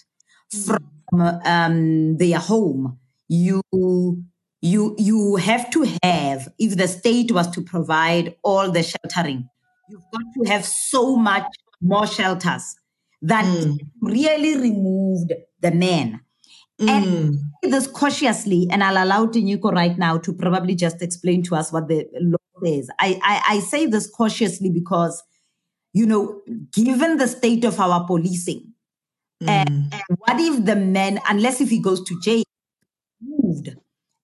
mm. 0.54 0.66
from 0.66 1.40
um, 1.46 2.18
their 2.18 2.40
home. 2.40 3.00
You 3.28 3.62
you 4.62 4.96
you 4.98 5.36
have 5.38 5.70
to 5.72 5.88
have 6.04 6.50
if 6.60 6.78
the 6.78 6.88
state 6.88 7.32
was 7.32 7.50
to 7.52 7.62
provide 7.62 8.36
all 8.44 8.72
the 8.72 8.84
sheltering, 8.84 9.50
you've 9.90 10.04
got 10.12 10.22
to 10.36 10.52
have 10.52 10.66
so 10.66 11.16
much 11.16 11.46
more 11.82 12.08
shelters 12.08 12.76
that 13.22 13.46
mm. 13.46 13.78
really 14.02 14.58
removed 14.58 15.34
the 15.62 15.72
men. 15.72 16.22
And 16.80 17.06
mm. 17.06 17.38
this 17.64 17.88
cautiously, 17.88 18.68
and 18.72 18.84
I'll 18.84 19.04
allow 19.04 19.26
Tinyiko 19.26 19.74
right 19.74 19.98
now 19.98 20.18
to 20.20 20.34
probably 20.34 20.76
just 20.76 21.02
explain 21.02 21.44
to 21.44 21.56
us 21.56 21.74
what 21.74 21.90
the 21.90 22.08
law 22.22 22.38
says. 22.64 22.90
I, 23.00 23.20
I, 23.22 23.56
I 23.56 23.60
say 23.60 23.86
this 23.86 24.10
cautiously 24.10 24.70
because, 24.70 25.22
you 25.92 26.06
know, 26.06 26.42
given 26.72 27.18
the 27.18 27.28
state 27.28 27.66
of 27.66 27.80
our 27.82 28.06
policing, 28.06 28.74
mm. 29.44 29.50
and, 29.50 29.94
and 29.94 30.18
what 30.20 30.40
if 30.40 30.64
the 30.64 30.78
man, 30.78 31.20
unless 31.28 31.60
if 31.60 31.70
he 31.70 31.82
goes 31.82 32.02
to 32.06 32.20
jail, 32.22 32.44
moved, 33.22 33.76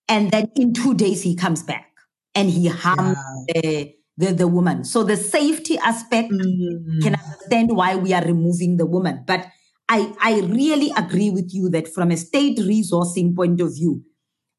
and 0.07 0.31
then 0.31 0.49
in 0.55 0.73
two 0.73 0.93
days 0.93 1.23
he 1.23 1.35
comes 1.35 1.61
back 1.61 1.91
and 2.35 2.49
he 2.49 2.67
harms 2.67 3.17
the, 3.49 3.93
the, 4.17 4.31
the 4.31 4.47
woman. 4.47 4.85
So 4.85 5.03
the 5.03 5.17
safety 5.17 5.77
aspect 5.79 6.31
mm. 6.31 7.01
can 7.01 7.15
understand 7.15 7.75
why 7.75 7.97
we 7.97 8.13
are 8.13 8.23
removing 8.23 8.77
the 8.77 8.85
woman. 8.85 9.25
But 9.27 9.47
I, 9.87 10.13
I 10.19 10.39
really 10.41 10.91
agree 10.97 11.29
with 11.29 11.53
you 11.53 11.69
that 11.69 11.87
from 11.87 12.11
a 12.11 12.17
state 12.17 12.57
resourcing 12.57 13.35
point 13.35 13.61
of 13.61 13.75
view, 13.75 14.03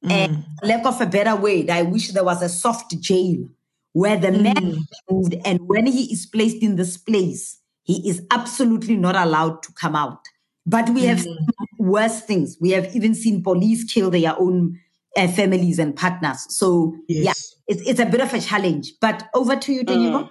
mm. 0.04 0.10
and 0.10 0.44
lack 0.62 0.86
of 0.86 1.00
a 1.00 1.06
better 1.06 1.34
word, 1.34 1.70
I 1.70 1.82
wish 1.82 2.10
there 2.12 2.24
was 2.24 2.42
a 2.42 2.48
soft 2.48 2.98
jail 3.00 3.48
where 3.92 4.16
the 4.18 4.30
man 4.30 4.66
is 4.68 5.02
moved 5.10 5.34
and 5.44 5.58
when 5.66 5.86
he 5.86 6.12
is 6.12 6.26
placed 6.26 6.62
in 6.62 6.76
this 6.76 6.96
place, 6.96 7.58
he 7.82 8.08
is 8.08 8.22
absolutely 8.30 8.96
not 8.96 9.16
allowed 9.16 9.62
to 9.62 9.72
come 9.72 9.96
out. 9.96 10.20
But 10.66 10.90
we 10.90 11.04
have 11.04 11.18
mm. 11.18 11.22
seen 11.22 11.46
worse 11.78 12.20
things. 12.20 12.56
We 12.60 12.70
have 12.72 12.94
even 12.94 13.14
seen 13.14 13.42
police 13.42 13.84
kill 13.84 14.10
their 14.10 14.38
own 14.38 14.78
uh, 15.16 15.28
families 15.28 15.78
and 15.78 15.96
partners. 15.96 16.44
So 16.50 16.94
yeah, 17.08 17.32
it's, 17.66 17.82
it's 17.88 18.00
a 18.00 18.06
bit 18.06 18.20
of 18.20 18.34
a 18.34 18.40
challenge. 18.40 18.92
But 19.00 19.28
over 19.34 19.56
to 19.56 19.72
you, 19.72 19.84
Daniel. 19.84 20.28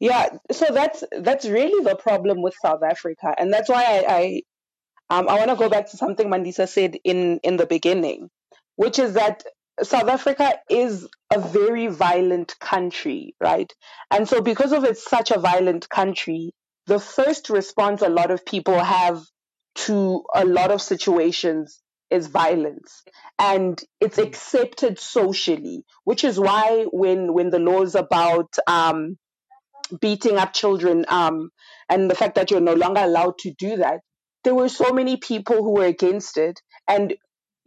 Yeah, 0.00 0.28
so 0.52 0.66
that's 0.72 1.02
that's 1.10 1.46
really 1.48 1.84
the 1.84 1.96
problem 1.96 2.40
with 2.42 2.54
South 2.62 2.82
Africa, 2.84 3.34
and 3.36 3.52
that's 3.52 3.68
why 3.68 3.84
I 3.84 4.42
I, 5.10 5.18
um, 5.18 5.28
I 5.28 5.38
want 5.38 5.50
to 5.50 5.56
go 5.56 5.68
back 5.68 5.90
to 5.90 5.96
something 5.96 6.28
Mandisa 6.28 6.68
said 6.68 6.96
in 7.04 7.40
in 7.42 7.56
the 7.56 7.66
beginning, 7.66 8.30
which 8.76 8.98
is 8.98 9.14
that 9.14 9.44
South 9.82 10.08
Africa 10.08 10.58
is 10.70 11.08
a 11.32 11.40
very 11.40 11.88
violent 11.88 12.58
country, 12.60 13.34
right? 13.40 13.72
And 14.10 14.28
so 14.28 14.40
because 14.40 14.72
of 14.72 14.84
it's 14.84 15.04
such 15.08 15.30
a 15.30 15.38
violent 15.40 15.88
country, 15.88 16.52
the 16.86 17.00
first 17.00 17.50
response 17.50 18.02
a 18.02 18.08
lot 18.08 18.30
of 18.30 18.44
people 18.46 18.78
have 18.78 19.22
to 19.76 20.24
a 20.34 20.44
lot 20.44 20.70
of 20.70 20.82
situations 20.82 21.80
is 22.10 22.26
violence 22.26 23.02
and 23.38 23.80
it's 24.00 24.18
accepted 24.18 24.98
socially 24.98 25.84
which 26.04 26.24
is 26.24 26.40
why 26.40 26.84
when 26.90 27.32
when 27.34 27.50
the 27.50 27.58
laws 27.58 27.94
about 27.94 28.48
um 28.66 29.16
beating 30.00 30.36
up 30.36 30.52
children 30.52 31.04
um, 31.08 31.50
and 31.88 32.10
the 32.10 32.14
fact 32.14 32.34
that 32.36 32.50
you're 32.50 32.60
no 32.60 32.74
longer 32.74 33.00
allowed 33.00 33.38
to 33.38 33.52
do 33.52 33.76
that, 33.76 34.00
there 34.44 34.54
were 34.54 34.68
so 34.68 34.92
many 34.92 35.16
people 35.16 35.56
who 35.56 35.72
were 35.72 35.86
against 35.86 36.36
it. 36.36 36.60
And 36.86 37.14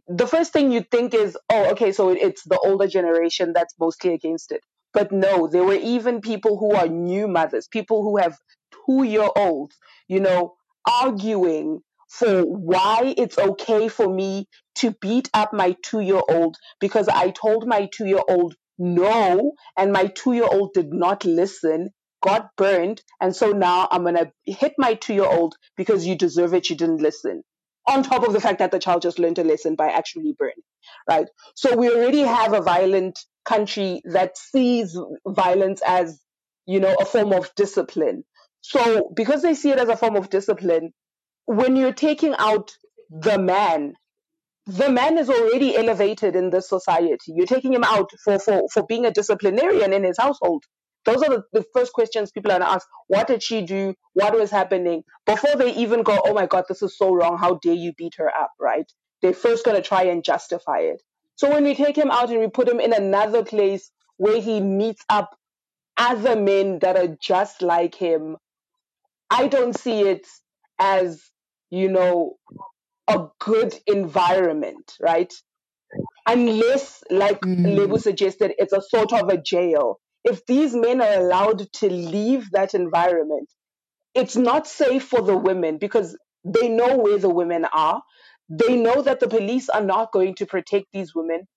the 0.08 0.28
first 0.28 0.54
thing 0.54 0.72
you 0.72 0.82
think 0.82 1.14
is, 1.14 1.38
oh, 1.50 1.72
okay, 1.72 1.92
so 1.92 2.10
it's 2.10 2.44
the 2.44 2.60
older 2.60 2.88
generation 2.88 3.54
that's 3.54 3.74
mostly 3.80 4.14
against 4.14 4.52
it. 4.52 4.64
But 4.94 5.12
no, 5.12 5.48
there 5.48 5.64
were 5.64 5.76
even 5.76 6.22
people 6.22 6.58
who 6.58 6.76
are 6.76 6.88
new 6.88 7.28
mothers, 7.28 7.68
people 7.68 8.04
who 8.04 8.18
have 8.18 8.38
two 8.86 9.04
year 9.04 9.30
olds, 9.36 9.76
you 10.08 10.20
know, 10.20 10.56
arguing 10.86 11.82
for 12.10 12.42
why 12.42 13.14
it's 13.18 13.38
okay 13.38 13.88
for 13.88 14.14
me 14.14 14.48
to 14.76 14.92
beat 15.02 15.30
up 15.34 15.54
my 15.54 15.76
two 15.82 16.02
year 16.02 16.22
old 16.30 16.58
because 16.82 17.08
I 17.08 17.30
told 17.30 17.66
my 17.66 17.90
two 17.94 18.06
year 18.06 18.22
old 18.28 18.56
no, 18.78 19.54
and 19.78 19.94
my 19.94 20.08
two 20.08 20.34
year 20.34 20.48
old 20.52 20.74
did 20.74 20.92
not 20.92 21.24
listen, 21.24 21.92
got 22.22 22.56
burned, 22.56 23.02
and 23.20 23.36
so 23.36 23.52
now 23.52 23.88
I'm 23.92 24.04
gonna 24.04 24.32
hit 24.46 24.74
my 24.78 24.94
two 24.96 25.14
year 25.14 25.26
old 25.26 25.56
because 25.76 26.06
you 26.06 26.16
deserve 26.16 26.54
it, 26.54 26.70
you 26.70 26.76
didn't 26.76 27.02
listen. 27.02 27.44
On 27.88 28.04
top 28.04 28.24
of 28.28 28.34
the 28.34 28.40
fact 28.40 28.60
that 28.60 28.72
the 28.72 28.80
child 28.80 29.02
just 29.02 29.20
learned 29.20 29.40
a 29.40 29.44
lesson 29.44 29.76
by 29.76 29.88
actually 29.90 30.34
burning, 30.38 30.64
right? 31.10 31.28
So 31.56 31.76
we 31.76 31.90
already 31.90 32.22
have 32.22 32.54
a 32.54 32.62
violent 32.62 33.20
country 33.44 34.02
that 34.06 34.38
sees 34.38 34.98
violence 35.28 35.82
as, 35.86 36.22
you 36.68 36.80
know, 36.80 36.96
a 37.00 37.06
form 37.06 37.34
of 37.34 37.54
discipline. 37.56 38.24
So 38.62 39.12
because 39.16 39.42
they 39.42 39.56
see 39.56 39.72
it 39.72 39.80
as 39.80 39.90
a 39.90 39.98
form 39.98 40.16
of 40.16 40.30
discipline, 40.30 40.94
when 41.46 41.76
you're 41.76 41.94
taking 41.94 42.36
out 42.38 42.72
the 43.10 43.40
man, 43.40 43.94
the 44.68 44.90
man 44.90 45.18
is 45.18 45.30
already 45.30 45.76
elevated 45.76 46.36
in 46.36 46.52
this 46.52 46.70
society. 46.70 47.18
You're 47.28 47.48
taking 47.48 47.74
him 47.74 47.84
out 47.84 48.12
for, 48.24 48.38
for, 48.38 48.62
for 48.72 48.86
being 48.86 49.06
a 49.06 49.12
disciplinarian 49.12 49.92
in 49.92 50.04
his 50.04 50.18
household. 50.20 50.64
Those 51.06 51.24
are 51.24 51.30
the, 51.30 51.44
the 51.54 51.66
first 51.74 51.94
questions 51.94 52.32
people 52.32 52.52
are 52.52 52.60
going 52.60 52.68
to 52.68 52.74
ask. 52.74 52.88
What 53.08 53.28
did 53.28 53.42
she 53.42 53.62
do? 53.62 53.96
What 54.14 54.34
was 54.34 54.52
happening? 54.52 55.04
Before 55.26 55.56
they 55.56 55.74
even 55.76 56.04
go, 56.04 56.20
oh 56.24 56.34
my 56.34 56.46
God, 56.46 56.66
this 56.68 56.82
is 56.82 56.98
so 56.98 57.14
wrong. 57.14 57.38
How 57.38 57.56
dare 57.56 57.74
you 57.74 57.94
beat 57.98 58.16
her 58.18 58.30
up, 58.30 58.52
right? 58.60 58.86
They're 59.22 59.34
first 59.34 59.66
going 59.66 59.78
to 59.78 59.88
try 59.88 60.04
and 60.04 60.24
justify 60.24 60.80
it. 60.80 61.02
So 61.36 61.50
when 61.50 61.64
we 61.64 61.74
take 61.76 61.96
him 61.96 62.12
out 62.12 62.30
and 62.30 62.40
we 62.40 62.48
put 62.48 62.70
him 62.70 62.80
in 62.80 62.94
another 62.94 63.44
place 63.44 63.92
where 64.18 64.40
he 64.40 64.60
meets 64.60 65.04
up 65.10 65.36
other 65.98 66.36
men 66.36 66.80
that 66.80 66.98
are 66.98 67.18
just 67.20 67.62
like 67.62 67.96
him, 67.96 68.38
I 69.30 69.48
don't 69.48 69.78
see 69.78 70.02
it 70.02 70.28
as, 70.78 71.22
you 71.70 71.90
know, 71.90 72.36
a 73.08 73.28
good 73.40 73.74
environment, 73.88 74.94
right? 75.00 75.34
Unless, 76.28 77.04
like 77.10 77.42
mm. 77.42 77.76
Lebo 77.76 77.98
suggested, 77.98 78.54
it's 78.58 78.74
a 78.74 78.82
sort 78.82 79.14
of 79.14 79.30
a 79.30 79.42
jail. 79.42 80.00
If 80.24 80.46
these 80.46 80.76
men 80.76 81.02
are 81.02 81.20
allowed 81.20 81.72
to 81.74 81.90
leave 81.90 82.52
that 82.52 82.74
environment, 82.74 83.50
it's 84.14 84.36
not 84.36 84.68
safe 84.68 85.04
for 85.04 85.22
the 85.22 85.38
women 85.38 85.78
because 85.78 86.18
they 86.44 86.70
know 86.70 86.98
where 86.98 87.18
the 87.18 87.30
women 87.30 87.66
are. 87.66 88.02
They 88.50 88.76
know 88.76 89.02
that 89.02 89.20
the 89.20 89.28
police 89.28 89.70
are 89.70 89.84
not 89.84 90.12
going 90.12 90.36
to 90.36 90.46
protect 90.46 90.88
these 90.92 91.16
women. 91.16 91.48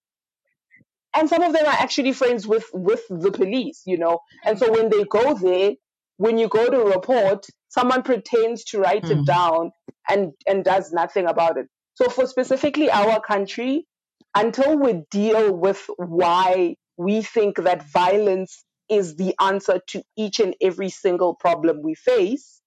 And 1.16 1.28
some 1.28 1.42
of 1.42 1.52
them 1.52 1.66
are 1.66 1.76
actually 1.78 2.12
friends 2.12 2.46
with, 2.46 2.64
with 2.72 3.02
the 3.08 3.30
police, 3.30 3.82
you 3.86 3.98
know. 3.98 4.20
And 4.44 4.58
so 4.58 4.70
when 4.72 4.90
they 4.90 5.04
go 5.04 5.34
there, 5.34 5.72
when 6.16 6.38
you 6.38 6.48
go 6.48 6.68
to 6.68 6.78
report, 6.78 7.46
someone 7.68 8.02
pretends 8.02 8.64
to 8.64 8.78
write 8.78 9.04
it 9.04 9.18
hmm. 9.18 9.24
down 9.24 9.72
and, 10.08 10.32
and 10.46 10.64
does 10.64 10.92
nothing 10.92 11.26
about 11.26 11.56
it. 11.56 11.66
So 11.94 12.08
for 12.08 12.26
specifically 12.26 12.90
our 12.90 13.20
country, 13.20 13.86
until 14.34 14.76
we 14.76 15.02
deal 15.10 15.52
with 15.52 15.84
why 15.96 16.76
we 16.96 17.22
think 17.22 17.56
that 17.56 17.88
violence 17.90 18.64
is 18.90 19.16
the 19.16 19.34
answer 19.40 19.80
to 19.88 20.02
each 20.16 20.40
and 20.40 20.54
every 20.60 20.90
single 20.90 21.34
problem 21.34 21.82
we 21.82 21.94
face, 21.94 22.60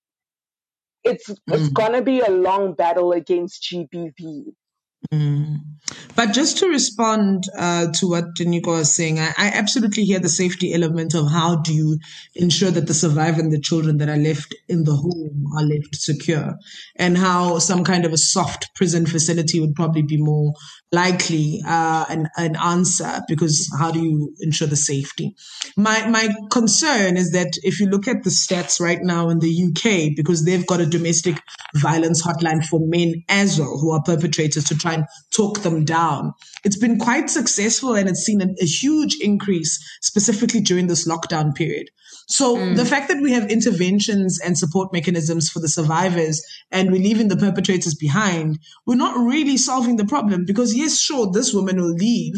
it's 1.03 1.29
it's 1.29 1.67
hmm. 1.67 1.73
gonna 1.73 2.01
be 2.01 2.19
a 2.19 2.29
long 2.29 2.73
battle 2.73 3.11
against 3.11 3.63
GBV. 3.63 4.53
But 6.15 6.33
just 6.33 6.57
to 6.57 6.67
respond 6.67 7.43
uh, 7.57 7.91
to 7.93 8.09
what 8.09 8.35
Tinyiko 8.35 8.67
was 8.67 8.93
saying, 8.93 9.19
I, 9.19 9.33
I 9.37 9.51
absolutely 9.53 10.03
hear 10.03 10.19
the 10.19 10.29
safety 10.29 10.73
element 10.73 11.13
of 11.13 11.29
how 11.29 11.57
do 11.57 11.73
you 11.73 11.99
ensure 12.35 12.71
that 12.71 12.87
the 12.87 12.93
survivor 12.93 13.39
and 13.39 13.53
the 13.53 13.59
children 13.59 13.97
that 13.97 14.09
are 14.09 14.17
left 14.17 14.55
in 14.67 14.83
the 14.83 14.95
home 14.95 15.45
are 15.55 15.63
left 15.63 15.95
secure, 15.95 16.55
and 16.95 17.17
how 17.17 17.59
some 17.59 17.83
kind 17.83 18.03
of 18.05 18.13
a 18.13 18.17
soft 18.17 18.73
prison 18.75 19.05
facility 19.05 19.59
would 19.59 19.75
probably 19.75 20.01
be 20.01 20.17
more 20.17 20.53
likely 20.91 21.61
uh, 21.65 22.05
an, 22.09 22.29
an 22.37 22.55
answer 22.55 23.21
because 23.27 23.69
how 23.77 23.91
do 23.91 24.01
you 24.01 24.33
ensure 24.39 24.67
the 24.67 24.75
safety? 24.75 25.35
My 25.75 26.07
my 26.07 26.29
concern 26.51 27.15
is 27.15 27.31
that 27.31 27.53
if 27.63 27.79
you 27.79 27.87
look 27.87 28.07
at 28.07 28.23
the 28.23 28.29
stats 28.29 28.81
right 28.81 28.99
now 29.01 29.29
in 29.29 29.39
the 29.39 29.67
UK, 29.67 30.15
because 30.15 30.43
they've 30.43 30.65
got 30.65 30.81
a 30.81 30.85
domestic 30.85 31.41
violence 31.75 32.25
hotline 32.25 32.65
for 32.65 32.79
men 32.81 33.23
as 33.29 33.59
well 33.59 33.77
who 33.77 33.91
are 33.91 34.01
perpetrators 34.01 34.63
to 34.65 34.75
try 34.75 34.96
and 34.97 35.05
talk 35.31 35.59
them 35.59 35.85
down. 35.85 36.33
It's 36.63 36.77
been 36.77 36.99
quite 36.99 37.29
successful 37.29 37.95
and 37.95 38.09
it's 38.09 38.21
seen 38.21 38.41
a, 38.41 38.47
a 38.61 38.65
huge 38.65 39.17
increase 39.21 39.79
specifically 40.01 40.61
during 40.61 40.87
this 40.87 41.07
lockdown 41.07 41.55
period. 41.55 41.89
So 42.27 42.57
mm. 42.57 42.75
the 42.75 42.85
fact 42.85 43.07
that 43.07 43.21
we 43.21 43.31
have 43.31 43.49
interventions 43.49 44.39
and 44.43 44.57
support 44.57 44.91
mechanisms 44.91 45.49
for 45.49 45.59
the 45.59 45.69
survivors 45.69 46.43
and 46.71 46.91
we're 46.91 47.01
leaving 47.01 47.29
the 47.29 47.37
perpetrators 47.37 47.95
behind, 47.95 48.59
we're 48.85 48.95
not 48.95 49.17
really 49.17 49.57
solving 49.57 49.95
the 49.95 50.05
problem 50.05 50.45
because 50.45 50.75
yes, 50.75 50.99
sure, 50.99 51.31
this 51.31 51.53
woman 51.53 51.77
will 51.77 51.93
leave, 51.93 52.35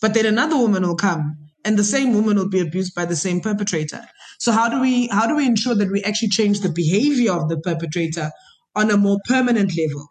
but 0.00 0.14
then 0.14 0.26
another 0.26 0.56
woman 0.56 0.86
will 0.86 0.96
come 0.96 1.36
and 1.64 1.76
the 1.76 1.84
same 1.84 2.14
woman 2.14 2.36
will 2.36 2.48
be 2.48 2.60
abused 2.60 2.94
by 2.94 3.04
the 3.04 3.16
same 3.16 3.40
perpetrator. 3.40 4.02
So 4.38 4.52
how 4.52 4.68
do 4.68 4.80
we 4.80 5.08
how 5.08 5.26
do 5.26 5.36
we 5.36 5.46
ensure 5.46 5.74
that 5.74 5.90
we 5.90 6.02
actually 6.02 6.30
change 6.30 6.60
the 6.60 6.68
behavior 6.68 7.32
of 7.32 7.48
the 7.48 7.58
perpetrator 7.58 8.30
on 8.74 8.90
a 8.90 8.96
more 8.96 9.18
permanent 9.26 9.72
level? 9.76 10.08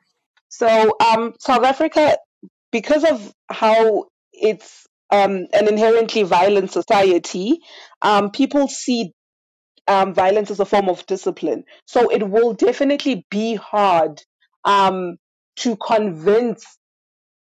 So 0.51 0.97
um, 0.99 1.33
South 1.39 1.63
Africa, 1.63 2.17
because 2.71 3.05
of 3.05 3.33
how 3.49 4.07
it's 4.33 4.85
um, 5.09 5.47
an 5.53 5.69
inherently 5.69 6.23
violent 6.23 6.71
society, 6.71 7.59
um, 8.03 8.31
people 8.31 8.67
see 8.67 9.13
um, 9.87 10.13
violence 10.13 10.51
as 10.51 10.59
a 10.59 10.65
form 10.65 10.89
of 10.89 11.05
discipline. 11.07 11.63
So 11.87 12.09
it 12.11 12.29
will 12.29 12.53
definitely 12.53 13.25
be 13.31 13.55
hard 13.55 14.21
um, 14.65 15.17
to 15.57 15.77
convince 15.77 16.77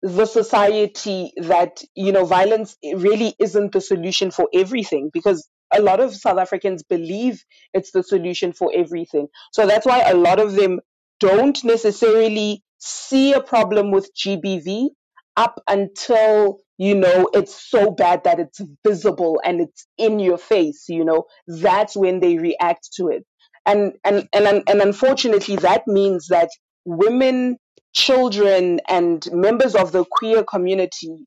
the 0.03 0.27
society 0.27 1.33
that 1.39 1.83
you 1.95 2.13
know 2.13 2.27
violence 2.27 2.77
really 2.85 3.35
isn't 3.41 3.73
the 3.73 3.83
solution 3.83 4.31
for 4.33 4.49
everything 4.55 5.11
because 5.13 5.49
a 5.75 5.83
lot 5.83 6.01
of 6.01 6.15
South 6.17 6.39
Africans 6.39 6.83
believe 6.83 7.45
it's 7.75 7.93
the 7.93 8.03
solution 8.03 8.53
for 8.53 8.73
everything. 8.75 9.29
So 9.53 9.67
that's 9.67 9.87
why 9.87 10.01
a 10.03 10.17
lot 10.17 10.41
of 10.41 10.55
them 10.55 10.81
don't 11.21 11.63
necessarily 11.65 12.64
see 12.79 13.33
a 13.33 13.41
problem 13.41 13.91
with 13.91 14.11
GBV 14.15 14.89
up 15.37 15.61
until 15.69 16.59
you 16.79 16.95
know 16.95 17.29
it's 17.33 17.71
so 17.71 17.91
bad 17.91 18.25
that 18.25 18.41
it's 18.41 18.61
visible 18.87 19.41
and 19.45 19.61
it's 19.61 19.87
in 19.99 20.19
your 20.19 20.39
face 20.39 20.87
you 20.89 21.05
know 21.05 21.25
that's 21.47 21.97
when 21.97 22.21
they 22.21 22.37
react 22.39 22.89
to 22.97 23.09
it 23.09 23.25
and 23.67 23.93
and 24.05 24.29
and 24.33 24.63
and 24.69 24.81
unfortunately 24.81 25.57
that 25.57 25.83
means 25.87 26.29
that 26.29 26.49
women 26.85 27.57
children 27.95 28.81
and 28.89 29.27
members 29.33 29.75
of 29.75 29.93
the 29.93 30.05
queer 30.05 30.45
community 30.45 31.27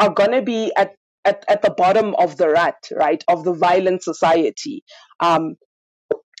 are 0.00 0.10
going 0.10 0.32
to 0.32 0.42
be 0.42 0.72
at, 0.76 0.94
at, 1.24 1.44
at 1.48 1.62
the 1.62 1.70
bottom 1.70 2.14
of 2.16 2.36
the 2.36 2.48
rat 2.48 2.76
right, 2.94 3.24
of 3.28 3.44
the 3.44 3.54
violent 3.54 4.02
society. 4.02 4.84
Um, 5.20 5.56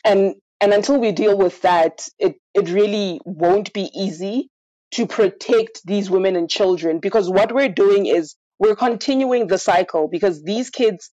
and 0.04 0.34
and 0.64 0.72
until 0.72 0.98
we 0.98 1.12
deal 1.12 1.36
with 1.36 1.60
that, 1.60 2.08
it, 2.18 2.36
it 2.54 2.70
really 2.70 3.20
won't 3.26 3.70
be 3.74 3.90
easy 3.94 4.48
to 4.92 5.06
protect 5.06 5.82
these 5.84 6.08
women 6.08 6.36
and 6.36 6.48
children 6.48 7.00
because 7.00 7.28
what 7.28 7.52
we're 7.52 7.68
doing 7.68 8.06
is 8.06 8.34
we're 8.58 8.74
continuing 8.74 9.46
the 9.46 9.58
cycle 9.58 10.08
because 10.10 10.42
these 10.42 10.70
kids 10.70 11.10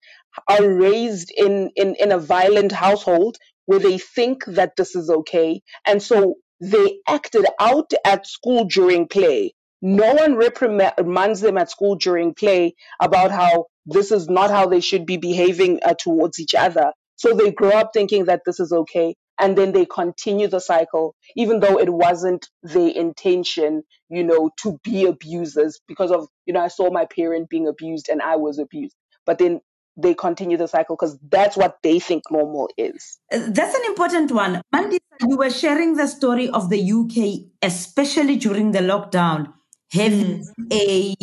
are 0.48 0.70
raised 0.70 1.32
in, 1.36 1.72
in, 1.76 1.96
in 2.00 2.12
a 2.12 2.20
violent 2.20 2.72
household 2.72 3.38
where 3.66 3.80
they 3.80 3.98
think 3.98 4.46
that 4.46 4.76
this 4.78 4.96
is 4.96 5.10
okay. 5.10 5.62
And 5.84 6.00
so 6.00 6.36
they 6.62 7.00
acted 7.08 7.48
out 7.60 7.90
at 8.06 8.28
school 8.28 8.66
during 8.66 9.08
play. 9.08 9.56
No 9.82 10.14
one 10.14 10.36
reprimands 10.36 11.42
them 11.42 11.58
at 11.58 11.72
school 11.72 11.96
during 11.96 12.36
play 12.36 12.76
about 13.02 13.32
how 13.32 13.66
this 13.88 14.12
is 14.12 14.30
not 14.30 14.52
how 14.52 14.68
they 14.68 14.82
should 14.82 15.08
be 15.08 15.18
behaving 15.18 15.80
uh, 15.84 15.96
towards 16.00 16.40
each 16.40 16.54
other. 16.54 16.92
So 17.16 17.34
they 17.34 17.52
grow 17.52 17.72
up 17.72 17.90
thinking 17.96 18.26
that 18.26 18.44
this 18.46 18.60
is 18.60 18.72
okay. 18.72 19.16
And 19.40 19.58
then 19.58 19.72
they 19.72 19.86
continue 19.86 20.48
the 20.48 20.60
cycle, 20.60 21.16
even 21.36 21.62
though 21.62 21.80
it 21.80 21.90
wasn't 21.90 22.50
their 22.62 22.90
intention, 22.90 23.84
you 24.10 24.24
know, 24.24 24.52
to 24.62 24.78
be 24.84 25.06
abusers 25.06 25.80
because 25.88 26.12
of, 26.12 26.28
you 26.46 26.54
know, 26.54 26.62
I 26.62 26.68
saw 26.68 26.92
my 26.92 27.06
parent 27.06 27.50
being 27.50 27.68
abused 27.68 28.10
and 28.10 28.22
I 28.22 28.36
was 28.36 28.60
abused. 28.60 28.96
But 29.26 29.38
then 29.38 29.62
they 29.96 30.14
continue 30.14 30.58
the 30.58 30.68
cycle 30.68 30.96
because 30.96 31.18
that's 31.30 31.58
what 31.58 31.78
they 31.84 32.00
think 32.00 32.24
normal 32.32 32.70
is. 32.78 33.20
That's 33.32 33.76
an 33.76 33.86
important 33.86 34.32
one. 34.32 34.62
Mandy, 34.72 35.00
you 35.28 35.38
were 35.38 35.50
sharing 35.50 35.96
the 35.96 36.08
story 36.08 36.50
of 36.50 36.70
the 36.70 36.80
UK, 36.80 37.50
especially 37.62 38.36
during 38.38 38.72
the 38.72 38.80
lockdown, 38.80 39.54
having 39.92 40.46
mm. 40.60 40.74
a 40.74 41.16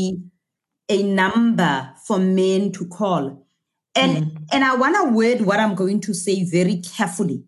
a 0.89 1.03
number 1.03 1.93
for 2.07 2.19
men 2.19 2.71
to 2.73 2.87
call. 2.87 3.47
And 3.95 4.17
mm. 4.17 4.47
and 4.53 4.64
I 4.64 4.77
want 4.77 4.97
to 4.97 5.17
word 5.17 5.41
what 5.43 5.59
I'm 5.59 5.75
going 5.75 6.01
to 6.03 6.14
say 6.14 6.45
very 6.45 6.81
carefully 6.81 7.45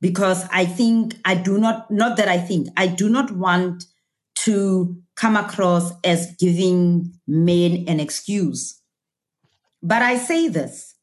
because 0.00 0.46
I 0.52 0.64
think 0.64 1.16
I 1.24 1.34
do 1.34 1.58
not 1.58 1.90
not 1.90 2.16
that 2.16 2.28
I 2.28 2.38
think 2.38 2.68
I 2.76 2.86
do 2.86 3.08
not 3.08 3.30
want 3.30 3.84
to 4.40 4.96
come 5.16 5.36
across 5.36 5.92
as 6.04 6.36
giving 6.38 7.14
men 7.26 7.84
an 7.88 8.00
excuse 8.00 8.78
but 9.82 10.02
I 10.02 10.16
say 10.16 10.48
this 10.48 10.94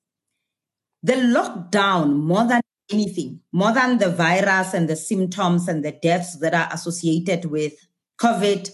the 1.03 1.13
lockdown, 1.13 2.15
more 2.15 2.47
than 2.47 2.61
anything, 2.91 3.41
more 3.51 3.71
than 3.71 3.99
the 3.99 4.09
virus 4.09 4.73
and 4.73 4.89
the 4.89 4.95
symptoms 4.95 5.67
and 5.67 5.85
the 5.85 5.91
deaths 5.91 6.39
that 6.39 6.53
are 6.55 6.67
associated 6.71 7.45
with 7.45 7.73
COVID, 8.19 8.71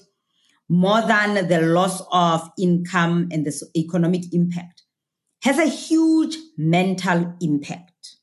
more 0.70 1.02
than 1.02 1.48
the 1.50 1.62
loss 1.62 2.02
of 2.12 2.50
income 2.58 3.28
and 3.32 3.46
the 3.46 3.70
economic 3.76 4.34
impact, 4.34 4.84
has 5.44 5.60
a 5.60 5.66
huge 5.66 6.38
mental 6.58 7.36
impact. 7.42 8.16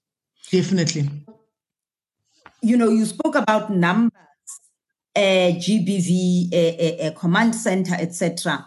Definitely. 0.50 1.10
You 2.60 2.76
know, 2.76 2.88
you 2.88 3.06
spoke 3.06 3.34
about 3.34 3.70
numbers, 3.70 4.12
uh, 5.14 5.20
GBV, 5.20 6.52
a, 6.52 6.56
a, 7.04 7.06
a 7.08 7.10
command 7.12 7.54
center, 7.54 7.94
etc. 7.94 8.66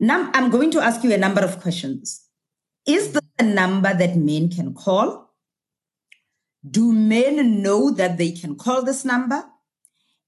Now, 0.00 0.30
I'm 0.34 0.50
going 0.50 0.70
to 0.72 0.80
ask 0.80 1.02
you 1.02 1.12
a 1.12 1.18
number 1.18 1.40
of 1.42 1.60
questions. 1.60 2.24
Is 2.86 3.12
this 3.12 3.22
a 3.38 3.42
number 3.42 3.92
that 3.94 4.16
men 4.16 4.48
can 4.48 4.74
call? 4.74 5.34
Do 6.68 6.92
men 6.92 7.62
know 7.62 7.90
that 7.90 8.18
they 8.18 8.32
can 8.32 8.56
call 8.56 8.82
this 8.82 9.04
number? 9.04 9.44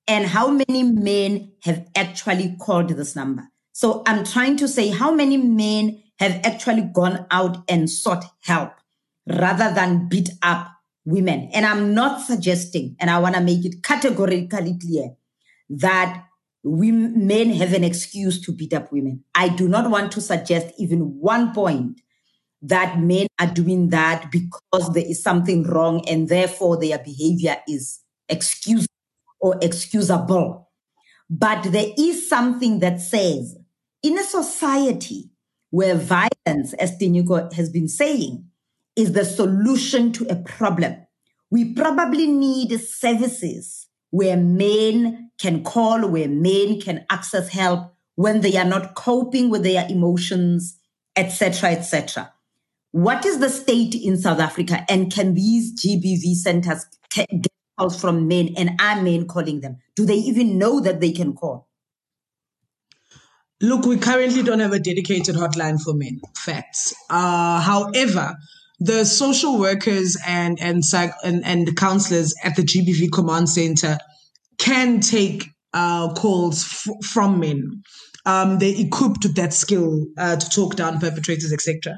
And 0.06 0.26
how 0.26 0.48
many 0.48 0.82
men 0.82 1.52
have 1.62 1.86
actually 1.94 2.56
called 2.58 2.90
this 2.90 3.14
number? 3.14 3.48
So 3.72 4.02
I'm 4.06 4.24
trying 4.24 4.56
to 4.58 4.68
say 4.68 4.88
how 4.88 5.12
many 5.12 5.36
men 5.36 6.02
have 6.18 6.40
actually 6.44 6.82
gone 6.82 7.26
out 7.30 7.64
and 7.68 7.88
sought 7.88 8.24
help 8.42 8.72
rather 9.26 9.72
than 9.72 10.08
beat 10.08 10.30
up 10.42 10.68
women. 11.04 11.50
And 11.52 11.66
I'm 11.66 11.94
not 11.94 12.20
suggesting, 12.20 12.96
and 13.00 13.10
I 13.10 13.18
want 13.18 13.34
to 13.34 13.40
make 13.40 13.64
it 13.64 13.82
categorically 13.82 14.78
clear 14.78 15.14
that 15.70 16.24
we 16.62 16.92
men 16.92 17.50
have 17.50 17.72
an 17.72 17.84
excuse 17.84 18.40
to 18.42 18.52
beat 18.52 18.74
up 18.74 18.92
women. 18.92 19.24
I 19.34 19.48
do 19.48 19.68
not 19.68 19.90
want 19.90 20.12
to 20.12 20.20
suggest 20.20 20.74
even 20.78 21.18
one 21.20 21.54
point 21.54 22.00
that 22.62 22.98
men 22.98 23.26
are 23.38 23.46
doing 23.46 23.88
that 23.88 24.30
because 24.30 24.92
there 24.92 25.06
is 25.06 25.22
something 25.22 25.62
wrong 25.62 26.06
and 26.06 26.28
therefore 26.28 26.78
their 26.78 26.98
behavior 26.98 27.56
is 27.66 28.00
excusable 28.28 28.86
or 29.40 29.58
excusable. 29.62 30.68
But 31.30 31.72
there 31.72 31.92
is 31.96 32.28
something 32.28 32.80
that 32.80 33.00
says 33.00 33.56
in 34.02 34.18
a 34.18 34.24
society 34.24 35.30
where 35.70 35.94
violence, 35.94 36.74
as 36.74 36.98
Tinyiko 36.98 37.52
has 37.54 37.70
been 37.70 37.88
saying, 37.88 38.49
is 38.96 39.12
the 39.12 39.24
solution 39.24 40.12
to 40.12 40.26
a 40.26 40.36
problem, 40.36 41.06
we 41.50 41.74
probably 41.74 42.26
need 42.26 42.78
services 42.80 43.86
where 44.10 44.36
men 44.36 45.30
can 45.40 45.62
call, 45.62 46.06
where 46.08 46.28
men 46.28 46.80
can 46.80 47.04
access 47.10 47.48
help 47.48 47.94
when 48.16 48.40
they 48.40 48.56
are 48.56 48.64
not 48.64 48.94
coping 48.94 49.50
with 49.50 49.62
their 49.62 49.86
emotions, 49.88 50.78
etc., 51.16 51.70
etc. 51.70 52.32
What 52.92 53.24
is 53.24 53.38
the 53.38 53.48
state 53.48 53.94
in 53.94 54.16
South 54.16 54.40
Africa, 54.40 54.84
and 54.88 55.12
can 55.12 55.34
these 55.34 55.72
GBV 55.80 56.34
centers 56.34 56.86
get 57.14 57.46
calls 57.78 58.00
from 58.00 58.26
men, 58.28 58.54
and 58.56 58.80
are 58.80 59.00
men 59.00 59.26
calling 59.26 59.60
them? 59.60 59.78
Do 59.94 60.04
they 60.04 60.16
even 60.16 60.58
know 60.58 60.80
that 60.80 61.00
they 61.00 61.12
can 61.12 61.34
call? 61.34 61.68
Look, 63.62 63.84
we 63.84 63.98
currently 63.98 64.42
don't 64.42 64.60
have 64.60 64.72
a 64.72 64.78
dedicated 64.78 65.36
hotline 65.36 65.80
for 65.80 65.94
men. 65.94 66.20
Facts. 66.36 66.94
Uh, 67.10 67.60
however, 67.60 68.34
the 68.80 69.04
social 69.04 69.58
workers 69.58 70.16
and 70.26 70.58
and 70.60 70.82
and, 71.22 71.44
and 71.44 71.66
the 71.66 71.74
counselors 71.74 72.34
at 72.42 72.56
the 72.56 72.62
GBV 72.62 73.12
command 73.12 73.48
center 73.48 73.98
can 74.58 75.00
take 75.00 75.48
uh, 75.72 76.12
calls 76.14 76.64
f- 76.64 77.06
from 77.06 77.38
men. 77.38 77.82
Um, 78.26 78.58
they're 78.58 78.74
equipped 78.76 79.22
with 79.22 79.36
that 79.36 79.52
skill 79.52 80.04
uh, 80.18 80.36
to 80.36 80.50
talk 80.50 80.76
down 80.76 80.98
perpetrators, 80.98 81.52
etc. 81.52 81.96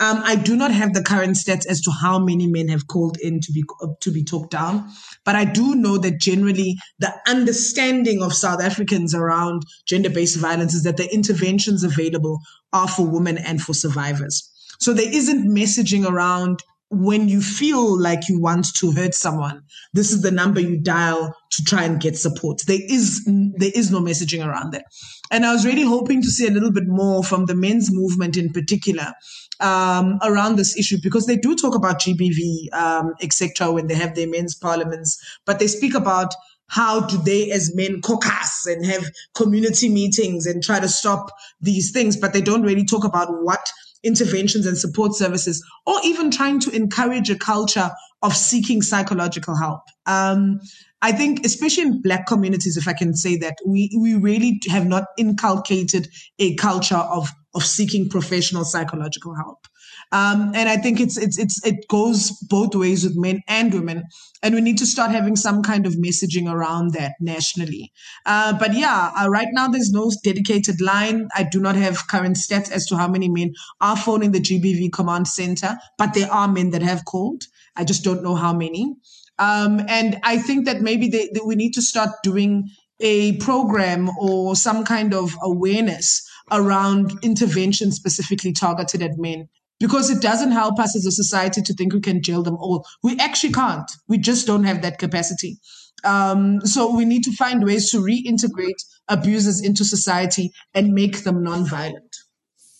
Um, 0.00 0.22
I 0.24 0.36
do 0.36 0.56
not 0.56 0.72
have 0.72 0.92
the 0.92 1.02
current 1.02 1.36
stats 1.36 1.66
as 1.68 1.80
to 1.82 1.90
how 1.90 2.18
many 2.18 2.48
men 2.48 2.68
have 2.68 2.86
called 2.88 3.16
in 3.20 3.40
to 3.40 3.52
be 3.52 3.62
uh, 3.82 3.88
to 4.00 4.10
be 4.10 4.24
talked 4.24 4.50
down, 4.50 4.88
but 5.24 5.36
I 5.36 5.44
do 5.44 5.76
know 5.76 5.98
that 5.98 6.20
generally 6.20 6.76
the 6.98 7.12
understanding 7.28 8.22
of 8.22 8.34
South 8.34 8.60
Africans 8.60 9.14
around 9.14 9.62
gender-based 9.86 10.38
violence 10.38 10.74
is 10.74 10.82
that 10.82 10.96
the 10.96 11.12
interventions 11.12 11.84
available 11.84 12.40
are 12.72 12.88
for 12.88 13.06
women 13.06 13.38
and 13.38 13.62
for 13.62 13.72
survivors. 13.72 14.50
So 14.84 14.92
there 14.92 15.10
isn't 15.10 15.48
messaging 15.48 16.06
around 16.06 16.62
when 16.90 17.26
you 17.26 17.40
feel 17.40 17.98
like 17.98 18.28
you 18.28 18.38
want 18.38 18.66
to 18.74 18.92
hurt 18.92 19.14
someone, 19.14 19.62
this 19.94 20.12
is 20.12 20.20
the 20.20 20.30
number 20.30 20.60
you 20.60 20.78
dial 20.78 21.34
to 21.52 21.64
try 21.64 21.84
and 21.84 21.98
get 21.98 22.18
support. 22.18 22.60
There 22.66 22.78
is 22.90 23.24
there 23.24 23.72
is 23.74 23.90
no 23.90 24.00
messaging 24.00 24.46
around 24.46 24.74
that. 24.74 24.84
And 25.30 25.46
I 25.46 25.54
was 25.54 25.64
really 25.64 25.84
hoping 25.84 26.20
to 26.20 26.28
see 26.28 26.46
a 26.46 26.50
little 26.50 26.70
bit 26.70 26.86
more 26.86 27.24
from 27.24 27.46
the 27.46 27.54
men's 27.54 27.88
movement 27.90 28.36
in 28.36 28.50
particular 28.50 29.14
um, 29.58 30.18
around 30.22 30.56
this 30.56 30.78
issue 30.78 30.98
because 31.02 31.24
they 31.24 31.36
do 31.36 31.56
talk 31.56 31.74
about 31.74 32.02
GBV, 32.02 32.70
um, 32.74 33.14
etc. 33.22 33.72
when 33.72 33.86
they 33.86 33.94
have 33.94 34.14
their 34.14 34.28
men's 34.28 34.54
parliaments, 34.54 35.18
but 35.46 35.58
they 35.60 35.66
speak 35.66 35.94
about 35.94 36.34
how 36.68 37.00
do 37.00 37.16
they 37.18 37.50
as 37.50 37.74
men 37.74 38.02
caucus 38.02 38.66
and 38.66 38.84
have 38.84 39.10
community 39.34 39.88
meetings 39.88 40.46
and 40.46 40.62
try 40.62 40.78
to 40.78 40.88
stop 40.88 41.30
these 41.60 41.90
things, 41.90 42.18
but 42.18 42.34
they 42.34 42.42
don't 42.42 42.62
really 42.62 42.84
talk 42.84 43.04
about 43.04 43.28
what 43.42 43.66
interventions 44.04 44.66
and 44.66 44.76
support 44.76 45.14
services, 45.14 45.64
or 45.86 45.96
even 46.04 46.30
trying 46.30 46.60
to 46.60 46.70
encourage 46.70 47.30
a 47.30 47.38
culture 47.38 47.90
of 48.22 48.36
seeking 48.36 48.82
psychological 48.82 49.56
help. 49.56 49.82
Um, 50.06 50.60
I 51.02 51.12
think, 51.12 51.44
especially 51.44 51.82
in 51.82 52.00
Black 52.00 52.26
communities, 52.26 52.76
if 52.76 52.88
I 52.88 52.94
can 52.94 53.14
say 53.14 53.36
that, 53.36 53.56
we, 53.66 53.90
we 54.00 54.14
really 54.14 54.60
have 54.70 54.86
not 54.86 55.04
inculcated 55.18 56.08
a 56.38 56.54
culture 56.54 56.96
of, 56.96 57.28
of 57.54 57.64
seeking 57.64 58.08
professional 58.08 58.64
psychological 58.64 59.34
help. 59.34 59.66
Um, 60.14 60.52
and 60.54 60.68
I 60.68 60.76
think 60.76 61.00
it's 61.00 61.16
it's 61.16 61.36
it's 61.36 61.64
it 61.66 61.88
goes 61.88 62.30
both 62.48 62.76
ways 62.76 63.02
with 63.02 63.16
men 63.16 63.42
and 63.48 63.74
women, 63.74 64.04
and 64.44 64.54
we 64.54 64.60
need 64.60 64.78
to 64.78 64.86
start 64.86 65.10
having 65.10 65.34
some 65.34 65.60
kind 65.60 65.86
of 65.86 65.94
messaging 65.94 66.48
around 66.48 66.92
that 66.92 67.14
nationally. 67.18 67.92
Uh, 68.24 68.56
but 68.56 68.74
yeah, 68.74 69.10
uh, 69.20 69.28
right 69.28 69.48
now 69.50 69.66
there's 69.66 69.90
no 69.90 70.12
dedicated 70.22 70.80
line. 70.80 71.26
I 71.34 71.42
do 71.42 71.60
not 71.60 71.74
have 71.74 72.06
current 72.06 72.36
stats 72.36 72.70
as 72.70 72.86
to 72.86 72.96
how 72.96 73.08
many 73.08 73.28
men 73.28 73.54
are 73.80 73.96
phoning 73.96 74.30
the 74.30 74.40
GBV 74.40 74.92
command 74.92 75.26
center, 75.26 75.76
but 75.98 76.14
there 76.14 76.30
are 76.30 76.46
men 76.46 76.70
that 76.70 76.82
have 76.82 77.04
called. 77.04 77.42
I 77.74 77.82
just 77.82 78.04
don't 78.04 78.22
know 78.22 78.36
how 78.36 78.52
many. 78.52 78.94
Um, 79.40 79.82
and 79.88 80.20
I 80.22 80.38
think 80.38 80.66
that 80.66 80.80
maybe 80.80 81.08
they, 81.08 81.28
they, 81.34 81.40
we 81.44 81.56
need 81.56 81.72
to 81.74 81.82
start 81.82 82.10
doing 82.22 82.68
a 83.00 83.36
program 83.38 84.08
or 84.20 84.54
some 84.54 84.84
kind 84.84 85.12
of 85.12 85.34
awareness 85.42 86.24
around 86.52 87.10
intervention 87.24 87.90
specifically 87.90 88.52
targeted 88.52 89.02
at 89.02 89.18
men 89.18 89.48
because 89.80 90.10
it 90.10 90.22
doesn't 90.22 90.52
help 90.52 90.78
us 90.78 90.96
as 90.96 91.06
a 91.06 91.10
society 91.10 91.60
to 91.62 91.74
think 91.74 91.92
we 91.92 92.00
can 92.00 92.22
jail 92.22 92.42
them 92.42 92.56
all. 92.56 92.86
We 93.02 93.18
actually 93.18 93.52
can't. 93.52 93.90
We 94.08 94.18
just 94.18 94.46
don't 94.46 94.64
have 94.64 94.82
that 94.82 94.98
capacity. 94.98 95.58
Um, 96.04 96.60
so 96.60 96.94
we 96.94 97.04
need 97.04 97.24
to 97.24 97.32
find 97.32 97.64
ways 97.64 97.90
to 97.90 97.98
reintegrate 97.98 98.82
abusers 99.08 99.60
into 99.62 99.84
society 99.84 100.52
and 100.74 100.92
make 100.92 101.24
them 101.24 101.42
non-violent. 101.42 102.16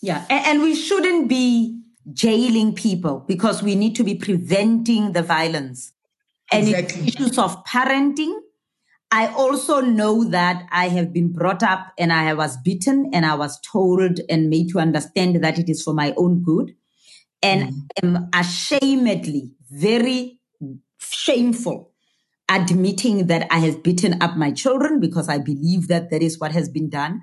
Yeah, 0.03 0.24
and, 0.28 0.47
and 0.47 0.62
we 0.62 0.74
shouldn't 0.74 1.28
be 1.28 1.80
jailing 2.12 2.74
people 2.74 3.24
because 3.26 3.62
we 3.62 3.74
need 3.74 3.97
to 3.97 4.05
be 4.05 4.14
preventing 4.14 5.12
the 5.12 5.22
violence. 5.22 5.92
And 6.53 6.68
exactly. 6.68 7.09
issues 7.09 7.38
of 7.38 7.64
parenting, 7.64 8.38
I 9.11 9.28
also 9.28 9.80
know 9.80 10.24
that 10.24 10.66
I 10.70 10.88
have 10.88 11.12
been 11.12 11.32
brought 11.32 11.62
up 11.62 11.92
and 11.99 12.12
I 12.12 12.34
was 12.34 12.59
beaten 12.59 13.11
and 13.14 13.24
I 13.24 13.34
was 13.34 13.59
told 13.61 14.20
and 14.28 14.51
made 14.51 14.68
to 14.70 14.78
understand 14.78 15.42
that 15.42 15.59
it 15.59 15.70
is 15.70 15.82
for 15.82 15.95
my 15.95 16.12
own 16.18 16.42
good 16.42 16.74
and 17.45 17.72
mm. 17.72 17.86
am 18.03 18.30
ashamedly 18.32 19.51
very 19.70 20.40
shameful 20.99 21.92
admitting 22.49 23.26
that 23.26 23.47
I 23.51 23.59
have 23.59 23.82
beaten 23.82 24.20
up 24.22 24.36
my 24.36 24.51
children 24.51 25.01
because 25.01 25.28
I 25.28 25.38
believe 25.38 25.88
that 25.88 26.11
that 26.11 26.22
is 26.22 26.38
what 26.38 26.53
has 26.53 26.68
been 26.68 26.90
done. 26.90 27.20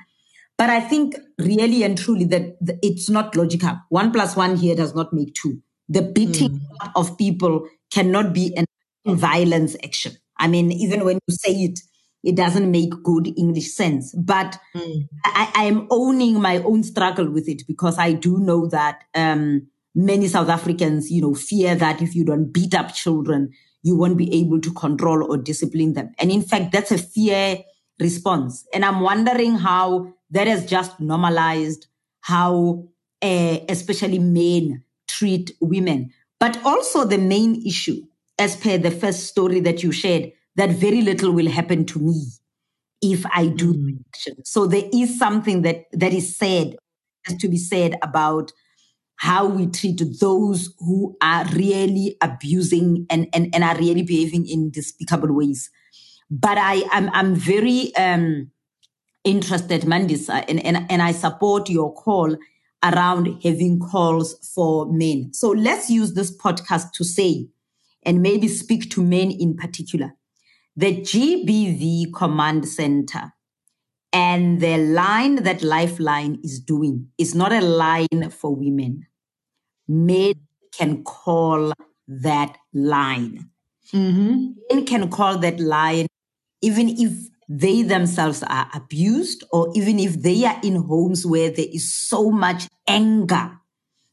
But 0.58 0.70
I 0.70 0.80
think 0.80 1.16
really 1.40 1.84
and 1.84 1.98
truly 1.98 2.26
that 2.26 2.58
it's 2.82 3.10
not 3.10 3.36
logical. 3.36 3.78
One 3.90 4.12
plus 4.12 4.36
one 4.36 4.56
here 4.56 4.76
does 4.76 4.94
not 4.96 5.12
make 5.12 5.34
two. 5.34 5.62
The 5.90 6.04
beating 6.04 6.50
mm. 6.50 6.92
of 6.96 7.18
people 7.18 7.68
cannot 7.92 8.34
be 8.34 8.56
an 8.56 8.66
violence 9.06 9.76
action. 9.84 10.14
I 10.38 10.48
mean, 10.48 10.72
even 10.72 11.04
when 11.04 11.20
you 11.28 11.36
say 11.36 11.52
it, 11.52 11.80
it 12.24 12.36
doesn't 12.36 12.70
make 12.70 12.92
good 13.04 13.28
English 13.38 13.74
sense. 13.74 14.14
But 14.16 14.58
mm. 14.76 15.08
I, 15.26 15.52
I, 15.56 15.64
am 15.64 15.88
owning 15.90 16.40
my 16.40 16.60
own 16.60 16.84
struggle 16.84 17.30
with 17.30 17.50
it 17.50 17.64
because 17.68 17.98
I 17.98 18.14
do 18.14 18.38
know 18.38 18.68
that 18.68 19.04
um, 19.16 19.68
many 19.94 20.28
South 20.28 20.50
Africans, 20.50 21.12
you 21.12 21.22
know, 21.22 21.34
fear 21.34 21.76
that 21.76 22.02
if 22.02 22.16
you 22.16 22.24
don't 22.24 22.52
beat 22.52 22.74
up 22.74 22.94
children, 22.94 23.52
you 23.84 23.96
won't 23.96 24.18
be 24.18 24.34
able 24.34 24.62
to 24.62 24.72
control 24.74 25.24
or 25.30 25.38
discipline 25.38 25.94
them. 25.94 26.12
And 26.20 26.32
in 26.32 26.42
fact, 26.42 26.72
that's 26.72 26.92
a 26.92 26.98
fear 26.98 27.60
response. 28.00 28.66
And 28.74 28.86
I'm 28.86 29.02
wondering 29.02 29.56
how 29.56 30.14
that 30.32 30.48
has 30.48 30.66
just 30.66 31.00
normalized 31.00 31.88
how, 32.22 32.88
uh, 33.22 33.58
especially 33.70 34.20
men 34.20 34.84
treat 35.08 35.52
women. 35.60 36.12
But 36.40 36.64
also 36.66 37.06
the 37.06 37.18
main 37.18 37.66
issue, 37.66 38.02
as 38.40 38.56
per 38.56 38.78
the 38.78 38.92
first 38.92 39.26
story 39.26 39.60
that 39.62 39.84
you 39.84 39.92
shared, 39.92 40.32
that 40.56 40.72
very 40.72 41.02
little 41.02 41.32
will 41.32 41.50
happen 41.50 41.86
to 41.86 42.00
me 42.00 42.24
if 43.02 43.26
I 43.34 43.48
do 43.48 43.74
mm. 43.74 44.00
action. 44.10 44.44
So 44.46 44.68
there 44.68 44.88
is 44.94 45.18
something 45.18 45.64
that 45.64 45.86
that 45.92 46.14
is 46.14 46.36
said, 46.36 46.76
has 47.26 47.38
to 47.38 47.48
be 47.48 47.58
said 47.58 47.96
about 48.02 48.52
how 49.22 49.46
we 49.46 49.68
treat 49.68 50.02
those 50.20 50.74
who 50.80 51.16
are 51.22 51.46
really 51.54 52.18
abusing 52.22 53.06
and, 53.08 53.28
and, 53.34 53.54
and 53.54 53.64
are 53.64 53.78
really 53.78 54.02
behaving 54.02 54.48
in 54.48 54.72
despicable 54.72 55.32
ways. 55.32 55.70
But 56.32 56.58
I, 56.58 56.82
I'm, 56.92 57.08
I'm 57.14 57.36
very 57.36 57.96
um, 57.96 58.50
interested, 59.24 59.84
Mandisa, 59.84 60.44
and, 60.48 60.66
and, 60.66 60.88
and 60.90 61.04
I 61.04 61.12
support 61.12 61.70
your 61.70 61.94
call 61.94 62.36
around 62.84 63.40
having 63.44 63.80
calls 63.80 64.34
for 64.56 64.92
men. 64.92 65.32
So 65.36 65.52
let's 65.52 65.88
use 65.88 66.16
this 66.16 66.36
podcast 66.36 66.94
to 66.94 67.04
say, 67.04 67.48
and 68.02 68.24
maybe 68.24 68.48
speak 68.48 68.90
to 68.90 69.04
men 69.04 69.30
in 69.30 69.56
particular. 69.56 70.14
The 70.76 71.00
GBV 71.00 72.12
Command 72.12 72.68
Center 72.68 73.34
and 74.12 74.60
the 74.60 74.78
line 74.78 75.44
that 75.44 75.62
Lifeline 75.62 76.40
is 76.44 76.60
doing 76.60 77.10
is 77.20 77.36
not 77.36 77.54
a 77.54 77.62
line 77.62 78.32
for 78.32 78.56
women 78.56 79.06
men 79.92 80.34
can 80.72 81.04
call 81.04 81.74
that 82.08 82.58
line. 82.74 83.50
Mm-hmm. 83.94 84.52
Men 84.70 84.86
can 84.86 85.10
call 85.10 85.38
that 85.40 85.60
line 85.60 86.08
even 86.62 86.90
if 86.90 87.12
they 87.50 87.82
themselves 87.82 88.44
are 88.44 88.70
abused 88.74 89.44
or 89.52 89.72
even 89.76 90.00
if 90.00 90.22
they 90.22 90.46
are 90.46 90.60
in 90.64 90.76
homes 90.76 91.26
where 91.26 91.50
there 91.50 91.66
is 91.72 91.94
so 91.94 92.32
much 92.32 92.68
anger, 92.88 93.52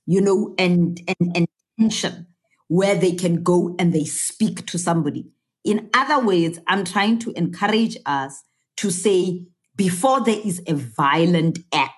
you 0.07 0.21
know, 0.21 0.55
and, 0.59 1.01
and, 1.07 1.37
and 1.37 1.49
tension 1.79 2.27
where 2.67 2.97
they 2.97 3.13
can 3.13 3.43
go 3.43 3.77
and 3.79 3.93
they 3.93 4.05
speak 4.05 4.67
to 4.67 4.79
somebody. 4.79 5.31
In 5.65 5.89
other 5.95 6.25
words, 6.25 6.59
I'm 6.67 6.85
trying 6.85 7.19
to 7.21 7.31
encourage 7.33 7.97
us 8.07 8.43
to 8.79 8.91
say 8.91 9.45
before 9.77 10.25
there 10.25 10.41
is 10.45 10.61
a 10.67 10.75
violent 10.75 11.61
act, 11.73 11.93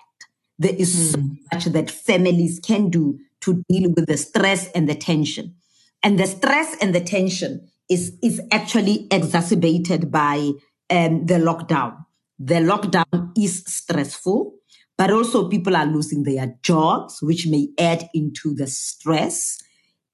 there 0.59 0.75
is 0.75 0.93
mm. 0.95 1.11
so 1.13 1.19
much 1.51 1.65
that 1.65 1.89
families 1.89 2.59
can 2.59 2.89
do 2.89 3.19
to 3.41 3.63
deal 3.69 3.91
with 3.95 4.07
the 4.07 4.17
stress 4.17 4.69
and 4.71 4.87
the 4.87 4.95
tension. 4.95 5.55
And 6.03 6.19
the 6.19 6.27
stress 6.27 6.75
and 6.81 6.95
the 6.95 7.01
tension 7.01 7.67
is, 7.89 8.17
is 8.23 8.41
actually 8.51 9.07
exacerbated 9.11 10.11
by 10.11 10.51
um, 10.89 11.25
the 11.25 11.35
lockdown. 11.35 11.97
The 12.39 12.55
lockdown 12.55 13.31
is 13.37 13.63
stressful, 13.67 14.53
but 14.97 15.11
also 15.11 15.49
people 15.49 15.75
are 15.75 15.85
losing 15.85 16.23
their 16.23 16.55
jobs, 16.63 17.21
which 17.21 17.47
may 17.47 17.69
add 17.77 18.09
into 18.13 18.55
the 18.55 18.67
stress. 18.67 19.61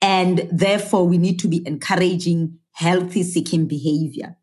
And 0.01 0.47
therefore, 0.51 1.07
we 1.07 1.17
need 1.17 1.39
to 1.39 1.47
be 1.47 1.65
encouraging 1.65 2.59
healthy 2.71 3.23
seeking 3.23 3.67
behavior. 3.67 4.35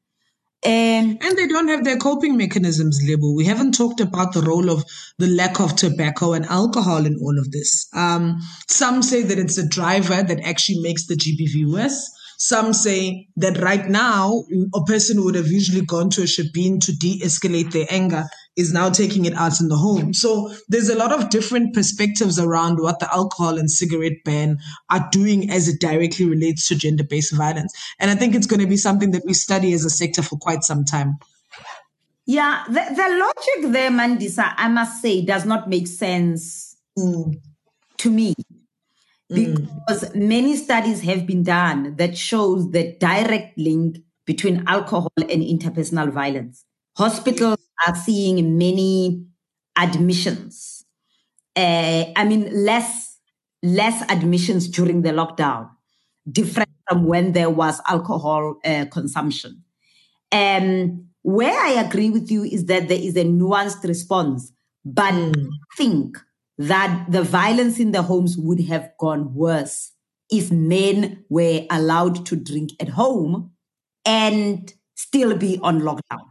And, 0.65 1.23
and 1.23 1.37
they 1.37 1.47
don't 1.47 1.69
have 1.69 1.85
their 1.85 1.99
coping 1.99 2.37
mechanisms, 2.39 2.99
Lebo. 3.07 3.35
We 3.35 3.45
haven't 3.45 3.73
talked 3.73 4.01
about 4.01 4.33
the 4.33 4.41
role 4.41 4.71
of 4.71 4.85
the 5.19 5.27
lack 5.27 5.61
of 5.61 5.77
tobacco 5.77 6.33
and 6.33 6.47
alcohol 6.47 7.05
in 7.05 7.17
all 7.21 7.39
of 7.39 7.51
this. 7.51 7.87
Um, 7.93 8.41
some 8.67 9.03
say 9.03 9.23
that 9.23 9.39
it's 9.39 9.59
a 9.59 9.69
driver 9.69 10.23
that 10.23 10.41
actually 10.41 10.81
makes 10.81 11.07
the 11.07 11.17
GBV 11.17 11.71
worse. 11.71 12.11
Some 12.45 12.75
say 12.75 13.27
that 13.39 13.57
right 13.63 13.89
now, 13.89 14.45
a 14.75 14.85
person 14.85 15.17
who 15.17 15.25
would 15.25 15.35
have 15.35 15.47
usually 15.47 15.81
gone 15.81 16.11
to 16.11 16.21
a 16.21 16.27
shebeen 16.27 16.79
to 16.85 16.93
de-escalate 16.95 17.73
their 17.73 17.87
anger 17.89 18.25
is 18.55 18.71
now 18.71 18.91
taking 18.91 19.25
it 19.25 19.33
out 19.33 19.63
in 19.63 19.69
the 19.69 19.79
home. 19.79 20.13
So 20.13 20.53
there's 20.69 20.91
a 20.91 20.95
lot 20.95 21.11
of 21.11 21.31
different 21.31 21.73
perspectives 21.73 22.39
around 22.39 22.83
what 22.83 22.99
the 22.99 23.11
alcohol 23.11 23.57
and 23.59 23.71
cigarette 23.71 24.23
ban 24.27 24.59
are 24.91 25.09
doing 25.11 25.51
as 25.51 25.69
it 25.69 25.81
directly 25.81 26.27
relates 26.27 26.69
to 26.69 26.75
gender-based 26.75 27.33
violence. 27.33 27.73
And 27.99 28.11
I 28.11 28.15
think 28.15 28.35
it's 28.35 28.47
going 28.47 28.61
to 28.61 28.67
be 28.67 28.77
something 28.77 29.13
that 29.13 29.25
we 29.25 29.33
study 29.33 29.73
as 29.73 29.87
a 29.87 29.91
sector 29.91 30.21
for 30.21 30.37
quite 30.37 30.65
some 30.65 30.85
time. 30.85 31.17
Yeah, 32.27 32.65
the, 32.69 32.73
the 32.73 33.25
logic 33.25 33.73
there, 33.73 33.91
Mandisa, 33.91 34.53
I 34.55 34.69
must 34.69 35.01
say, 35.01 35.25
does 35.25 35.47
not 35.47 35.71
make 35.71 35.87
sense 35.87 36.77
mm. 36.99 37.41
to 37.97 38.11
me. 38.11 38.35
Mm. 39.33 39.69
Because 39.87 40.05
mm. 40.11 40.15
many 40.17 40.57
studies 40.57 41.03
have 41.03 41.27
been 41.27 41.43
done 41.43 41.97
that 41.97 42.17
shows 42.17 42.71
the 42.71 42.97
direct 42.99 43.59
link 43.59 43.99
between 44.27 44.65
alcohol 44.67 45.13
and 45.17 45.43
interpersonal 45.43 46.11
violence. 46.11 46.65
Hospitals 46.97 47.59
are 47.87 47.95
seeing 47.95 48.57
many 48.57 49.27
admissions. 49.77 50.85
Uh, 51.57 52.05
I 52.17 52.25
mean, 52.25 52.65
less 52.65 53.19
less 53.63 54.03
admissions 54.11 54.69
during 54.69 55.03
the 55.03 55.11
lockdown, 55.11 55.71
different 56.31 56.69
from 56.89 57.07
when 57.07 57.33
there 57.33 57.49
was 57.49 57.81
alcohol 57.89 58.59
uh, 58.65 58.85
consumption. 58.91 59.65
Um, 60.31 61.07
where 61.23 61.59
I 61.59 61.81
agree 61.81 62.11
with 62.11 62.31
you 62.31 62.45
is 62.45 62.67
that 62.67 62.89
there 62.89 63.01
is 63.01 63.17
a 63.17 63.25
nuanced 63.25 63.85
response, 63.85 64.53
but 64.85 65.15
mm. 65.15 65.47
I 65.47 65.77
think 65.77 66.19
that 66.59 67.07
the 67.09 67.23
violence 67.23 67.79
in 67.79 67.93
the 67.93 68.03
homes 68.03 68.37
would 68.39 68.61
have 68.61 68.91
gone 68.99 69.35
worse 69.35 69.93
if 70.31 70.51
men 70.51 71.25
were 71.29 71.63
allowed 71.71 72.25
to 72.27 72.37
drink 72.37 72.71
at 72.81 72.89
home 72.91 73.53
and 74.05 74.73
still 74.95 75.37
be 75.37 75.59
on 75.63 75.81
lockdown. 75.81 76.27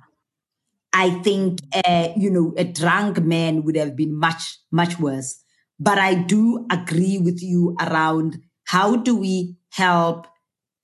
I 0.94 1.10
think, 1.22 1.60
uh, 1.86 2.10
you 2.16 2.30
know, 2.30 2.54
a 2.56 2.64
drunk 2.64 3.22
man 3.22 3.64
would 3.64 3.76
have 3.76 3.96
been 3.96 4.16
much, 4.16 4.60
much 4.72 5.00
worse. 5.00 5.44
But 5.80 5.98
I 5.98 6.14
do 6.14 6.66
agree 6.72 7.18
with 7.18 7.42
you 7.42 7.76
around 7.82 8.40
how 8.66 8.96
do 8.96 9.16
we 9.16 9.58
help 9.72 10.28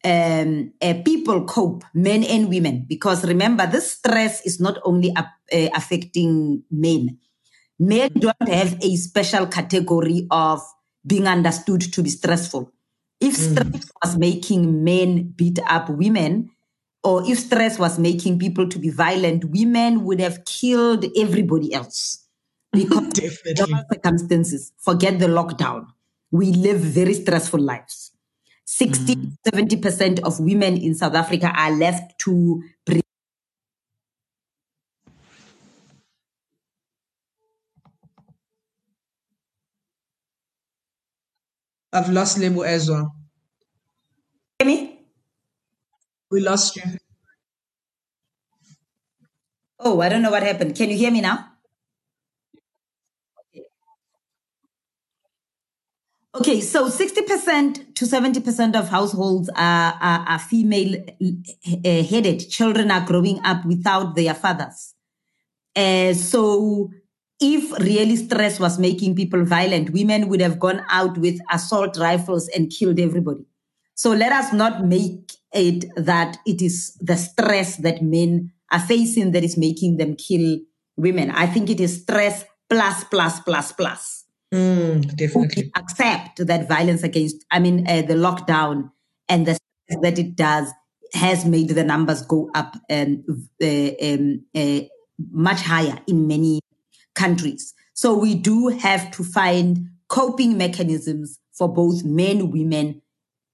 um, 0.03 0.73
uh, 0.81 0.95
people 1.05 1.45
cope, 1.45 1.83
men 1.93 2.23
and 2.23 2.49
women? 2.49 2.85
Because 2.87 3.23
remember, 3.25 3.67
this 3.67 3.91
stress 3.91 4.45
is 4.45 4.59
not 4.59 4.79
only 4.83 5.15
uh, 5.15 5.23
affecting 5.51 6.63
men. 6.71 7.19
Men 7.79 8.11
don't 8.13 8.49
have 8.49 8.77
a 8.81 8.95
special 8.97 9.47
category 9.47 10.27
of 10.29 10.61
being 11.05 11.27
understood 11.27 11.81
to 11.93 12.03
be 12.03 12.09
stressful. 12.09 12.71
If 13.21 13.35
mm. 13.35 13.51
stress 13.51 13.91
was 14.03 14.17
making 14.17 14.83
men 14.83 15.33
beat 15.35 15.59
up 15.65 15.89
women, 15.89 16.51
or 17.03 17.23
if 17.25 17.39
stress 17.39 17.79
was 17.79 17.97
making 17.97 18.39
people 18.39 18.67
to 18.67 18.77
be 18.79 18.89
violent, 18.89 19.45
women 19.45 20.03
would 20.03 20.19
have 20.19 20.43
killed 20.45 21.05
everybody 21.17 21.73
else. 21.73 22.25
Because 22.71 23.07
Definitely. 23.13 23.75
circumstances, 23.91 24.71
forget 24.77 25.17
the 25.17 25.25
lockdown. 25.25 25.87
We 26.29 26.51
live 26.51 26.77
very 26.77 27.15
stressful 27.15 27.59
lives. 27.59 28.11
60 28.65 29.15
mm. 29.15 29.33
70% 29.47 30.19
of 30.19 30.39
women 30.39 30.77
in 30.77 30.93
South 30.93 31.15
Africa 31.15 31.51
are 31.55 31.71
left 31.71 32.19
to 32.19 32.61
I've 41.91 42.09
lost 42.09 42.37
Lebo 42.37 42.61
as 42.61 42.89
well. 42.89 43.15
Hear 44.59 44.67
me? 44.67 44.99
We 46.29 46.41
lost 46.41 46.75
you. 46.75 46.83
Oh, 49.79 50.01
I 50.01 50.09
don't 50.09 50.21
know 50.21 50.31
what 50.31 50.43
happened. 50.43 50.75
Can 50.75 50.89
you 50.89 50.97
hear 50.97 51.11
me 51.11 51.21
now? 51.21 51.45
Okay, 56.35 56.61
so 56.61 56.87
60% 56.87 57.95
to 57.95 58.05
70% 58.05 58.75
of 58.75 58.87
households 58.89 59.49
are, 59.55 59.93
are, 59.99 60.25
are 60.27 60.39
female 60.39 60.95
uh, 60.95 62.03
headed. 62.03 62.49
Children 62.49 62.91
are 62.91 63.05
growing 63.05 63.43
up 63.43 63.65
without 63.65 64.15
their 64.15 64.35
fathers. 64.35 64.93
Uh, 65.75 66.13
so 66.13 66.91
if 67.39 67.71
really 67.79 68.15
stress 68.15 68.59
was 68.59 68.77
making 68.77 69.15
people 69.15 69.43
violent, 69.45 69.91
women 69.91 70.27
would 70.27 70.41
have 70.41 70.59
gone 70.59 70.83
out 70.89 71.17
with 71.17 71.39
assault 71.51 71.97
rifles 71.97 72.49
and 72.49 72.69
killed 72.69 72.99
everybody. 72.99 73.45
So 73.95 74.11
let 74.11 74.31
us 74.31 74.53
not 74.53 74.85
make 74.85 75.33
it 75.53 75.85
that 75.95 76.37
it 76.45 76.61
is 76.61 76.95
the 77.01 77.15
stress 77.15 77.77
that 77.77 78.01
men 78.01 78.51
are 78.71 78.79
facing 78.79 79.31
that 79.31 79.43
is 79.43 79.57
making 79.57 79.97
them 79.97 80.15
kill 80.15 80.59
women. 80.95 81.31
I 81.31 81.47
think 81.47 81.69
it 81.69 81.79
is 81.79 82.01
stress 82.01 82.45
plus, 82.69 83.03
plus, 83.05 83.39
plus, 83.39 83.71
plus. 83.71 84.25
Mm, 84.53 85.15
definitely. 85.15 85.71
accept 85.75 86.45
that 86.47 86.67
violence 86.67 87.03
against, 87.03 87.45
I 87.51 87.59
mean, 87.59 87.87
uh, 87.87 88.01
the 88.01 88.15
lockdown 88.15 88.91
and 89.27 89.45
the 89.45 89.57
that 90.01 90.19
it 90.19 90.35
does 90.35 90.71
has 91.13 91.45
made 91.45 91.69
the 91.69 91.83
numbers 91.83 92.21
go 92.21 92.49
up 92.53 92.75
and 92.89 93.23
uh, 93.61 94.05
um, 94.05 94.45
uh, 94.55 94.81
much 95.31 95.61
higher 95.61 95.99
in 96.07 96.27
many 96.27 96.59
countries. 97.19 97.73
So 97.93 98.13
we 98.13 98.33
do 98.33 98.69
have 98.69 99.11
to 99.11 99.23
find 99.23 99.89
coping 100.07 100.57
mechanisms 100.57 101.37
for 101.51 101.67
both 101.67 102.03
men, 102.05 102.49
women, 102.49 103.01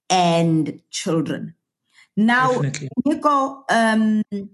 and 0.08 0.80
children. 0.90 1.54
Now, 2.16 2.52
Definitely. 2.52 2.88
Nico, 3.04 3.64
um, 3.68 4.22
the 4.30 4.46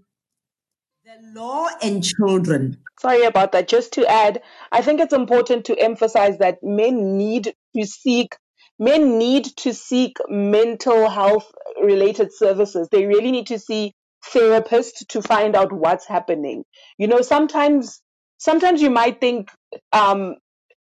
law 1.34 1.68
and 1.82 2.02
children. 2.02 2.78
Sorry 3.00 3.24
about 3.24 3.52
that. 3.52 3.68
Just 3.68 3.92
to 3.94 4.06
add, 4.06 4.42
I 4.72 4.80
think 4.80 5.00
it's 5.00 5.12
important 5.12 5.66
to 5.66 5.78
emphasize 5.78 6.38
that 6.38 6.62
men 6.62 7.18
need 7.18 7.54
to 7.76 7.86
seek 7.86 8.36
men 8.78 9.18
need 9.18 9.44
to 9.58 9.74
seek 9.74 10.16
mental 10.28 11.08
health 11.08 11.52
related 11.82 12.32
services. 12.32 12.88
They 12.90 13.06
really 13.06 13.30
need 13.30 13.48
to 13.48 13.58
see 13.58 13.94
therapists 14.24 15.06
to 15.08 15.22
find 15.22 15.54
out 15.54 15.72
what's 15.72 16.06
happening. 16.06 16.64
You 16.98 17.06
know, 17.08 17.20
sometimes 17.20 18.00
sometimes 18.42 18.82
you 18.82 18.90
might 18.90 19.20
think 19.20 19.50
um, 19.92 20.36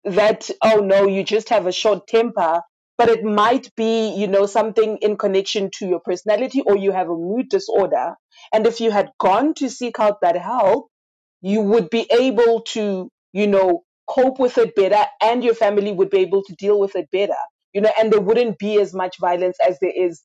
that 0.04 0.50
oh 0.62 0.80
no, 0.80 1.06
you 1.06 1.22
just 1.22 1.50
have 1.50 1.66
a 1.66 1.72
short 1.72 2.06
temper, 2.08 2.62
but 2.96 3.08
it 3.08 3.22
might 3.22 3.70
be 3.76 4.14
you 4.16 4.26
know 4.26 4.46
something 4.46 4.98
in 5.02 5.16
connection 5.16 5.70
to 5.78 5.86
your 5.86 6.00
personality 6.00 6.62
or 6.62 6.76
you 6.76 6.92
have 6.92 7.08
a 7.08 7.16
mood 7.16 7.48
disorder. 7.50 8.14
And 8.52 8.66
if 8.66 8.80
you 8.80 8.90
had 8.90 9.10
gone 9.20 9.54
to 9.54 9.68
seek 9.68 10.00
out 10.00 10.22
that 10.22 10.36
help, 10.36 10.88
you 11.42 11.60
would 11.60 11.90
be 11.90 12.06
able 12.10 12.62
to 12.76 13.10
you 13.32 13.46
know 13.46 13.82
cope 14.08 14.38
with 14.40 14.58
it 14.58 14.74
better, 14.74 15.04
and 15.20 15.44
your 15.44 15.54
family 15.54 15.92
would 15.92 16.10
be 16.10 16.20
able 16.20 16.42
to 16.44 16.54
deal 16.54 16.80
with 16.80 16.96
it 16.96 17.10
better. 17.12 17.42
You 17.74 17.82
know, 17.82 17.92
and 17.98 18.12
there 18.12 18.20
wouldn't 18.20 18.58
be 18.58 18.80
as 18.80 18.92
much 18.94 19.16
violence 19.20 19.56
as 19.66 19.78
there 19.80 19.92
is 19.94 20.22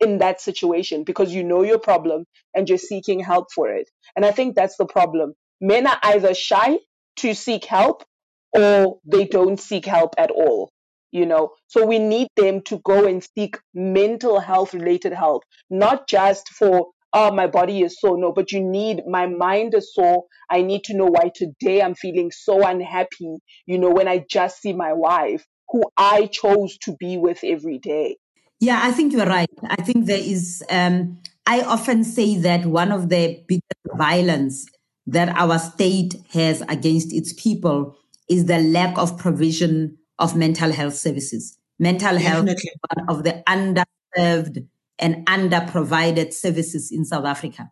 in 0.00 0.18
that 0.18 0.40
situation 0.40 1.02
because 1.04 1.34
you 1.34 1.42
know 1.42 1.62
your 1.62 1.80
problem 1.80 2.24
and 2.54 2.68
you're 2.68 2.78
seeking 2.78 3.18
help 3.20 3.48
for 3.52 3.68
it. 3.72 3.90
And 4.14 4.24
I 4.24 4.30
think 4.30 4.54
that's 4.54 4.76
the 4.76 4.86
problem 4.86 5.34
men 5.60 5.86
are 5.86 5.98
either 6.02 6.34
shy 6.34 6.78
to 7.16 7.34
seek 7.34 7.64
help 7.64 8.04
or 8.52 8.98
they 9.04 9.26
don't 9.26 9.60
seek 9.60 9.84
help 9.86 10.14
at 10.18 10.30
all 10.30 10.70
you 11.10 11.26
know? 11.26 11.50
So 11.68 11.86
we 11.86 11.98
need 11.98 12.28
them 12.36 12.62
to 12.62 12.78
go 12.84 13.06
and 13.06 13.26
seek 13.36 13.58
mental 13.74 14.40
health 14.40 14.74
related 14.74 15.12
help 15.12 15.42
not 15.70 16.08
just 16.08 16.48
for 16.48 16.88
oh 17.12 17.32
my 17.32 17.46
body 17.46 17.82
is 17.82 17.98
sore. 18.00 18.18
No 18.18 18.32
but 18.32 18.52
you 18.52 18.60
need 18.60 19.02
my 19.06 19.26
mind 19.26 19.74
is 19.74 19.94
sore. 19.94 20.24
I 20.50 20.62
need 20.62 20.84
to 20.84 20.96
know 20.96 21.06
why 21.06 21.30
today 21.34 21.82
i'm 21.82 21.94
feeling 21.94 22.30
so 22.30 22.66
unhappy 22.66 23.36
you 23.66 23.78
know 23.78 23.90
when 23.90 24.08
i 24.08 24.24
just 24.30 24.60
see 24.60 24.72
my 24.72 24.92
wife 24.92 25.44
who 25.68 25.84
i 25.96 26.26
chose 26.26 26.78
to 26.78 26.96
be 26.98 27.16
with 27.16 27.40
every 27.44 27.78
day. 27.78 28.16
Yeah 28.60 28.80
i 28.82 28.92
think 28.92 29.12
you're 29.12 29.26
right. 29.26 29.50
I 29.64 29.82
think 29.82 30.06
there 30.06 30.20
is 30.22 30.62
um 30.70 31.18
i 31.46 31.62
often 31.62 32.04
say 32.04 32.36
that 32.38 32.66
one 32.66 32.92
of 32.92 33.08
the 33.08 33.42
biggest 33.46 33.84
violence 33.96 34.66
that 35.08 35.30
our 35.36 35.58
state 35.58 36.14
has 36.32 36.60
against 36.68 37.14
its 37.14 37.32
people 37.32 37.96
is 38.28 38.44
the 38.44 38.58
lack 38.58 38.96
of 38.98 39.18
provision 39.18 39.96
of 40.18 40.36
mental 40.36 40.70
health 40.70 40.94
services. 40.94 41.56
Mental 41.78 42.18
Definitely. 42.18 42.50
health 42.50 42.58
is 42.58 42.70
one 42.96 43.08
of 43.08 43.24
the 43.24 43.42
underserved 43.48 44.66
and 44.98 45.26
underprovided 45.26 46.34
services 46.34 46.92
in 46.92 47.06
South 47.06 47.24
Africa. 47.24 47.70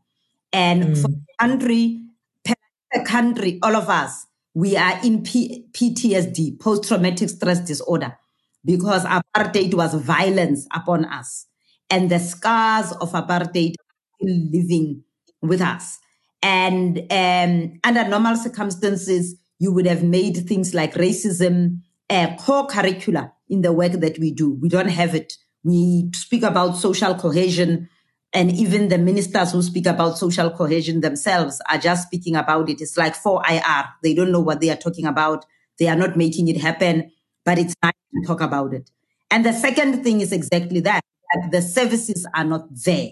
And 0.51 0.85
mm. 0.85 1.03
for 1.03 1.09
the 1.09 1.25
country, 1.39 2.01
the 2.45 3.05
country, 3.05 3.59
all 3.63 3.77
of 3.77 3.91
us, 3.91 4.27
we 4.55 4.75
are 4.77 4.99
in 5.05 5.23
P- 5.23 5.67
PTSD, 5.73 6.59
post-traumatic 6.59 7.29
stress 7.29 7.61
disorder, 7.61 8.17
because 8.65 9.05
apartheid 9.05 9.75
was 9.75 9.93
violence 9.93 10.67
upon 10.75 11.05
us. 11.05 11.47
And 11.91 12.11
the 12.11 12.19
scars 12.19 12.93
of 12.93 13.13
apartheid 13.13 13.75
are 13.75 14.25
still 14.25 14.37
living 14.51 15.03
with 15.43 15.61
us. 15.61 15.99
And 16.43 16.99
um, 17.11 17.81
under 17.85 18.09
normal 18.09 18.37
circumstances, 18.37 19.35
you 19.59 19.73
would 19.73 19.87
have 19.87 20.03
made 20.03 20.47
things 20.47 20.75
like 20.75 20.95
racism 20.95 21.81
a 22.11 22.37
core 22.39 22.67
curricula 22.67 23.33
in 23.49 23.63
the 23.63 23.73
work 23.73 23.93
that 23.93 24.19
we 24.19 24.31
do. 24.31 24.55
We 24.61 24.69
don't 24.69 24.89
have 24.89 25.15
it. 25.15 25.35
We 25.65 26.11
speak 26.15 26.43
about 26.43 26.77
social 26.77 27.15
cohesion, 27.15 27.89
and 28.33 28.53
even 28.53 28.89
the 28.89 28.99
ministers 28.99 29.53
who 29.53 29.63
speak 29.63 29.87
about 29.87 30.19
social 30.19 30.51
cohesion 30.51 31.01
themselves 31.01 31.61
are 31.71 31.79
just 31.79 32.07
speaking 32.07 32.37
about 32.37 32.69
it. 32.71 32.81
It's 32.81 32.97
like 32.97 33.17
4IR. 33.17 33.89
They 34.03 34.15
don't 34.15 34.31
know 34.31 34.41
what 34.41 34.61
they 34.61 34.71
are 34.71 34.77
talking 34.77 35.07
about. 35.07 35.45
They 35.79 35.89
are 35.89 35.97
not 35.97 36.17
making 36.17 36.49
it 36.49 36.61
happen, 36.61 37.11
but 37.45 37.59
it's 37.59 37.75
nice 37.83 37.93
to 37.93 38.27
talk 38.27 38.41
about 38.41 38.75
it. 38.75 38.91
And 39.31 39.45
the 39.45 39.53
second 39.53 40.05
thing 40.05 40.21
is 40.21 40.33
exactly 40.33 40.81
that, 40.81 41.01
that 41.35 41.51
the 41.51 41.63
services 41.63 42.27
are 42.35 42.45
not 42.45 42.69
there. 42.85 43.11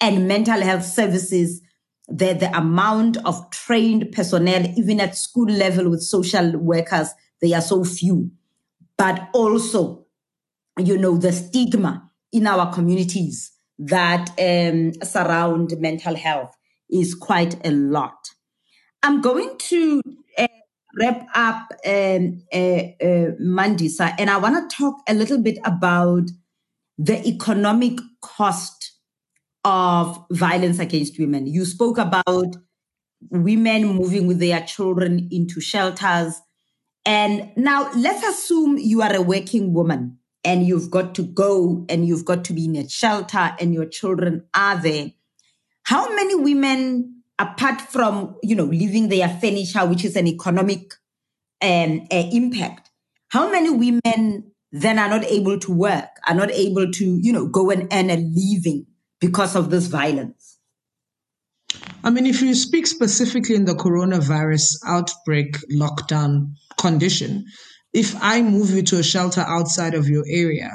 And 0.00 0.28
mental 0.28 0.60
health 0.60 0.84
services 0.84 1.62
the, 2.08 2.34
the 2.34 2.56
amount 2.56 3.16
of 3.24 3.50
trained 3.50 4.12
personnel, 4.12 4.66
even 4.76 5.00
at 5.00 5.16
school 5.16 5.46
level 5.46 5.88
with 5.90 6.02
social 6.02 6.56
workers, 6.58 7.10
they 7.40 7.52
are 7.52 7.60
so 7.60 7.84
few. 7.84 8.30
But 8.96 9.28
also, 9.32 10.06
you 10.78 10.98
know, 10.98 11.16
the 11.16 11.32
stigma 11.32 12.10
in 12.32 12.46
our 12.46 12.72
communities 12.72 13.52
that 13.78 14.30
um, 14.38 14.92
surround 15.02 15.74
mental 15.78 16.14
health 16.14 16.54
is 16.90 17.14
quite 17.14 17.54
a 17.66 17.70
lot. 17.70 18.30
I'm 19.02 19.20
going 19.20 19.56
to 19.58 20.00
uh, 20.38 20.46
wrap 20.98 21.26
up 21.34 21.72
um, 21.86 22.42
uh, 22.52 22.56
uh, 22.56 23.32
Mandisa, 23.40 24.14
and 24.18 24.30
I 24.30 24.36
want 24.38 24.70
to 24.70 24.76
talk 24.76 24.96
a 25.08 25.14
little 25.14 25.42
bit 25.42 25.58
about 25.64 26.30
the 26.96 27.26
economic 27.26 27.98
cost 28.20 28.73
of 29.64 30.24
violence 30.30 30.78
against 30.78 31.18
women. 31.18 31.46
You 31.46 31.64
spoke 31.64 31.98
about 31.98 32.56
women 33.30 33.86
moving 33.86 34.26
with 34.26 34.38
their 34.38 34.62
children 34.62 35.28
into 35.30 35.60
shelters. 35.60 36.40
And 37.06 37.50
now 37.56 37.90
let's 37.96 38.26
assume 38.26 38.78
you 38.78 39.02
are 39.02 39.14
a 39.14 39.22
working 39.22 39.72
woman 39.72 40.18
and 40.42 40.66
you've 40.66 40.90
got 40.90 41.14
to 41.16 41.22
go 41.22 41.84
and 41.88 42.06
you've 42.06 42.24
got 42.24 42.44
to 42.44 42.52
be 42.52 42.66
in 42.66 42.76
a 42.76 42.88
shelter 42.88 43.56
and 43.58 43.72
your 43.72 43.86
children 43.86 44.44
are 44.54 44.76
there. 44.80 45.12
How 45.84 46.14
many 46.14 46.34
women, 46.34 47.22
apart 47.38 47.80
from, 47.80 48.36
you 48.42 48.54
know, 48.54 48.64
leaving 48.64 49.08
their 49.08 49.28
furniture, 49.28 49.86
which 49.86 50.04
is 50.04 50.16
an 50.16 50.26
economic 50.26 50.94
um, 51.62 52.06
uh, 52.10 52.24
impact, 52.32 52.90
how 53.28 53.50
many 53.50 53.70
women 53.70 54.50
then 54.72 54.98
are 54.98 55.08
not 55.08 55.24
able 55.24 55.58
to 55.58 55.72
work, 55.72 56.08
are 56.26 56.34
not 56.34 56.50
able 56.50 56.90
to, 56.90 57.18
you 57.22 57.32
know, 57.32 57.46
go 57.46 57.70
and 57.70 57.92
earn 57.92 58.10
a 58.10 58.16
living 58.16 58.86
because 59.20 59.56
of 59.56 59.70
this 59.70 59.86
violence? 59.86 60.58
I 62.02 62.10
mean, 62.10 62.26
if 62.26 62.42
you 62.42 62.54
speak 62.54 62.86
specifically 62.86 63.54
in 63.54 63.64
the 63.64 63.74
coronavirus 63.74 64.76
outbreak 64.86 65.56
lockdown 65.72 66.52
condition, 66.78 67.46
if 67.92 68.14
I 68.20 68.42
move 68.42 68.70
you 68.70 68.82
to 68.82 68.98
a 68.98 69.02
shelter 69.02 69.40
outside 69.40 69.94
of 69.94 70.08
your 70.08 70.24
area, 70.28 70.72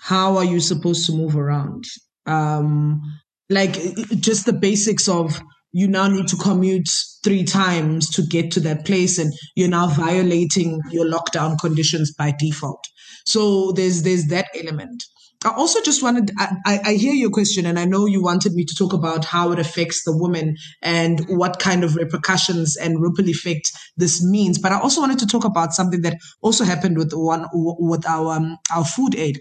how 0.00 0.36
are 0.36 0.44
you 0.44 0.60
supposed 0.60 1.06
to 1.06 1.12
move 1.12 1.36
around? 1.36 1.84
Um, 2.26 3.02
like 3.50 3.74
just 4.20 4.46
the 4.46 4.52
basics 4.52 5.08
of 5.08 5.40
you 5.72 5.88
now 5.88 6.06
need 6.06 6.28
to 6.28 6.36
commute 6.36 6.88
three 7.24 7.44
times 7.44 8.08
to 8.10 8.22
get 8.22 8.50
to 8.52 8.60
that 8.60 8.86
place 8.86 9.18
and 9.18 9.32
you're 9.56 9.68
now 9.68 9.88
violating 9.88 10.80
your 10.90 11.04
lockdown 11.04 11.58
conditions 11.58 12.14
by 12.16 12.32
default 12.38 12.82
so 13.26 13.72
there's 13.72 14.02
there's 14.02 14.26
that 14.26 14.46
element 14.54 15.02
I 15.44 15.50
also 15.50 15.80
just 15.82 16.02
wanted, 16.02 16.30
I, 16.38 16.80
I 16.84 16.94
hear 16.94 17.12
your 17.12 17.30
question 17.30 17.66
and 17.66 17.78
I 17.78 17.84
know 17.84 18.06
you 18.06 18.22
wanted 18.22 18.54
me 18.54 18.64
to 18.64 18.74
talk 18.74 18.92
about 18.92 19.24
how 19.24 19.52
it 19.52 19.58
affects 19.58 20.02
the 20.04 20.16
woman 20.16 20.56
and 20.80 21.20
what 21.28 21.58
kind 21.58 21.84
of 21.84 21.96
repercussions 21.96 22.76
and 22.76 23.02
ripple 23.02 23.28
effect 23.28 23.70
this 23.96 24.24
means. 24.24 24.58
But 24.58 24.72
I 24.72 24.80
also 24.80 25.02
wanted 25.02 25.18
to 25.18 25.26
talk 25.26 25.44
about 25.44 25.74
something 25.74 26.00
that 26.02 26.16
also 26.40 26.64
happened 26.64 26.96
with 26.96 27.12
one, 27.12 27.46
with 27.52 28.06
our, 28.06 28.36
um, 28.36 28.56
our 28.74 28.84
food 28.84 29.14
aid 29.16 29.40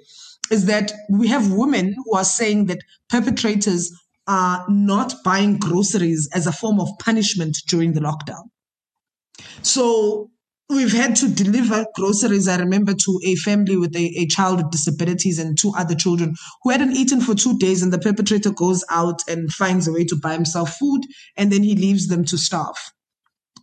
is 0.52 0.66
that 0.66 0.92
we 1.10 1.30
have 1.30 1.52
women 1.52 1.96
who 2.04 2.18
are 2.18 2.26
saying 2.26 2.66
that 2.66 2.80
perpetrators 3.10 3.92
are 4.28 4.66
not 4.70 5.14
buying 5.24 5.58
groceries 5.58 6.30
as 6.34 6.48
a 6.48 6.52
form 6.52 6.80
of 6.80 6.90
punishment 7.00 7.58
during 7.68 7.94
the 7.94 8.02
lockdown. 8.02 8.44
So 9.62 10.30
we've 10.70 10.92
had 10.92 11.16
to 11.18 11.30
deliver 11.30 11.86
groceries, 11.96 12.48
I 12.48 12.58
remember, 12.58 12.94
to 12.94 13.20
a 13.24 13.36
family 13.36 13.78
with 13.78 13.96
a, 13.96 14.06
a 14.18 14.28
child 14.28 14.58
with 14.58 14.72
disabilities 14.72 15.40
and 15.40 15.58
two 15.58 15.74
other 15.78 15.96
children 15.96 16.36
who 16.64 16.72
hadn't 16.72 16.94
eaten 16.94 17.22
for 17.22 17.36
two 17.36 17.58
days. 17.58 17.82
And 17.82 17.92
the 17.92 18.00
perpetrator 18.00 18.52
goes 18.52 18.84
out 18.90 19.22
and 19.28 19.52
finds 19.52 19.88
a 19.88 19.94
way 19.94 20.06
to 20.06 20.16
buy 20.16 20.34
himself 20.34 20.76
food 20.78 21.02
and 21.38 21.52
then 21.52 21.64
he 21.64 21.76
leaves 21.76 22.08
them 22.08 22.26
to 22.26 22.38
starve. 22.38 22.78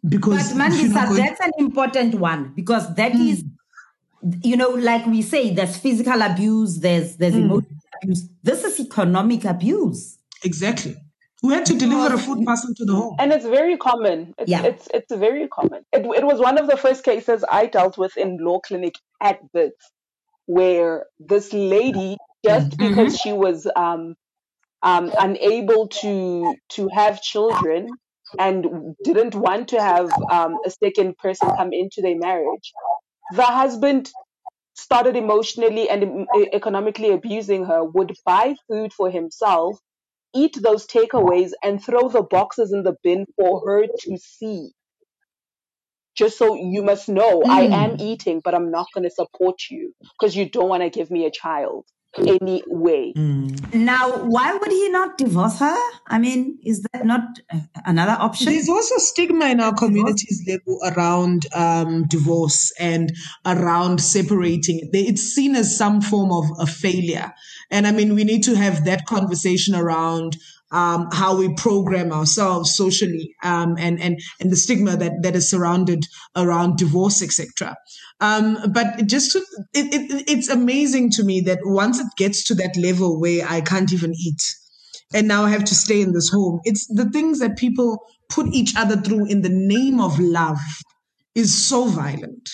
Because 0.09 0.53
but 0.53 0.71
Mandisa, 0.71 1.09
going- 1.09 1.17
that's 1.17 1.41
an 1.41 1.53
important 1.59 2.15
one 2.15 2.53
because 2.55 2.95
that 2.95 3.13
mm. 3.13 3.29
is, 3.29 3.45
you 4.43 4.57
know, 4.57 4.71
like 4.71 5.05
we 5.07 5.21
say, 5.21 5.53
there's 5.53 5.77
physical 5.77 6.23
abuse, 6.23 6.79
there's 6.79 7.17
there's 7.17 7.35
mm. 7.35 7.43
emotional 7.43 7.81
abuse. 8.03 8.29
This 8.43 8.65
is 8.65 8.81
economic 8.81 9.45
abuse. 9.45 10.19
Exactly. 10.43 10.97
We 11.43 11.55
had 11.55 11.65
to 11.67 11.79
deliver 11.79 12.15
a 12.15 12.19
food 12.19 12.45
parcel 12.45 12.75
to 12.75 12.85
the 12.85 12.95
home. 12.95 13.17
And 13.19 13.33
it's 13.33 13.47
very 13.47 13.77
common. 13.77 14.35
It's, 14.39 14.51
yeah. 14.51 14.63
it's, 14.63 14.89
it's 14.93 15.15
very 15.15 15.49
common. 15.49 15.85
It, 15.93 16.05
it 16.05 16.25
was 16.25 16.39
one 16.39 16.59
of 16.59 16.67
the 16.67 16.77
first 16.77 17.03
cases 17.03 17.45
I 17.51 17.67
dealt 17.67 17.97
with 17.97 18.17
in 18.17 18.39
law 18.39 18.61
clinic 18.61 18.95
at 19.23 19.41
Wits, 19.55 19.91
where 20.47 21.07
this 21.19 21.53
lady, 21.53 22.19
just 22.45 22.71
mm-hmm. 22.71 22.89
because 22.89 23.19
she 23.19 23.33
was 23.33 23.67
um, 23.75 24.17
um, 24.83 25.13
unable 25.19 25.89
to 25.89 26.55
to 26.71 26.89
have 26.93 27.23
children 27.23 27.89
and 28.39 28.95
didn't 29.03 29.35
want 29.35 29.69
to 29.69 29.81
have 29.81 30.11
um, 30.31 30.57
a 30.65 30.71
second 30.71 31.17
person 31.19 31.49
come 31.57 31.73
into 31.73 32.01
their 32.01 32.17
marriage, 32.17 32.73
the 33.33 33.45
husband 33.45 34.11
started 34.75 35.17
emotionally 35.17 35.89
and 35.89 36.27
economically 36.53 37.11
abusing 37.11 37.65
her, 37.65 37.85
would 37.85 38.15
buy 38.25 38.55
food 38.69 38.93
for 38.93 39.11
himself 39.11 39.79
eat 40.35 40.57
those 40.63 40.87
takeaways 40.87 41.53
and 41.63 41.83
throw 41.83 42.09
the 42.09 42.23
boxes 42.23 42.73
in 42.73 42.83
the 42.83 42.97
bin 43.03 43.27
for 43.37 43.63
her 43.67 43.87
to 43.87 44.19
see. 44.19 44.71
Just 46.17 46.39
so 46.39 46.55
you 46.55 46.83
must 46.83 47.09
know, 47.09 47.41
mm. 47.41 47.51
I 47.51 47.63
am 47.63 47.97
eating, 47.99 48.41
but 48.45 48.55
I'm 48.55 48.71
not 48.71 48.89
going 48.95 49.05
to 49.05 49.11
support 49.11 49.57
you 49.71 49.95
because 50.19 50.37
you 50.37 50.49
don't 50.49 50.69
want 50.69 50.83
to 50.83 50.91
give 50.91 51.11
me 51.11 51.27
a 51.27 51.31
child 51.31 51.87
any 52.19 52.63
way. 52.67 53.13
Mm. 53.17 53.75
Now, 53.75 54.25
why 54.25 54.55
would 54.55 54.71
he 54.71 54.89
not 54.89 55.17
divorce 55.19 55.59
her? 55.61 55.77
I 56.09 56.19
mean, 56.19 56.59
is 56.65 56.83
that 56.93 57.05
not 57.07 57.23
another 57.87 58.17
option? 58.19 58.53
There's 58.53 58.69
also 58.69 58.97
stigma 58.99 59.47
in 59.47 59.61
our 59.61 59.75
communities 59.75 60.43
level 60.47 60.81
around 60.85 61.47
um, 61.55 62.07
divorce 62.09 62.73
and 62.79 63.13
around 63.47 64.01
separating. 64.01 64.91
It's 64.93 65.23
seen 65.23 65.55
as 65.55 65.77
some 65.77 66.01
form 66.01 66.33
of 66.33 66.45
a 66.59 66.67
failure. 66.67 67.33
And 67.71 67.87
I 67.87 67.93
mean, 67.93 68.15
we 68.15 68.25
need 68.25 68.43
to 68.45 68.55
have 68.57 68.85
that 68.85 69.07
conversation 69.07 69.75
around 69.75 70.37
um, 70.71 71.09
how 71.13 71.37
we 71.37 71.53
program 71.55 72.13
ourselves 72.13 72.75
socially 72.77 73.35
um, 73.43 73.77
and 73.79 74.01
and 74.01 74.21
and 74.41 74.51
the 74.51 74.57
stigma 74.57 74.97
that 74.97 75.23
that 75.23 75.35
is 75.35 75.49
surrounded 75.51 76.05
around 76.37 76.79
divorce, 76.79 77.23
etc. 77.23 77.77
Um, 78.21 78.59
but 78.73 79.07
just 79.07 79.33
to, 79.33 79.39
it, 79.73 79.95
it, 79.95 80.25
it's 80.29 80.49
amazing 80.49 81.11
to 81.13 81.25
me 81.25 81.41
that 81.43 81.61
once 81.63 81.99
it 81.99 82.07
gets 82.17 82.45
to 82.45 82.55
that 82.57 82.77
level 82.77 83.19
where 83.19 83.47
I 83.49 83.61
can't 83.63 83.93
even 83.93 84.13
eat, 84.15 84.43
and 85.15 85.27
now 85.27 85.45
I 85.45 85.51
have 85.51 85.65
to 85.65 85.75
stay 85.75 86.01
in 86.01 86.13
this 86.13 86.29
home, 86.29 86.61
it's 86.65 86.87
the 86.87 87.11
things 87.11 87.41
that 87.41 87.57
people 87.57 87.99
put 88.29 88.47
each 88.49 88.77
other 88.77 88.97
through 88.97 89.27
in 89.27 89.43
the 89.43 89.51
name 89.51 90.01
of 90.01 90.19
love 90.19 90.61
is 91.35 91.53
so 91.53 91.87
violent. 91.87 92.51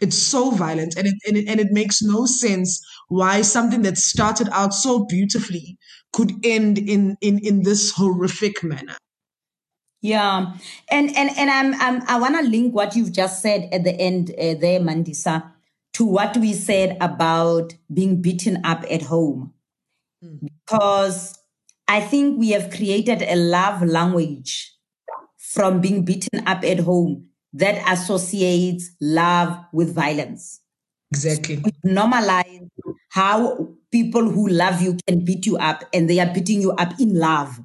It's 0.00 0.18
so 0.18 0.50
violent, 0.50 0.96
and 0.96 1.06
it, 1.06 1.14
and 1.26 1.36
it 1.36 1.48
and 1.48 1.60
it 1.60 1.72
makes 1.72 2.02
no 2.02 2.26
sense 2.26 2.80
why 3.08 3.42
something 3.42 3.82
that 3.82 3.98
started 3.98 4.48
out 4.52 4.74
so 4.74 5.04
beautifully 5.06 5.78
could 6.12 6.32
end 6.44 6.78
in 6.78 7.16
in 7.20 7.38
in 7.38 7.62
this 7.62 7.92
horrific 7.92 8.62
manner. 8.62 8.96
Yeah, 10.00 10.54
and 10.90 11.16
and 11.16 11.30
and 11.36 11.50
I'm, 11.50 11.74
I'm 11.80 12.02
I 12.08 12.20
want 12.20 12.36
to 12.36 12.48
link 12.48 12.74
what 12.74 12.94
you've 12.94 13.12
just 13.12 13.42
said 13.42 13.68
at 13.72 13.84
the 13.84 13.94
end 13.94 14.30
uh, 14.30 14.54
there, 14.60 14.80
Mandisa, 14.80 15.50
to 15.94 16.04
what 16.04 16.36
we 16.36 16.52
said 16.52 16.96
about 17.00 17.74
being 17.92 18.22
beaten 18.22 18.64
up 18.64 18.84
at 18.90 19.02
home, 19.02 19.54
mm. 20.24 20.48
because 20.66 21.36
I 21.88 22.00
think 22.00 22.38
we 22.38 22.50
have 22.50 22.70
created 22.70 23.22
a 23.22 23.34
love 23.34 23.82
language 23.82 24.72
from 25.36 25.80
being 25.80 26.04
beaten 26.04 26.46
up 26.46 26.62
at 26.62 26.80
home 26.80 27.27
that 27.54 27.82
associates 27.90 28.90
love 29.00 29.58
with 29.72 29.94
violence. 29.94 30.60
Exactly. 31.10 31.56
We 31.56 31.72
normalize 31.90 32.68
how 33.10 33.74
people 33.90 34.28
who 34.28 34.48
love 34.48 34.82
you 34.82 34.98
can 35.06 35.24
beat 35.24 35.46
you 35.46 35.56
up 35.56 35.84
and 35.94 36.08
they 36.08 36.20
are 36.20 36.32
beating 36.32 36.60
you 36.60 36.72
up 36.72 37.00
in 37.00 37.18
love. 37.18 37.60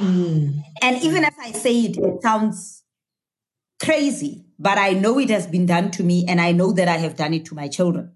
Mm. 0.00 0.62
And 0.80 1.02
even 1.02 1.24
as 1.24 1.34
I 1.40 1.52
say 1.52 1.80
it, 1.80 1.96
it 1.96 2.22
sounds 2.22 2.84
crazy, 3.82 4.44
but 4.58 4.78
I 4.78 4.92
know 4.92 5.18
it 5.18 5.30
has 5.30 5.46
been 5.46 5.66
done 5.66 5.90
to 5.92 6.04
me 6.04 6.24
and 6.28 6.40
I 6.40 6.52
know 6.52 6.72
that 6.72 6.86
I 6.86 6.98
have 6.98 7.16
done 7.16 7.34
it 7.34 7.44
to 7.46 7.54
my 7.56 7.66
children. 7.66 8.12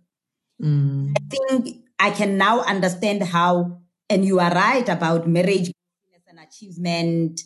Mm. 0.63 1.15
I 1.17 1.37
think 1.37 1.85
I 1.99 2.11
can 2.11 2.39
now 2.39 2.61
understand 2.61 3.25
how, 3.25 3.81
and 4.09 4.25
you 4.25 4.39
are 4.39 4.53
right 4.53 4.89
about 4.89 5.27
marriage 5.27 5.73
as 6.15 6.23
an 6.29 6.39
achievement 6.39 7.41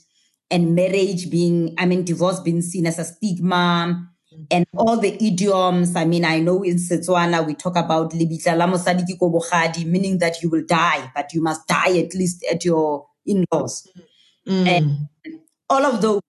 and 0.50 0.74
marriage 0.74 1.30
being, 1.30 1.74
I 1.78 1.86
mean, 1.86 2.04
divorce 2.04 2.40
being 2.40 2.62
seen 2.62 2.86
as 2.86 2.98
a 2.98 3.04
stigma 3.04 4.08
and 4.50 4.66
all 4.76 4.96
the 4.98 5.14
idioms. 5.24 5.96
I 5.96 6.04
mean, 6.04 6.24
I 6.24 6.40
know 6.40 6.62
in 6.62 6.76
Setswana 6.76 7.46
we 7.46 7.54
talk 7.54 7.76
about 7.76 8.12
libitla 8.12 8.56
la 8.56 8.66
mosadi 8.66 9.04
ke 9.04 9.86
meaning 9.86 10.18
that 10.18 10.42
you 10.42 10.50
will 10.50 10.64
die, 10.64 11.10
but 11.14 11.32
you 11.34 11.42
must 11.42 11.66
die 11.66 11.98
at 11.98 12.14
least 12.14 12.44
at 12.50 12.64
your 12.64 13.06
in-laws. 13.24 13.88
Mm. 14.46 14.66
And 14.68 15.08
all 15.68 15.84
of 15.84 16.00
those 16.00 16.20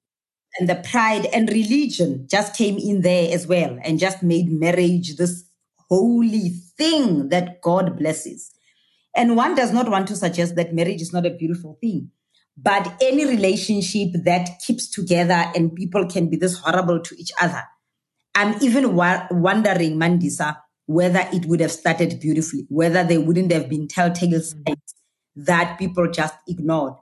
and 0.59 0.67
the 0.67 0.75
pride 0.75 1.27
and 1.27 1.49
religion 1.49 2.27
just 2.29 2.55
came 2.55 2.77
in 2.77 3.01
there 3.01 3.31
as 3.33 3.45
well 3.45 3.77
and 3.83 3.99
just 3.99 4.23
made 4.23 4.49
marriage 4.51 5.15
this 5.15 5.43
holy 5.89 6.49
thing 6.77 7.29
that 7.29 7.61
God 7.61 7.97
blesses. 7.97 8.51
And 9.15 9.35
one 9.35 9.55
does 9.55 9.71
not 9.71 9.89
want 9.89 10.07
to 10.09 10.15
suggest 10.15 10.55
that 10.55 10.73
marriage 10.73 11.01
is 11.01 11.13
not 11.13 11.25
a 11.25 11.31
beautiful 11.31 11.77
thing. 11.79 12.11
But 12.57 12.97
any 13.01 13.25
relationship 13.25 14.09
that 14.25 14.59
keeps 14.65 14.89
together 14.89 15.51
and 15.55 15.75
people 15.75 16.07
can 16.07 16.29
be 16.29 16.37
this 16.37 16.57
horrible 16.57 16.99
to 17.01 17.15
each 17.19 17.31
other 17.39 17.63
I'm 18.37 18.53
even 18.61 18.95
wa- 18.95 19.25
wondering, 19.31 19.97
Mandisa, 19.97 20.57
whether 20.85 21.27
it 21.33 21.47
would 21.47 21.59
have 21.59 21.71
started 21.71 22.19
beautifully, 22.19 22.67
whether 22.69 23.03
there 23.03 23.19
wouldn't 23.19 23.51
have 23.51 23.67
been 23.67 23.87
telltale 23.87 24.29
mm. 24.29 24.43
signs 24.43 24.93
that 25.35 25.79
people 25.79 26.07
just 26.11 26.35
ignored. 26.47 26.93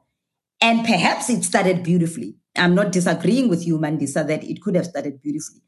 And 0.61 0.85
perhaps 0.85 1.29
it 1.29 1.43
started 1.43 1.83
beautifully. 1.83 2.37
I'm 2.55 2.73
not 2.73 2.93
disagreeing 2.93 3.49
with 3.49 3.67
you, 3.67 3.77
Mandisa, 3.77 4.25
that 4.25 4.45
it 4.45 4.61
could 4.61 4.75
have 4.75 4.85
started 4.85 5.21
beautifully. 5.21 5.59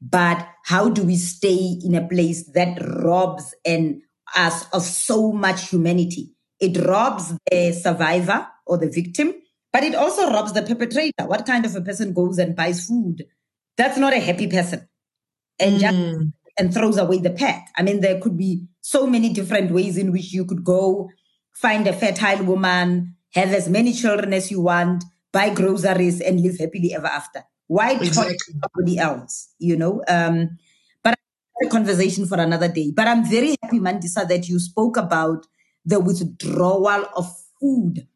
But 0.00 0.44
how 0.64 0.88
do 0.88 1.04
we 1.04 1.14
stay 1.14 1.78
in 1.84 1.94
a 1.94 2.08
place 2.08 2.50
that 2.54 2.82
robs 2.82 3.54
and 3.64 4.02
us 4.36 4.66
of 4.72 4.82
so 4.82 5.30
much 5.30 5.68
humanity? 5.68 6.32
It 6.58 6.84
robs 6.84 7.32
the 7.48 7.72
survivor 7.72 8.48
or 8.66 8.78
the 8.78 8.90
victim, 8.90 9.34
but 9.72 9.84
it 9.84 9.94
also 9.94 10.30
robs 10.30 10.52
the 10.52 10.62
perpetrator. 10.62 11.26
What 11.26 11.46
kind 11.46 11.64
of 11.64 11.74
a 11.74 11.80
person 11.80 12.12
goes 12.12 12.38
and 12.38 12.54
buys 12.54 12.86
food? 12.86 13.24
That's 13.76 13.98
not 13.98 14.12
a 14.12 14.20
happy 14.20 14.46
person 14.46 14.88
and 15.58 15.80
just 15.80 15.96
mm. 15.96 16.32
and 16.58 16.74
throws 16.74 16.98
away 16.98 17.18
the 17.18 17.30
pet. 17.30 17.62
I 17.76 17.82
mean, 17.82 18.00
there 18.00 18.20
could 18.20 18.36
be 18.36 18.66
so 18.80 19.06
many 19.06 19.32
different 19.32 19.70
ways 19.70 19.96
in 19.96 20.12
which 20.12 20.32
you 20.32 20.44
could 20.44 20.64
go 20.64 21.10
find 21.52 21.86
a 21.86 21.92
fertile 21.92 22.44
woman, 22.44 23.16
have 23.34 23.52
as 23.52 23.68
many 23.68 23.92
children 23.92 24.32
as 24.32 24.50
you 24.50 24.60
want, 24.60 25.04
buy 25.32 25.50
groceries, 25.54 26.20
and 26.20 26.40
live 26.40 26.58
happily 26.58 26.94
ever 26.94 27.06
after. 27.06 27.42
Why 27.66 27.92
exactly. 27.92 28.36
somebody 28.60 28.98
else? 28.98 29.54
You 29.58 29.76
know. 29.76 30.02
Um, 30.08 30.58
but 31.02 31.18
a 31.64 31.68
conversation 31.68 32.26
for 32.26 32.38
another 32.38 32.68
day. 32.68 32.92
But 32.94 33.08
I'm 33.08 33.24
very 33.24 33.56
happy, 33.62 33.78
Mandisa, 33.78 34.28
that 34.28 34.48
you 34.48 34.58
spoke 34.58 34.96
about 34.96 35.46
the 35.84 36.00
withdrawal 36.00 37.06
of 37.16 37.32
food 37.60 38.06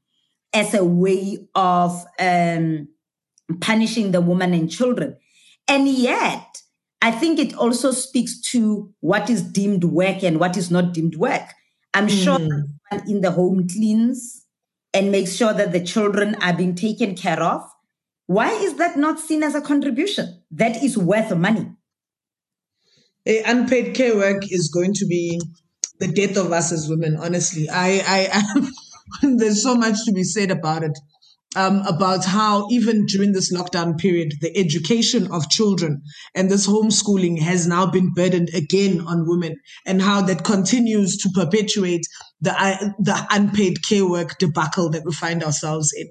as 0.57 0.75
a 0.75 0.85
way 0.85 1.47
of 1.55 2.05
um, 2.19 2.89
punishing 3.61 4.11
the 4.11 4.21
woman 4.21 4.55
and 4.55 4.71
children. 4.71 5.17
And 5.69 5.87
yet, 5.87 6.63
I 7.03 7.11
think 7.11 7.39
it 7.39 7.55
also 7.55 7.91
speaks 7.93 8.41
to 8.53 8.93
what 9.01 9.29
is 9.29 9.43
deemed 9.43 9.85
work 9.85 10.25
and 10.25 10.41
what 10.41 10.57
is 10.57 10.71
not 10.71 10.95
deemed 10.95 11.17
work. 11.17 11.53
I'm 11.95 12.09
sure 12.09 12.39
Mm. 12.39 13.09
in 13.09 13.21
the 13.21 13.33
home 13.33 13.69
cleans 13.69 14.47
and 14.95 15.13
makes 15.13 15.35
sure 15.35 15.53
that 15.53 15.73
the 15.73 15.85
children 15.85 16.37
are 16.41 16.53
being 16.57 16.75
taken 16.75 17.15
care 17.15 17.43
of. 17.43 17.63
Why 18.27 18.51
is 18.53 18.75
that 18.75 18.97
not 18.97 19.21
seen 19.21 19.43
as 19.43 19.55
a 19.55 19.61
contribution 19.61 20.43
that 20.53 20.83
is 20.83 20.97
worth 20.97 21.35
money? 21.37 21.67
Unpaid 23.27 23.95
care 23.95 24.17
work 24.17 24.45
is 24.51 24.71
going 24.73 24.95
to 24.95 25.07
be 25.07 25.41
the 25.99 26.09
death 26.09 26.37
of 26.37 26.53
us 26.53 26.73
as 26.73 26.89
women. 26.89 27.17
Honestly, 27.17 27.69
I, 27.69 28.03
I, 28.07 28.69
there's 29.23 29.63
so 29.63 29.75
much 29.75 30.05
to 30.05 30.13
be 30.13 30.25
said 30.25 30.51
about 30.51 30.83
it. 30.83 30.99
Um, 31.55 31.81
about 31.87 32.23
how 32.23 32.69
even 32.71 33.07
during 33.07 33.33
this 33.33 33.51
lockdown 33.51 33.97
period, 33.97 34.35
the 34.43 34.55
education 34.59 35.33
of 35.33 35.49
children 35.49 36.03
and 36.35 36.51
this 36.51 36.67
homeschooling 36.67 37.41
has 37.41 37.67
now 37.67 37.87
been 37.87 38.13
burdened 38.13 38.51
again 38.53 39.01
on 39.01 39.27
women, 39.27 39.57
and 39.87 40.03
how 40.03 40.21
that 40.21 40.45
continues 40.45 41.17
to 41.19 41.31
perpetuate 41.31 42.07
the 42.43 42.53
uh, 42.53 42.91
the 42.99 43.27
unpaid 43.31 43.83
care 43.89 44.07
work 44.07 44.37
debacle 44.39 44.91
that 44.91 45.07
we 45.07 45.13
find 45.15 45.43
ourselves 45.43 45.95
in. 45.97 46.09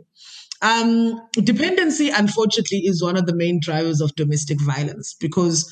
Um, 0.64 1.22
dependency, 1.34 2.10
unfortunately, 2.10 2.80
is 2.80 3.04
one 3.04 3.18
of 3.18 3.28
the 3.28 3.36
main 3.36 3.60
drivers 3.62 4.02
of 4.02 4.16
domestic 4.16 4.60
violence 4.62 5.16
because 5.20 5.72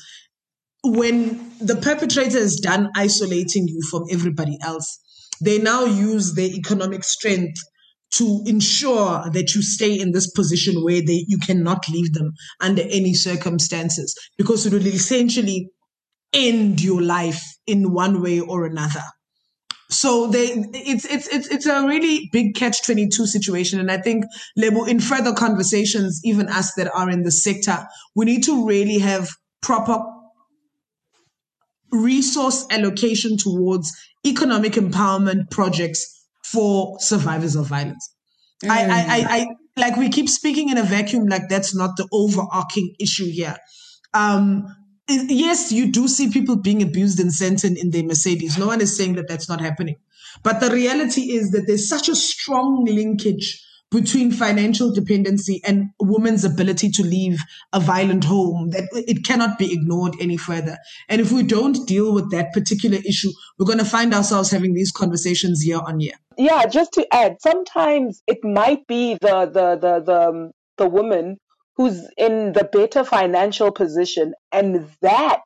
when 0.84 1.50
the 1.60 1.76
perpetrator 1.76 2.38
is 2.38 2.56
done 2.56 2.90
isolating 2.94 3.66
you 3.66 3.80
from 3.90 4.04
everybody 4.10 4.58
else, 4.62 5.00
they 5.40 5.58
now 5.58 5.84
use 5.84 6.34
their 6.34 6.50
economic 6.50 7.04
strength 7.04 7.58
to 8.12 8.42
ensure 8.46 9.24
that 9.32 9.54
you 9.54 9.62
stay 9.62 9.98
in 9.98 10.12
this 10.12 10.30
position 10.30 10.82
where 10.84 11.02
they 11.02 11.24
you 11.26 11.38
cannot 11.38 11.88
leave 11.88 12.12
them 12.12 12.32
under 12.60 12.82
any 12.82 13.12
circumstances 13.12 14.14
because 14.38 14.66
it 14.66 14.72
will 14.72 14.86
essentially 14.86 15.68
end 16.32 16.82
your 16.82 17.02
life 17.02 17.42
in 17.66 17.92
one 17.92 18.22
way 18.22 18.40
or 18.40 18.66
another. 18.66 19.02
So 19.90 20.26
they, 20.28 20.46
it's 20.72 21.04
it's 21.04 21.28
it's 21.28 21.48
it's 21.48 21.66
a 21.66 21.86
really 21.86 22.28
big 22.32 22.54
catch 22.54 22.82
twenty 22.84 23.08
two 23.08 23.26
situation, 23.26 23.78
and 23.80 23.90
I 23.90 23.98
think 23.98 24.24
Lebo, 24.56 24.84
in 24.84 24.98
further 24.98 25.32
conversations, 25.32 26.20
even 26.24 26.48
us 26.48 26.72
that 26.74 26.92
are 26.94 27.10
in 27.10 27.22
the 27.22 27.30
sector, 27.30 27.86
we 28.14 28.24
need 28.24 28.44
to 28.44 28.66
really 28.66 28.98
have 28.98 29.28
proper 29.62 30.02
resource 31.94 32.66
allocation 32.70 33.36
towards 33.36 33.92
economic 34.26 34.72
empowerment 34.72 35.50
projects 35.50 36.26
for 36.44 36.98
survivors 37.00 37.56
of 37.56 37.66
violence. 37.66 38.14
I, 38.64 38.84
I, 38.84 38.86
I, 38.88 39.36
I 39.36 39.46
like 39.76 39.96
we 39.96 40.08
keep 40.08 40.28
speaking 40.28 40.68
in 40.68 40.78
a 40.78 40.82
vacuum 40.82 41.26
like 41.26 41.48
that's 41.48 41.74
not 41.74 41.96
the 41.96 42.08
overarching 42.12 42.94
issue 43.00 43.30
here. 43.30 43.56
Um, 44.14 44.66
yes, 45.08 45.72
you 45.72 45.90
do 45.90 46.08
see 46.08 46.30
people 46.30 46.56
being 46.56 46.82
abused 46.82 47.20
and 47.20 47.32
sent 47.32 47.64
in 47.64 47.76
in 47.76 47.90
their 47.90 48.04
Mercedes. 48.04 48.58
No 48.58 48.66
one 48.66 48.80
is 48.80 48.96
saying 48.96 49.14
that 49.16 49.28
that's 49.28 49.48
not 49.48 49.60
happening. 49.60 49.96
But 50.42 50.60
the 50.60 50.70
reality 50.70 51.32
is 51.32 51.50
that 51.50 51.64
there's 51.66 51.88
such 51.88 52.08
a 52.08 52.16
strong 52.16 52.84
linkage 52.84 53.62
between 53.90 54.32
financial 54.32 54.92
dependency 54.92 55.60
and 55.64 55.90
a 56.00 56.04
woman's 56.04 56.44
ability 56.44 56.90
to 56.90 57.02
leave 57.02 57.40
a 57.72 57.78
violent 57.78 58.24
home 58.24 58.70
that 58.70 58.84
it 58.92 59.24
cannot 59.24 59.58
be 59.58 59.72
ignored 59.72 60.14
any 60.20 60.36
further. 60.36 60.76
And 61.08 61.20
if 61.20 61.30
we 61.30 61.42
don't 61.44 61.86
deal 61.86 62.12
with 62.12 62.30
that 62.32 62.52
particular 62.52 62.98
issue, 63.06 63.30
we're 63.58 63.66
going 63.66 63.78
to 63.78 63.84
find 63.84 64.12
ourselves 64.12 64.50
having 64.50 64.74
these 64.74 64.90
conversations 64.90 65.64
year 65.64 65.80
on 65.86 66.00
year. 66.00 66.14
yeah 66.36 66.66
just 66.66 66.92
to 66.94 67.06
add 67.14 67.36
sometimes 67.40 68.22
it 68.26 68.38
might 68.42 68.86
be 68.86 69.14
the 69.20 69.46
the 69.46 69.76
the 69.76 70.00
the, 70.00 70.28
um, 70.28 70.50
the 70.78 70.88
woman 70.88 71.36
who's 71.76 72.00
in 72.16 72.52
the 72.52 72.64
better 72.72 73.04
financial 73.04 73.70
position 73.70 74.34
and 74.52 74.88
that 75.00 75.42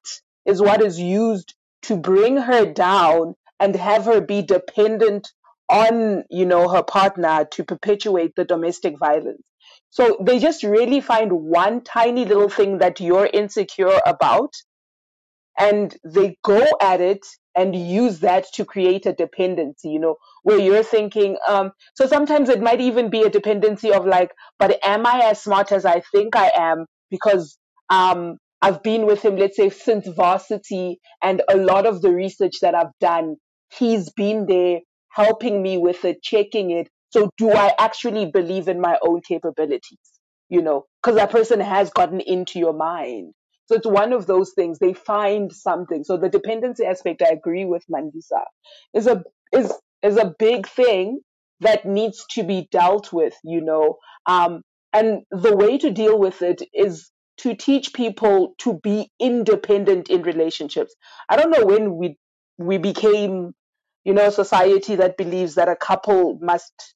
is 0.47 0.61
what 0.61 0.83
is 0.83 0.99
used 0.99 1.55
to 1.83 1.97
bring 1.97 2.37
her 2.37 2.65
down 2.73 3.35
and 3.61 3.75
have 3.77 4.05
her 4.05 4.21
be 4.21 4.43
dependent 4.43 5.33
on 5.69 6.25
you 6.31 6.47
know 6.47 6.69
her 6.69 6.83
partner 6.83 7.47
to 7.53 7.65
perpetuate 7.65 8.35
the 8.37 8.45
domestic 8.45 8.99
violence. 8.99 9.43
So 9.91 10.19
they 10.21 10.39
just 10.39 10.63
really 10.63 11.01
find 11.01 11.33
one 11.33 11.83
tiny 11.83 12.25
little 12.25 12.49
thing 12.49 12.79
that 12.79 13.01
you're 13.01 13.27
insecure 13.27 14.01
about 14.07 14.53
and 15.59 15.97
they 16.05 16.37
go 16.45 16.65
at 16.81 17.01
it 17.01 17.27
and 17.55 17.75
use 17.75 18.21
that 18.21 18.47
to 18.55 18.65
create 18.65 19.07
a 19.07 19.13
dependency 19.13 19.89
you 19.91 19.99
know 19.99 20.17
where 20.43 20.59
you're 20.59 20.83
thinking 20.85 21.37
um 21.49 21.73
so 21.95 22.07
sometimes 22.07 22.49
it 22.49 22.61
might 22.61 22.81
even 22.81 23.11
be 23.11 23.23
a 23.23 23.31
dependency 23.31 23.93
of 23.93 24.07
like 24.07 24.31
but 24.59 24.79
am 24.85 25.07
i 25.07 25.21
as 25.25 25.43
smart 25.43 25.73
as 25.73 25.85
i 25.85 26.01
think 26.13 26.37
i 26.37 26.51
am? 26.57 26.87
Because 27.11 27.59
um 27.91 28.37
i've 28.63 28.83
been 28.83 29.07
with 29.07 29.23
him 29.23 29.37
let's 29.37 29.57
say 29.57 29.71
since 29.71 30.07
varsity 30.09 30.99
and 31.23 31.43
a 31.51 31.57
lot 31.57 31.87
of 31.87 32.03
the 32.03 32.11
research 32.11 32.55
that 32.61 32.75
i've 32.75 32.97
done 33.01 33.37
he's 33.77 34.11
been 34.13 34.47
there 34.47 34.81
helping 35.19 35.63
me 35.63 35.77
with 35.79 36.05
it 36.05 36.23
checking 36.23 36.71
it 36.71 36.89
so 37.11 37.31
do 37.39 37.51
i 37.53 37.73
actually 37.79 38.27
believe 38.27 38.69
in 38.69 38.81
my 38.81 38.97
own 39.03 39.21
capabilities 39.21 39.99
you 40.49 40.63
know 40.63 40.85
because 41.03 41.17
that 41.17 41.31
person 41.31 41.61
has 41.61 41.91
gotten 41.91 42.21
into 42.21 42.59
your 42.59 42.73
mind 42.75 43.35
so 43.67 43.77
it's 43.77 43.87
one 43.87 44.15
of 44.15 44.27
those 44.27 44.53
things. 44.55 44.79
They 44.79 44.95
find 44.95 45.53
something. 45.53 46.03
So 46.05 46.17
the 46.17 46.31
dependency 46.31 46.87
aspect, 46.87 47.23
I 47.23 47.29
agree 47.33 47.67
with 47.67 47.85
Mandisa, 47.93 48.45
is 48.95 49.07
a 49.07 49.23
is 49.53 49.73
is 50.03 50.17
a 50.17 50.35
big 50.39 50.67
thing 50.67 51.21
that 51.61 51.85
needs 51.85 52.25
to 52.33 52.45
be 52.45 52.69
dealt 52.71 53.13
with. 53.13 53.35
You 53.45 53.61
know, 53.61 53.99
um, 54.27 54.63
and 54.93 55.23
the 55.31 55.55
way 55.57 55.79
to 55.79 55.91
deal 55.91 56.19
with 56.19 56.43
it 56.43 56.63
is 56.73 57.11
to 57.39 57.55
teach 57.55 57.93
people 57.93 58.55
to 58.59 58.81
be 58.83 59.11
independent 59.21 60.11
in 60.11 60.23
relationships. 60.23 60.95
I 61.29 61.37
don't 61.37 61.51
know 61.51 61.67
when 61.67 61.97
we 61.97 62.17
we 62.59 62.79
became, 62.79 63.53
you 64.05 64.15
know, 64.15 64.27
a 64.27 64.33
society 64.33 64.97
that 64.97 65.17
believes 65.17 65.57
that 65.57 65.69
a 65.69 65.77
couple 65.77 66.39
must 66.41 66.95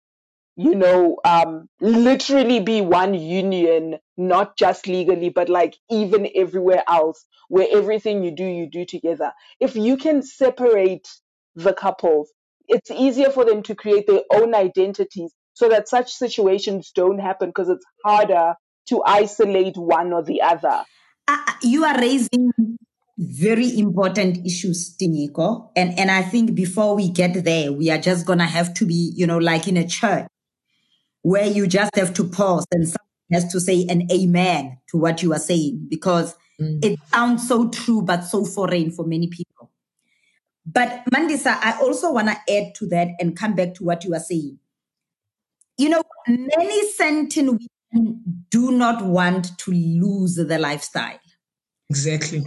you 0.56 0.74
know, 0.74 1.16
um, 1.24 1.68
literally 1.80 2.60
be 2.60 2.80
one 2.80 3.14
union, 3.14 3.96
not 4.16 4.56
just 4.56 4.86
legally, 4.86 5.30
but 5.30 5.48
like 5.48 5.76
even 5.90 6.28
everywhere 6.34 6.82
else, 6.88 7.24
where 7.48 7.66
everything 7.72 8.22
you 8.22 8.30
do, 8.30 8.44
you 8.44 8.68
do 8.68 8.84
together. 8.84 9.32
If 9.60 9.76
you 9.76 9.96
can 9.96 10.22
separate 10.22 11.08
the 11.54 11.72
couples, 11.72 12.30
it's 12.68 12.90
easier 12.90 13.30
for 13.30 13.44
them 13.44 13.62
to 13.64 13.74
create 13.74 14.06
their 14.06 14.22
own 14.32 14.54
identities 14.54 15.32
so 15.54 15.68
that 15.68 15.88
such 15.88 16.12
situations 16.12 16.92
don't 16.94 17.18
happen 17.18 17.48
because 17.48 17.68
it's 17.68 17.84
harder 18.04 18.54
to 18.88 19.02
isolate 19.04 19.76
one 19.76 20.12
or 20.12 20.22
the 20.22 20.42
other. 20.42 20.84
Uh, 21.28 21.38
you 21.62 21.84
are 21.84 21.98
raising 21.98 22.52
very 23.22 23.78
important 23.78 24.46
issues, 24.46 24.96
Tinyiko. 24.96 25.70
And, 25.76 25.98
and 25.98 26.10
I 26.10 26.22
think 26.22 26.54
before 26.54 26.94
we 26.94 27.10
get 27.10 27.44
there, 27.44 27.72
we 27.72 27.90
are 27.90 27.98
just 27.98 28.26
going 28.26 28.38
to 28.38 28.46
have 28.46 28.74
to 28.74 28.86
be, 28.86 29.12
you 29.14 29.26
know, 29.26 29.38
like 29.38 29.68
in 29.68 29.76
a 29.76 29.86
church 29.86 30.26
where 31.22 31.46
you 31.46 31.66
just 31.66 31.94
have 31.96 32.12
to 32.14 32.24
pause 32.24 32.66
and 32.72 32.86
someone 32.86 32.98
has 33.32 33.50
to 33.52 33.60
say 33.60 33.86
an 33.88 34.10
amen 34.10 34.78
to 34.88 34.98
what 34.98 35.22
you 35.22 35.32
are 35.32 35.38
saying 35.38 35.86
because 35.88 36.34
mm. 36.60 36.84
it 36.84 36.98
sounds 37.12 37.46
so 37.46 37.68
true 37.68 38.02
but 38.02 38.22
so 38.22 38.44
foreign 38.44 38.90
for 38.90 39.06
many 39.06 39.28
people. 39.28 39.70
But 40.66 41.04
Mandisa, 41.12 41.58
I 41.60 41.78
also 41.80 42.12
want 42.12 42.28
to 42.28 42.36
add 42.52 42.74
to 42.76 42.86
that 42.88 43.08
and 43.18 43.36
come 43.36 43.54
back 43.54 43.74
to 43.74 43.84
what 43.84 44.04
you 44.04 44.14
are 44.14 44.20
saying. 44.20 44.58
You 45.78 45.88
know, 45.88 46.02
many 46.28 46.92
Sandton 46.92 47.58
women 47.92 48.22
do 48.50 48.70
not 48.72 49.04
want 49.04 49.56
to 49.58 49.70
lose 49.72 50.36
the 50.36 50.58
lifestyle. 50.58 51.18
Exactly. 51.92 52.42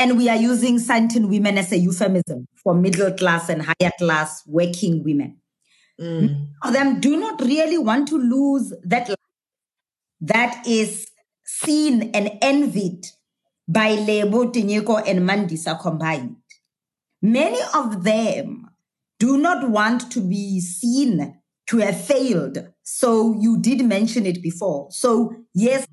And 0.00 0.18
we 0.18 0.28
are 0.28 0.36
using 0.36 0.78
Sandton 0.78 1.28
women 1.28 1.56
as 1.58 1.70
a 1.70 1.78
euphemism 1.78 2.48
for 2.56 2.74
middle 2.74 3.12
class 3.12 3.48
and 3.48 3.62
higher 3.62 3.92
class 4.00 4.42
working 4.46 5.04
women. 5.04 5.36
Mm. 6.00 6.48
of 6.64 6.72
them 6.72 6.98
do 6.98 7.20
not 7.20 7.40
really 7.42 7.76
want 7.76 8.08
to 8.08 8.16
lose 8.16 8.72
that 8.84 9.06
life 9.10 9.16
that 10.22 10.66
is 10.66 11.06
seen 11.44 12.10
and 12.14 12.30
envied 12.40 13.04
by 13.68 13.90
Lebo, 13.90 14.50
Tinyiko, 14.50 15.06
and 15.06 15.20
Mandisa 15.20 15.78
combined. 15.78 16.36
Many 17.20 17.60
of 17.74 18.02
them 18.02 18.70
do 19.18 19.36
not 19.36 19.68
want 19.68 20.10
to 20.12 20.20
be 20.20 20.60
seen 20.60 21.38
to 21.68 21.76
have 21.78 22.02
failed. 22.02 22.58
So 22.82 23.36
you 23.38 23.60
did 23.60 23.84
mention 23.84 24.24
it 24.24 24.42
before. 24.42 24.88
So 24.90 25.34
yes, 25.54 25.86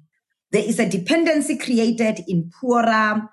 there 0.52 0.64
is 0.64 0.80
a 0.80 0.90
dependency 0.90 1.58
created 1.58 2.24
in 2.28 2.50
poorer 2.62 3.30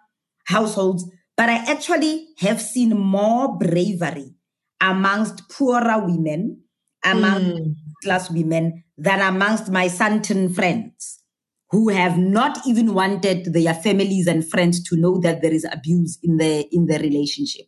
households, 0.47 1.09
but 1.37 1.49
I 1.49 1.57
actually 1.71 2.29
have 2.39 2.61
seen 2.61 2.97
more 2.99 3.57
bravery 3.59 4.35
amongst 4.81 5.49
poorer 5.49 6.05
women, 6.05 6.63
amongst 7.05 7.63
Mm. 7.63 7.75
class 8.03 8.31
women, 8.31 8.85
than 8.99 9.21
amongst 9.21 9.71
my 9.71 9.89
Sandton 9.89 10.55
friends. 10.55 11.21
who 11.71 11.89
have 11.89 12.17
not 12.17 12.65
even 12.69 12.95
wanted 12.95 13.53
their 13.53 13.75
families 13.75 14.29
and 14.29 14.49
friends 14.49 14.81
to 14.81 14.97
know 14.97 15.19
that 15.19 15.43
there 15.43 15.53
is 15.53 15.67
abuse 15.73 16.19
in 16.23 16.37
the 16.37 16.69
in 16.71 16.87
the 16.87 16.99
relationship. 17.01 17.67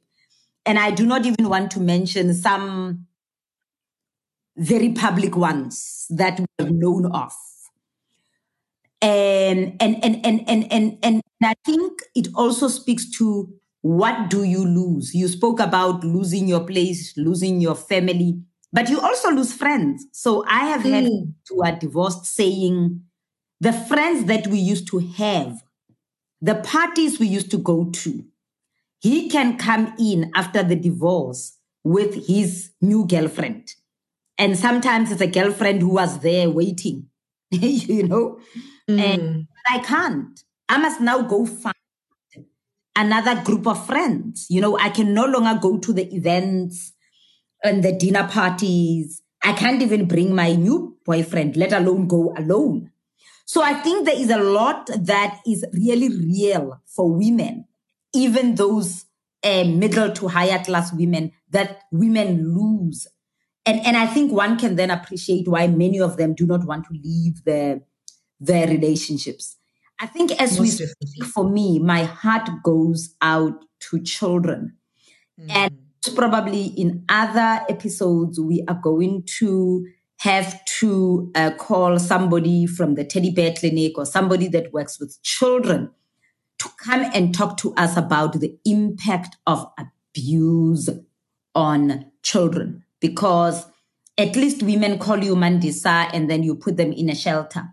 And 0.65 0.79
I 0.79 0.93
do 0.93 1.05
not 1.05 1.27
even 1.27 1.49
want 1.49 1.73
to 1.73 1.81
mention 1.81 2.33
some 2.35 3.07
very 4.57 4.93
public 4.93 5.37
ones 5.37 6.07
that 6.11 6.39
we 6.39 6.47
have 6.61 6.71
known 6.71 7.07
of. 7.07 7.33
And 9.03 9.77
and 9.81 10.03
and 10.05 10.25
and 10.27 10.49
and 10.49 10.73
and, 10.73 10.99
and 11.03 11.23
I 11.43 11.55
think 11.65 12.01
it 12.15 12.29
also 12.35 12.69
speaks 12.69 13.11
to 13.19 13.53
what 13.83 14.31
do 14.31 14.43
you 14.43 14.65
lose? 14.65 15.15
You 15.15 15.29
spoke 15.29 15.61
about 15.61 16.03
losing 16.03 16.49
your 16.49 16.65
place, 16.65 17.13
losing 17.17 17.61
your 17.61 17.75
family, 17.77 18.41
but 18.73 18.89
you 18.89 19.01
also 19.01 19.31
lose 19.31 19.53
friends. 19.53 20.07
So 20.13 20.45
I 20.49 20.67
have 20.67 20.83
had 20.83 21.05
Mm. 21.05 21.35
who 21.49 21.63
are 21.63 21.79
divorced 21.79 22.25
saying 22.27 23.03
the 23.61 23.73
friends 23.73 24.25
that 24.27 24.47
we 24.49 24.59
used 24.59 24.89
to 24.89 24.99
have, 24.99 25.63
the 26.41 26.57
parties 26.57 27.19
we 27.19 27.27
used 27.29 27.51
to 27.53 27.59
go 27.59 27.87
to, 27.91 28.25
he 29.01 29.29
can 29.29 29.59
come 29.59 29.95
in 29.99 30.31
after 30.35 30.63
the 30.63 30.77
divorce 30.77 31.59
with 31.85 32.27
his 32.27 32.71
new 32.81 33.07
girlfriend. 33.07 33.75
And 34.39 34.59
sometimes 34.59 35.13
it's 35.13 35.21
a 35.21 35.27
girlfriend 35.27 35.83
who 35.83 35.91
was 35.95 36.21
there 36.21 36.51
waiting, 36.51 37.09
you 37.51 38.05
know? 38.05 38.39
And 38.89 38.99
Mm. 38.99 39.47
I 39.69 39.79
can't. 39.81 40.45
I 40.69 40.79
must 40.79 41.01
now 41.01 41.23
go 41.23 41.45
find 41.47 41.75
another 42.97 43.43
group 43.43 43.67
of 43.67 43.85
friends. 43.87 44.47
You 44.49 44.61
know, 44.61 44.79
I 44.79 44.91
can 44.91 45.13
no 45.15 45.25
longer 45.27 45.59
go 45.61 45.79
to 45.79 45.93
the 45.93 46.13
events 46.15 46.93
and 47.63 47.83
the 47.83 47.93
dinner 47.93 48.27
parties. 48.29 49.23
I 49.43 49.53
can't 49.53 49.83
even 49.83 50.07
bring 50.07 50.35
my 50.35 50.55
new 50.55 50.97
boyfriend, 51.05 51.57
let 51.57 51.73
alone 51.73 52.09
go 52.09 52.35
alone. 52.37 52.91
So 53.45 53.63
I 53.63 53.75
think 53.75 54.07
there 54.07 54.19
is 54.19 54.31
a 54.31 54.39
lot 54.43 54.91
that 54.99 55.41
is 55.47 55.65
really 55.73 56.09
real 56.09 56.81
for 56.87 57.11
women, 57.13 57.67
even 58.13 58.57
those 58.57 59.05
uh, 59.45 59.65
middle 59.65 60.11
to 60.13 60.29
higher 60.29 60.63
class 60.65 60.93
women 60.93 61.31
that 61.51 61.83
women 61.93 62.55
lose. 62.55 63.07
And, 63.65 63.85
and 63.87 63.97
I 63.97 64.07
think 64.07 64.33
one 64.33 64.59
can 64.59 64.75
then 64.77 64.91
appreciate 64.91 65.47
why 65.47 65.69
many 65.69 66.01
of 66.01 66.17
them 66.17 66.35
do 66.35 66.47
not 66.47 66.65
want 66.65 66.87
to 66.87 66.93
leave 66.93 67.45
their, 67.45 67.81
their 68.41 68.67
relationships. 68.67 69.57
I 70.01 70.07
think 70.07 70.33
as 70.41 70.59
we 70.59 70.67
Most 70.67 70.79
definitely. 70.79 71.07
speak, 71.07 71.25
for 71.25 71.49
me, 71.49 71.79
my 71.79 72.05
heart 72.05 72.49
goes 72.63 73.15
out 73.23 73.65
to 73.91 74.03
children. 74.03 74.77
And 75.49 75.79
probably 76.15 76.67
in 76.67 77.05
other 77.09 77.65
episodes, 77.69 78.41
we 78.41 78.65
are 78.69 78.81
going 78.83 79.25
to 79.39 79.87
have 80.19 80.65
to 80.65 81.31
uh, 81.35 81.51
call 81.59 81.99
somebody 81.99 82.67
from 82.67 82.95
the 82.95 83.05
teddy 83.05 83.31
bear 83.31 83.53
clinic 83.53 83.99
or 83.99 84.07
somebody 84.07 84.49
that 84.49 84.73
works 84.73 84.99
with 84.99 85.23
children 85.23 85.91
to 86.59 86.71
come 86.83 87.05
and 87.13 87.35
talk 87.35 87.59
to 87.59 87.75
us 87.75 87.97
about 87.97 88.41
the 88.41 88.59
impact 88.65 89.37
of 89.47 89.67
abuse 89.79 90.89
on 91.55 92.11
children. 92.23 92.83
Because 93.01 93.67
at 94.17 94.37
least 94.37 94.63
women 94.63 94.99
call 94.99 95.23
you 95.23 95.35
Mandisa 95.35 96.09
and 96.15 96.31
then 96.31 96.43
you 96.43 96.55
put 96.55 96.79
them 96.79 96.93
in 96.93 97.11
a 97.11 97.15
shelter. 97.15 97.65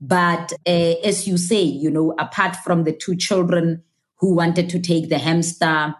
But 0.00 0.52
uh, 0.66 0.94
as 1.04 1.26
you 1.26 1.38
say, 1.38 1.62
you 1.62 1.90
know, 1.90 2.14
apart 2.18 2.56
from 2.56 2.84
the 2.84 2.92
two 2.92 3.16
children 3.16 3.82
who 4.16 4.34
wanted 4.34 4.68
to 4.70 4.80
take 4.80 5.08
the 5.08 5.18
hamster 5.18 5.94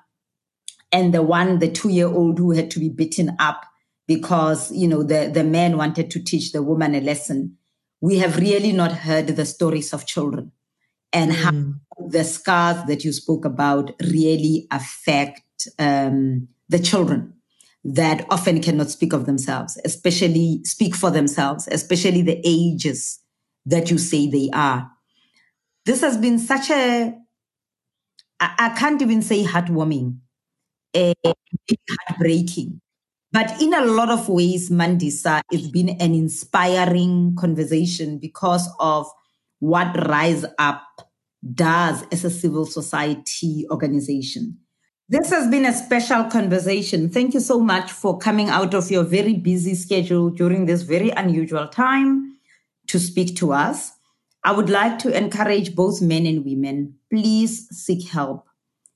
and 0.92 1.12
the 1.14 1.22
one, 1.22 1.58
the 1.58 1.70
two 1.70 1.88
year 1.88 2.08
old 2.08 2.38
who 2.38 2.52
had 2.52 2.70
to 2.72 2.80
be 2.80 2.88
beaten 2.88 3.36
up 3.38 3.64
because, 4.06 4.70
you 4.72 4.86
know, 4.86 5.02
the, 5.02 5.30
the 5.32 5.44
man 5.44 5.76
wanted 5.76 6.10
to 6.12 6.22
teach 6.22 6.52
the 6.52 6.62
woman 6.62 6.94
a 6.94 7.00
lesson, 7.00 7.56
we 8.00 8.18
have 8.18 8.36
really 8.36 8.72
not 8.72 8.92
heard 8.92 9.28
the 9.28 9.46
stories 9.46 9.92
of 9.92 10.06
children 10.06 10.52
and 11.12 11.32
how 11.32 11.52
the 12.08 12.24
scars 12.24 12.84
that 12.86 13.04
you 13.04 13.12
spoke 13.12 13.44
about 13.44 13.90
really 14.02 14.66
affect 14.70 15.68
um, 15.78 16.48
the 16.68 16.78
children 16.78 17.32
that 17.82 18.26
often 18.30 18.60
cannot 18.60 18.90
speak 18.90 19.12
of 19.12 19.26
themselves, 19.26 19.80
especially 19.84 20.60
speak 20.64 20.94
for 20.94 21.10
themselves, 21.10 21.68
especially 21.70 22.20
the 22.20 22.40
ages 22.44 23.20
that 23.66 23.90
you 23.90 23.98
say 23.98 24.28
they 24.28 24.48
are. 24.52 24.90
This 25.84 26.00
has 26.00 26.16
been 26.16 26.38
such 26.38 26.70
a, 26.70 27.14
I, 28.40 28.54
I 28.58 28.68
can't 28.78 29.02
even 29.02 29.22
say 29.22 29.44
heartwarming, 29.44 30.18
eh, 30.94 31.12
heartbreaking. 32.08 32.80
But 33.32 33.60
in 33.60 33.74
a 33.74 33.84
lot 33.84 34.08
of 34.08 34.28
ways, 34.28 34.70
Mandisa, 34.70 35.42
it's 35.50 35.68
been 35.68 35.90
an 35.90 36.14
inspiring 36.14 37.36
conversation 37.38 38.18
because 38.18 38.68
of 38.80 39.06
what 39.58 40.08
Rise 40.08 40.44
Up 40.58 40.82
does 41.54 42.04
as 42.10 42.24
a 42.24 42.30
civil 42.30 42.66
society 42.66 43.66
organization. 43.70 44.58
This 45.08 45.30
has 45.30 45.48
been 45.48 45.66
a 45.66 45.72
special 45.72 46.24
conversation. 46.24 47.10
Thank 47.10 47.34
you 47.34 47.40
so 47.40 47.60
much 47.60 47.92
for 47.92 48.18
coming 48.18 48.48
out 48.48 48.74
of 48.74 48.90
your 48.90 49.04
very 49.04 49.34
busy 49.34 49.74
schedule 49.74 50.30
during 50.30 50.66
this 50.66 50.82
very 50.82 51.10
unusual 51.10 51.68
time 51.68 52.35
to 52.88 52.98
speak 52.98 53.36
to 53.36 53.52
us. 53.52 53.92
I 54.44 54.52
would 54.52 54.70
like 54.70 54.98
to 55.00 55.16
encourage 55.16 55.74
both 55.74 56.00
men 56.00 56.26
and 56.26 56.44
women, 56.44 56.94
please 57.10 57.68
seek 57.70 58.08
help, 58.08 58.46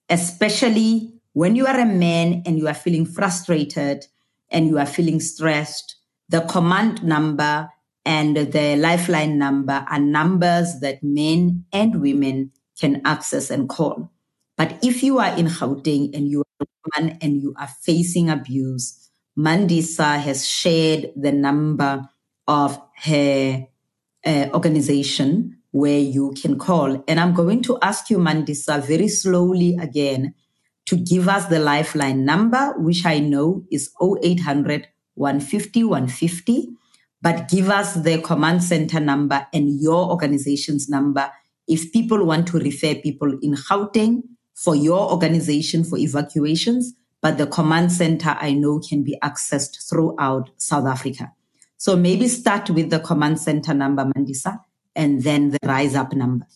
especially 0.09 1.15
when 1.33 1.57
you 1.57 1.67
are 1.67 1.79
a 1.79 1.87
man 1.87 2.43
and 2.47 2.59
you 2.59 2.69
are 2.69 2.75
feeling 2.75 3.07
frustrated 3.07 4.07
and 4.51 4.67
you 4.69 4.79
are 4.79 4.87
feeling 4.87 5.21
stressed. 5.21 5.97
The 6.29 6.43
command 6.43 7.03
number 7.03 7.71
and 8.05 8.37
the 8.37 8.77
lifeline 8.77 9.39
number 9.39 9.85
are 9.89 9.99
numbers 9.99 10.81
that 10.81 11.03
men 11.03 11.65
and 11.73 12.01
women 12.01 12.53
can 12.79 13.03
access 13.05 13.51
and 13.51 13.69
call. 13.69 14.11
But 14.57 14.79
if 14.83 15.03
you 15.03 15.19
are 15.19 15.37
in 15.37 15.47
Gauteng 15.47 16.15
and 16.15 16.29
you 16.29 16.41
are 16.41 16.67
a 16.67 17.01
woman 17.01 17.19
and 17.23 17.43
you 17.43 17.55
are 17.59 17.69
facing 17.83 18.31
abuse, 18.31 19.11
Mandisa 19.39 20.19
has 20.21 20.47
shared 20.47 21.13
the 21.17 21.33
number 21.33 22.09
of 22.47 22.81
her 22.97 23.67
uh, 24.25 24.49
organization 24.53 25.59
where 25.73 25.99
you 25.99 26.35
can 26.41 26.59
call. 26.59 27.03
And 27.07 27.21
I'm 27.21 27.35
going 27.35 27.63
to 27.63 27.79
ask 27.81 28.11
you, 28.11 28.19
Mandisa, 28.19 28.85
very 28.85 29.09
slowly 29.09 29.77
again 29.81 30.35
to 30.87 30.97
give 30.97 31.29
us 31.29 31.47
the 31.47 31.61
lifeline 31.61 32.25
number, 32.25 32.75
which 32.77 33.07
I 33.07 33.21
know 33.21 33.65
is 33.71 33.91
0800 34.03 34.89
150 35.15 35.85
150. 35.85 36.69
But 37.23 37.49
give 37.49 37.69
us 37.69 37.95
the 37.95 38.21
command 38.23 38.65
center 38.65 38.99
number 38.99 39.47
and 39.53 39.81
your 39.81 40.11
organization's 40.11 40.89
number 40.89 41.31
if 41.69 41.93
people 41.93 42.25
want 42.25 42.49
to 42.49 42.59
refer 42.59 42.95
people 42.95 43.39
in 43.43 43.55
Gauteng 43.55 44.23
for 44.55 44.75
your 44.75 45.13
organization 45.13 45.85
for 45.85 45.99
evacuations. 45.99 46.95
But 47.21 47.37
the 47.37 47.47
command 47.47 47.93
center 47.93 48.37
I 48.41 48.55
know 48.55 48.81
can 48.81 49.05
be 49.05 49.19
accessed 49.23 49.89
throughout 49.89 50.51
South 50.57 50.87
Africa. 50.87 51.33
So 51.81 51.97
maybe 51.97 52.29
start 52.29 52.69
with 52.69 52.91
the 52.91 53.01
command 53.01 53.41
center 53.41 53.73
number, 53.73 54.05
Mandisa, 54.05 54.59
and 54.95 55.23
then 55.23 55.49
the 55.49 55.59
rise 55.65 55.95
up 55.95 56.13
number. 56.13 56.47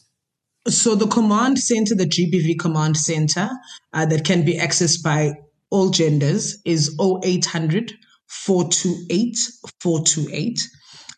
So 0.68 0.94
the 0.94 1.06
command 1.06 1.58
center, 1.58 1.94
the 1.94 2.04
GBV 2.04 2.58
command 2.58 2.98
center 2.98 3.48
uh, 3.94 4.04
that 4.04 4.26
can 4.26 4.44
be 4.44 4.58
accessed 4.58 5.02
by 5.02 5.32
all 5.70 5.88
genders 5.88 6.58
is 6.66 6.94
0800 7.00 7.94
428 8.26 9.38
428. 9.80 10.60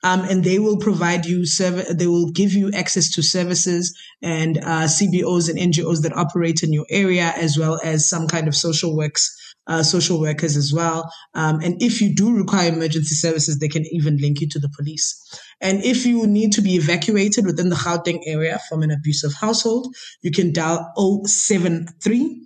Um, 0.04 0.20
and 0.20 0.44
they 0.44 0.60
will 0.60 0.78
provide 0.78 1.26
you 1.26 1.44
serv- 1.44 1.98
they 1.98 2.06
will 2.06 2.30
give 2.30 2.52
you 2.52 2.70
access 2.70 3.10
to 3.14 3.22
services 3.24 3.92
and 4.22 4.58
uh, 4.58 4.86
CBOs 4.86 5.50
and 5.50 5.58
NGOs 5.58 6.02
that 6.02 6.16
operate 6.16 6.62
in 6.62 6.72
your 6.72 6.86
area, 6.90 7.32
as 7.36 7.58
well 7.58 7.80
as 7.82 8.08
some 8.08 8.28
kind 8.28 8.46
of 8.46 8.54
social 8.54 8.96
works, 8.96 9.35
uh, 9.66 9.82
social 9.82 10.20
workers 10.20 10.56
as 10.56 10.72
well. 10.72 11.10
Um, 11.34 11.60
and 11.60 11.80
if 11.82 12.00
you 12.00 12.14
do 12.14 12.36
require 12.36 12.68
emergency 12.72 13.14
services, 13.14 13.58
they 13.58 13.68
can 13.68 13.84
even 13.90 14.16
link 14.18 14.40
you 14.40 14.48
to 14.48 14.58
the 14.58 14.68
police. 14.76 15.16
And 15.60 15.82
if 15.84 16.04
you 16.04 16.26
need 16.26 16.52
to 16.52 16.62
be 16.62 16.76
evacuated 16.76 17.46
within 17.46 17.68
the 17.68 17.76
Gauteng 17.76 18.20
area 18.26 18.60
from 18.68 18.82
an 18.82 18.90
abusive 18.90 19.32
household, 19.34 19.94
you 20.22 20.30
can 20.30 20.52
dial 20.52 20.92
073 21.24 22.42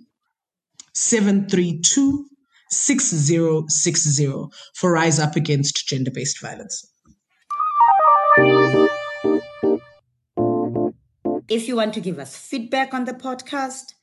732 0.93 2.25
6060 2.69 4.33
for 4.75 4.91
Rise 4.91 5.19
Up 5.19 5.35
Against 5.35 5.87
Gender 5.87 6.11
Based 6.11 6.41
Violence. 6.41 6.87
If 11.49 11.67
you 11.67 11.75
want 11.75 11.93
to 11.95 11.99
give 11.99 12.17
us 12.17 12.37
feedback 12.37 12.93
on 12.93 13.03
the 13.03 13.13
podcast, 13.13 13.93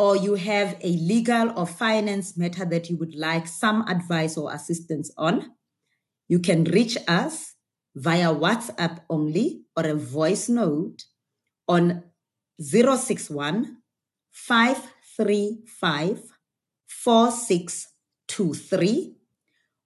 or 0.00 0.16
you 0.16 0.34
have 0.34 0.76
a 0.80 0.88
legal 0.88 1.52
or 1.58 1.66
finance 1.66 2.34
matter 2.34 2.64
that 2.64 2.88
you 2.88 2.96
would 2.96 3.14
like 3.14 3.46
some 3.46 3.86
advice 3.86 4.38
or 4.38 4.50
assistance 4.50 5.10
on, 5.18 5.52
you 6.26 6.38
can 6.38 6.64
reach 6.64 6.96
us 7.06 7.54
via 7.94 8.34
WhatsApp 8.34 9.00
only 9.10 9.60
or 9.76 9.84
a 9.84 9.94
voice 9.94 10.48
note 10.48 11.04
on 11.68 12.02
061 12.58 13.76
535 14.30 16.22
4623 16.86 19.16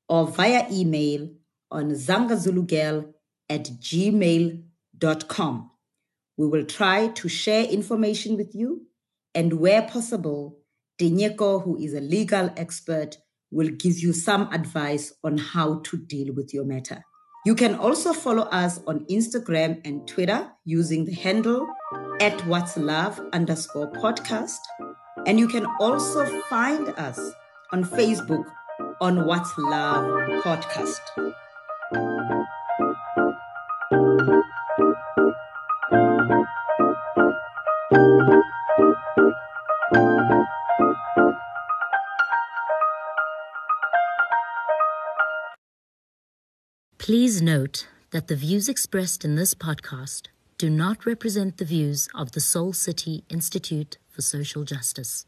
or 0.09 0.29
via 0.29 0.69
email 0.71 1.29
on 1.73 1.91
zangazulugirl 1.91 3.13
at 3.51 3.65
gmail.com. 3.65 4.63
We 6.37 6.47
will 6.47 6.67
try 6.67 7.09
to 7.09 7.29
share 7.29 7.65
information 7.65 8.37
with 8.37 8.55
you, 8.55 8.87
and 9.35 9.55
where 9.55 9.83
possible, 9.83 10.59
Tinyiko, 10.99 11.63
who 11.65 11.77
is 11.79 11.95
a 11.95 12.01
legal 12.01 12.51
expert, 12.57 13.19
will 13.51 13.69
give 13.69 13.99
you 13.99 14.13
some 14.13 14.53
advice 14.53 15.13
on 15.23 15.39
how 15.39 15.81
to 15.85 15.97
deal 15.97 16.35
with 16.35 16.53
your 16.53 16.65
matter. 16.65 17.05
You 17.47 17.55
can 17.55 17.75
also 17.75 18.13
follow 18.13 18.45
us 18.45 18.81
on 18.87 19.05
Instagram 19.07 19.81
and 19.85 20.09
Twitter 20.09 20.51
using 20.65 21.05
the 21.05 21.15
handle 21.15 21.67
at 22.21 22.47
what's 22.47 22.77
love 22.77 23.21
underscore 23.33 23.93
podcast. 23.93 24.61
And 25.27 25.39
you 25.39 25.49
can 25.49 25.67
also 25.79 26.25
find 26.43 26.89
us 26.91 27.21
on 27.73 27.85
Facebook 27.85 28.45
on 29.01 29.27
What's 29.27 29.57
Love 29.59 30.05
podcast. 30.43 31.01
Note 47.45 47.87
that 48.11 48.29
the 48.29 48.37
views 48.37 48.69
expressed 48.69 49.25
in 49.25 49.37
this 49.37 49.55
podcast 49.55 50.29
do 50.57 50.71
not 50.71 51.05
represent 51.05 51.59
the 51.59 51.65
views 51.65 52.09
of 52.15 52.33
the 52.33 52.41
Soul 52.41 52.73
City 52.73 53.23
Institute 53.29 53.99
for 54.09 54.23
Social 54.23 54.65
Justice. 54.65 55.27